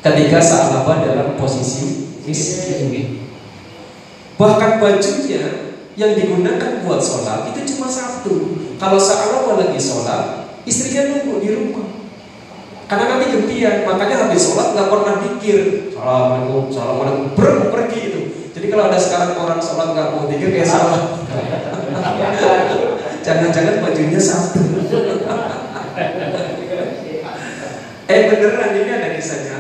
Ketika 0.01 0.39
sahabat 0.39 1.03
dalam 1.03 1.35
posisi 1.35 2.15
miskin. 2.23 3.27
Bahkan 4.39 4.81
bajunya 4.81 5.75
yang 5.99 6.17
digunakan 6.17 6.87
buat 6.87 7.03
sholat 7.03 7.51
itu 7.53 7.75
cuma 7.75 7.91
satu. 7.91 8.57
Kalau 8.79 8.97
sahabat 8.97 9.67
lagi 9.67 9.81
sholat, 9.83 10.49
istrinya 10.65 11.13
nunggu 11.13 11.35
di 11.43 11.49
rumah. 11.53 12.00
Karena 12.91 13.07
nanti 13.07 13.31
gantian, 13.31 13.87
makanya 13.87 14.27
habis 14.27 14.51
sholat 14.51 14.75
nggak 14.75 14.91
pernah 14.91 15.15
dikir. 15.23 15.59
Assalamualaikum, 15.95 16.75
assalamualaikum, 16.75 17.25
ber 17.39 17.71
pergi 17.71 18.01
itu. 18.11 18.21
Jadi 18.51 18.67
kalau 18.67 18.91
ada 18.91 18.99
sekarang 18.99 19.39
orang 19.39 19.63
sholat 19.63 19.95
nggak 19.95 20.09
mau 20.11 20.27
dikir 20.27 20.51
kayak 20.51 20.67
salah. 20.67 21.23
Jangan-jangan 23.27 23.79
bajunya 23.87 24.19
satu. 24.19 24.59
eh 28.11 28.21
beneran 28.27 28.75
ini 28.75 28.91
ada 28.91 29.09
kisahnya. 29.15 29.59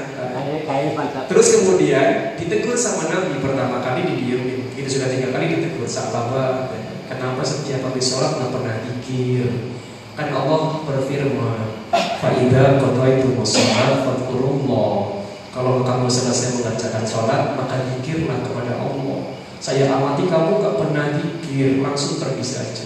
Terus 1.31 1.49
kemudian 1.55 2.35
ditegur 2.35 2.74
sama 2.74 3.14
Nabi 3.14 3.39
pertama 3.39 3.78
kali 3.78 4.11
didiemin. 4.11 4.74
Itu 4.74 4.91
sudah 4.91 5.07
tiga 5.07 5.31
kali 5.31 5.55
ditegur 5.55 5.87
sahabat. 5.87 6.74
Kenapa 7.07 7.47
setiap 7.47 7.95
habis 7.95 8.11
sholat 8.11 8.43
nggak 8.43 8.51
pernah 8.51 8.74
dikir? 8.91 9.78
Kan 10.21 10.37
Allah 10.37 10.85
berfirman, 10.85 11.81
"Faidah 12.21 12.77
qadaitum 12.77 13.41
sholat 13.41 14.05
fadkurullah." 14.05 15.25
Kalau 15.49 15.81
kamu 15.81 16.12
selesai 16.12 16.61
mengerjakan 16.61 17.09
sholat, 17.09 17.57
maka 17.57 17.89
dikirlah 17.89 18.45
kepada 18.45 18.85
Allah. 18.85 19.33
Saya 19.64 19.89
amati 19.89 20.29
kamu 20.29 20.61
gak 20.61 20.77
pernah 20.77 21.16
dikir, 21.16 21.81
langsung 21.81 22.21
pergi 22.21 22.45
saja. 22.45 22.85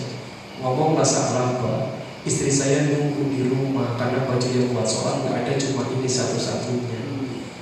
Ngomonglah 0.62 1.02
sahabat, 1.02 2.06
istri 2.22 2.54
saya 2.54 2.86
nunggu 2.94 3.26
di 3.26 3.50
rumah 3.50 3.98
karena 3.98 4.30
baju 4.30 4.48
yang 4.54 4.70
buat 4.70 4.86
sholat 4.86 5.26
nggak 5.26 5.34
ada 5.42 5.52
cuma 5.58 5.90
ini 5.90 6.06
satu-satunya. 6.06 7.02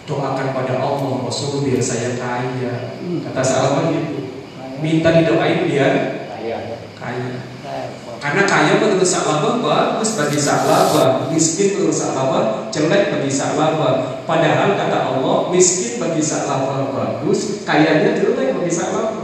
Doakan 0.05 0.53
pada 0.53 0.85
Allah, 0.85 1.17
Rasul 1.25 1.65
biar 1.65 1.81
saya 1.81 2.21
kaya. 2.21 3.01
Kata 3.25 3.41
sahabat 3.41 3.89
gitu. 3.97 4.37
Minta 4.85 5.17
didoain 5.17 5.65
biar 5.65 6.22
kaya. 7.03 7.35
Karena 8.23 8.43
kaya 8.47 8.79
menurut 8.79 9.03
sahabat 9.03 9.59
bagus 9.59 10.15
bagi 10.15 10.39
sahabat, 10.39 11.27
miskin 11.35 11.75
menurut 11.75 11.97
sahabat 11.99 12.71
jelek 12.71 13.19
bagi 13.19 13.33
sahabat. 13.35 14.23
Padahal 14.23 14.79
kata 14.79 14.99
Allah, 15.11 15.51
miskin 15.51 15.99
bagi 15.99 16.23
sahabat 16.23 16.95
bagus, 16.95 17.67
kayanya 17.67 18.15
jelek 18.15 18.55
bagi 18.55 18.71
sahabat. 18.71 19.19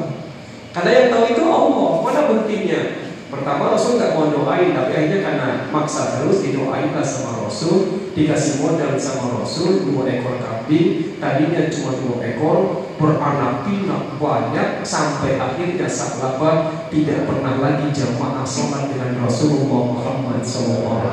Karena 0.75 0.91
yang 0.91 1.07
tahu 1.15 1.25
itu 1.31 1.43
Allah. 1.47 1.89
Mana 2.03 2.21
buktinya? 2.27 2.81
Pertama 3.29 3.77
Rasul 3.77 4.01
nggak 4.01 4.17
mau 4.17 4.33
doain, 4.33 4.73
tapi 4.73 4.93
akhirnya 4.97 5.21
karena 5.21 5.49
maksa 5.69 6.17
terus 6.17 6.41
didoainlah 6.41 7.05
sama 7.05 7.45
Rasul, 7.45 8.09
dikasih 8.17 8.65
modal 8.65 8.97
sama 8.97 9.37
Rasul 9.37 9.85
dua 9.85 10.09
ekor 10.09 10.41
kambing, 10.41 11.21
tadinya 11.21 11.69
cuma 11.69 11.93
dua 12.01 12.25
ekor, 12.25 12.88
beranak 12.99 13.63
pinak 13.63 14.19
banyak 14.19 14.83
sampai 14.83 15.39
akhirnya 15.39 15.87
sahabat 15.87 16.91
tidak 16.91 17.31
pernah 17.31 17.63
lagi 17.63 17.95
jamaah 17.95 18.43
sholat 18.43 18.91
dengan 18.91 19.23
Rasulullah 19.23 19.83
Muhammad 19.95 20.43
SAW. 20.43 21.07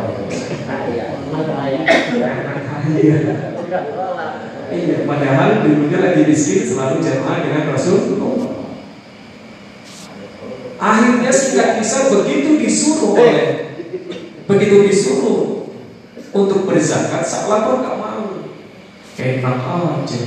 Iya, 4.65 5.05
padahal 5.05 5.61
dulunya 5.61 5.97
lagi 6.01 6.21
miskin 6.25 6.65
selalu 6.65 7.05
jamaah 7.05 7.39
dengan 7.45 7.63
Rasulullah. 7.69 8.65
Akhirnya 10.81 11.31
singkat 11.31 11.79
bisa 11.79 12.09
begitu 12.11 12.59
disuruh 12.59 13.13
oleh 13.13 13.77
begitu 14.49 14.89
disuruh 14.89 15.69
untuk 16.33 16.65
berzakat, 16.67 17.23
sahabat 17.23 17.79
nggak 17.79 17.97
mau. 18.01 18.43
Enak 19.15 19.57
aja, 19.63 20.21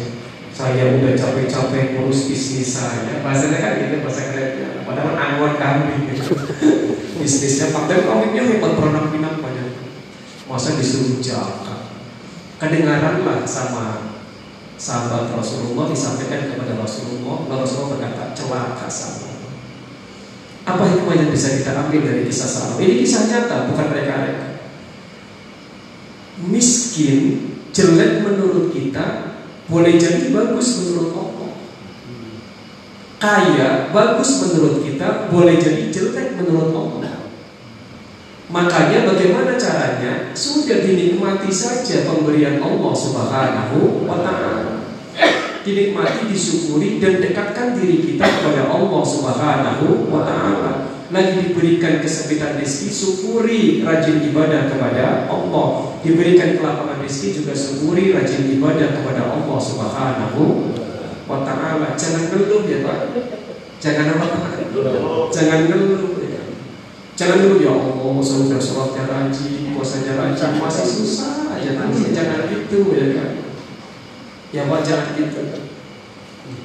saya 0.59 0.99
udah 0.99 1.15
capek-capek 1.15 1.95
ngurus 1.95 2.27
bisnis 2.27 2.75
saya. 2.75 3.23
Bahasanya 3.23 3.63
kan 3.63 3.73
gitu 3.79 4.03
bahasa 4.03 4.35
kerennya. 4.35 4.83
Padahal 4.83 5.15
angon 5.15 5.55
kambing 5.55 6.03
gitu. 6.11 6.35
Bisnisnya 7.23 7.71
pakai 7.71 8.03
kambingnya 8.03 8.43
hebat 8.43 8.75
pernah 8.75 9.07
pinang 9.07 9.39
banyak. 9.39 9.87
Masa 10.51 10.75
disuruh 10.75 11.23
zakat? 11.23 11.95
Kedengaranlah 12.59 13.47
sama 13.47 14.19
sahabat 14.75 15.31
Rasulullah 15.31 15.95
disampaikan 15.95 16.51
kepada 16.51 16.75
Rasulullah. 16.75 17.47
Lalu 17.47 17.63
Rasulullah 17.63 17.91
berkata 17.95 18.35
celaka 18.35 18.91
sahabat. 18.91 19.39
Apa 20.67 20.83
hikmah 20.91 21.15
yang 21.23 21.31
bisa 21.31 21.55
kita 21.55 21.87
ambil 21.87 22.03
dari 22.03 22.27
kisah 22.27 22.51
sahabat? 22.51 22.83
Ini 22.83 22.99
kisah 22.99 23.31
nyata, 23.31 23.71
bukan 23.71 23.87
mereka-mereka. 23.95 24.47
Miskin, 26.51 27.55
jelek 27.71 28.27
menurut 28.27 28.75
kita, 28.75 29.38
boleh 29.69 29.95
jadi 30.01 30.33
bagus 30.33 30.69
menurut 30.83 31.13
Allah. 31.15 31.53
Kaya, 33.19 33.69
bagus 33.93 34.31
menurut 34.43 34.83
kita, 34.83 35.29
boleh 35.29 35.57
jadi 35.61 35.93
jelek 35.93 36.41
menurut 36.41 36.73
Allah. 36.73 37.29
Makanya 38.49 39.05
bagaimana 39.05 39.61
caranya? 39.61 40.33
Sudah 40.33 40.81
dinikmati 40.81 41.53
saja 41.53 42.09
pemberian 42.09 42.65
Allah 42.65 42.93
Subhanahu 42.97 44.09
wa 44.09 44.25
taala 44.25 44.79
dinikmati, 45.69 46.33
disyukuri 46.33 46.97
dan 46.97 47.21
dekatkan 47.21 47.77
diri 47.77 48.01
kita 48.01 48.25
kepada 48.25 48.73
Allah 48.73 49.03
Subhanahu 49.05 50.09
wa 50.09 50.25
taala. 50.25 50.73
Lagi 51.09 51.41
diberikan 51.41 52.05
kesempitan 52.05 52.61
rezeki, 52.61 52.89
syukuri 52.93 53.61
rajin 53.85 54.25
ibadah 54.29 54.69
kepada 54.69 55.29
Allah. 55.29 55.97
Diberikan 56.05 56.61
kelapangan 56.61 56.98
rezeki 57.09 57.41
juga 57.41 57.57
syukuri 57.57 58.13
rajin 58.13 58.53
ibadah 58.61 59.01
kepada 59.01 59.33
Allah 59.33 59.57
Subhanahu 59.57 60.77
wa 61.25 61.41
taala. 61.41 61.97
Jangan 61.97 62.29
ngeluh 62.29 62.69
ya, 62.69 62.85
Pak. 62.85 62.99
Jangan 63.81 64.21
apa? 64.21 64.27
Jangan 65.33 65.59
ngeluh 65.73 66.21
ya. 66.21 66.43
Jangan 67.17 67.37
dulu 67.43 67.57
ya 67.65 67.73
Allah, 67.73 68.15
sudah 68.23 68.61
sholatnya 68.61 69.09
rajin, 69.09 69.75
puasanya 69.75 70.21
rajin, 70.21 70.61
masih 70.61 70.87
susah 70.87 71.57
aja 71.57 71.81
nanti. 71.81 72.13
Jangan 72.13 72.47
gitu 72.47 72.93
ya 72.93 73.07
kan. 73.17 73.31
Ya 74.49 74.65
Pak 74.65 74.81
jangan 74.81 75.13
gitu 75.13 75.45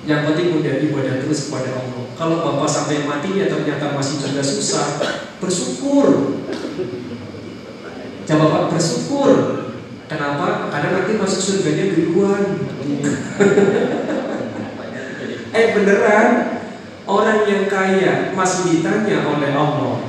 Yang 0.08 0.22
penting 0.24 0.48
udah 0.56 0.74
ibadah 0.88 1.16
terus 1.20 1.52
kepada 1.52 1.76
Allah 1.76 2.08
Kalau 2.16 2.40
Bapak 2.40 2.64
sampai 2.64 3.04
mati 3.04 3.36
ya 3.36 3.52
ternyata 3.52 3.92
masih 3.92 4.24
juga 4.24 4.40
susah 4.40 5.04
Bersyukur 5.44 6.40
Coba 8.24 8.46
Pak 8.48 8.64
bersyukur 8.72 9.63
Kenapa? 10.14 10.70
Karena 10.70 10.90
nanti 10.94 11.18
masuk 11.18 11.42
surganya 11.42 11.90
duluan 11.90 12.46
Eh 15.54 15.66
beneran? 15.74 16.30
Orang 17.04 17.46
yang 17.46 17.68
kaya 17.68 18.32
masih 18.32 18.80
ditanya 18.80 19.28
oleh 19.28 19.52
Allah 19.54 20.02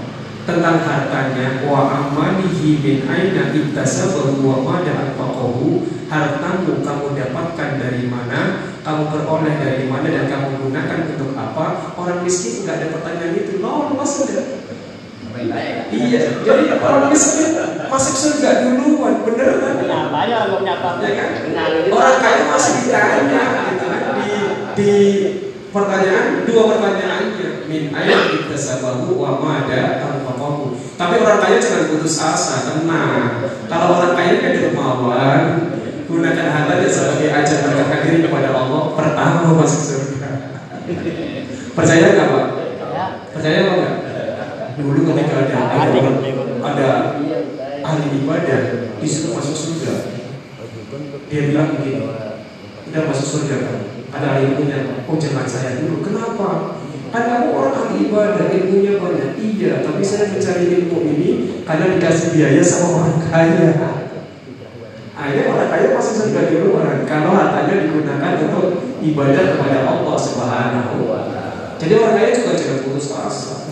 tentang 0.44 0.78
hartanya 0.84 1.64
wa 1.66 1.90
amalihi 1.90 2.78
min 2.78 3.02
aina 3.08 3.50
iktasabahu 3.50 4.40
wa 4.44 4.56
ma 4.62 4.80
anfaqahu? 4.84 5.84
Hartamu 6.08 6.84
kamu 6.84 7.06
dapatkan 7.18 7.70
dari 7.80 8.06
mana? 8.06 8.72
Kamu 8.84 9.10
peroleh 9.10 9.56
dari 9.58 9.84
mana 9.90 10.06
dan 10.06 10.28
kamu 10.30 10.68
gunakan 10.68 11.00
untuk 11.16 11.32
apa? 11.34 11.96
Orang 11.98 12.22
miskin 12.22 12.62
nggak 12.62 12.76
ada 12.80 12.86
pertanyaan 12.94 13.36
itu. 13.36 13.58
Lolos 13.58 14.10
sudah 14.22 14.63
iya 15.90 16.20
jadi 16.46 16.64
orang 16.78 17.10
miskin 17.10 17.58
masuk 17.90 18.14
surga 18.14 18.62
duluan 18.62 19.26
bener 19.26 19.58
kan? 19.58 19.74
Banyak 20.14 20.38
kalau 20.46 20.58
nyata. 20.62 20.90
ya 21.02 21.10
kan? 21.18 21.30
Orang 21.90 22.18
kaya 22.22 22.40
masih 22.46 22.72
ditanya 22.86 23.42
gitu 23.74 23.84
kan? 23.90 24.02
Di 24.14 24.30
di 24.78 24.90
pertanyaan 25.74 26.46
dua 26.46 26.62
pertanyaannya 26.70 27.66
min 27.66 27.90
aina 27.90 28.30
iktasabahu 28.30 29.18
wa 29.18 29.42
ma 29.42 29.66
anfaqahu 29.66 30.78
tapi 30.94 31.14
orang 31.18 31.42
kaya 31.42 31.58
jangan 31.58 31.90
putus 31.90 32.22
asa 32.22 32.70
tenang. 32.70 33.42
Kalau 33.66 33.98
orang 33.98 34.14
kaya 34.14 34.38
kan 34.38 34.54
dermawan 34.54 35.42
gunakan 36.06 36.46
hartanya 36.46 36.86
sebagai 36.86 37.28
ajang 37.34 37.60
mendekatkan 37.66 38.00
diri 38.06 38.18
kepada 38.22 38.54
Allah 38.54 38.94
pertama 38.94 39.50
masuk 39.58 39.82
surga. 39.82 40.30
Percaya 41.74 42.06
nggak 42.14 42.28
pak? 42.30 42.46
Percaya 43.34 43.58
apa 43.66 43.72
enggak 43.74 44.03
dulu 44.74 45.00
ketika 45.14 45.34
ada 45.46 45.58
ada, 45.78 46.00
ada 46.62 46.88
ahli 47.84 48.06
ibadah 48.24 48.60
disuruh 48.98 49.38
masuk 49.38 49.54
surga. 49.54 49.92
Dia 51.30 51.40
bilang 51.50 51.78
begini 51.78 52.02
kita 52.84 53.10
masuk 53.10 53.26
surga 53.26 53.56
kan 53.66 53.78
ada 54.14 54.28
ilmunya 54.42 55.02
oh 55.06 55.16
jangan 55.18 55.46
saya 55.46 55.82
dulu. 55.82 56.02
Kenapa? 56.02 56.78
Kan 57.14 57.22
kamu 57.30 57.48
orang 57.54 57.74
ahli 57.74 58.10
ibadah 58.10 58.46
ilmunya 58.50 58.98
banyak. 58.98 59.30
Iya 59.38 59.86
tapi 59.86 60.02
saya 60.02 60.34
mencari 60.34 60.64
ilmu 60.82 60.98
ini 61.14 61.28
karena 61.62 61.94
dikasih 61.98 62.34
biaya 62.34 62.62
sama 62.62 62.86
orang 63.02 63.18
kaya. 63.22 63.70
Akhirnya 65.14 65.44
orang 65.46 65.68
kaya 65.70 65.98
surga 65.98 66.40
dulu 66.50 66.82
orang 66.82 67.06
kalau 67.06 67.30
hartanya 67.38 67.86
digunakan 67.86 68.32
untuk 68.50 68.98
ibadah 68.98 69.44
kepada 69.54 69.78
Allah 69.86 70.16
Subhanahu 70.18 71.06
wa 71.06 71.20
taala. 71.30 71.78
Jadi 71.78 71.92
orang 71.94 72.14
kaya 72.18 72.30
juga 72.34 72.52
jangan 72.58 72.78
putus 72.82 73.14
asa 73.14 73.63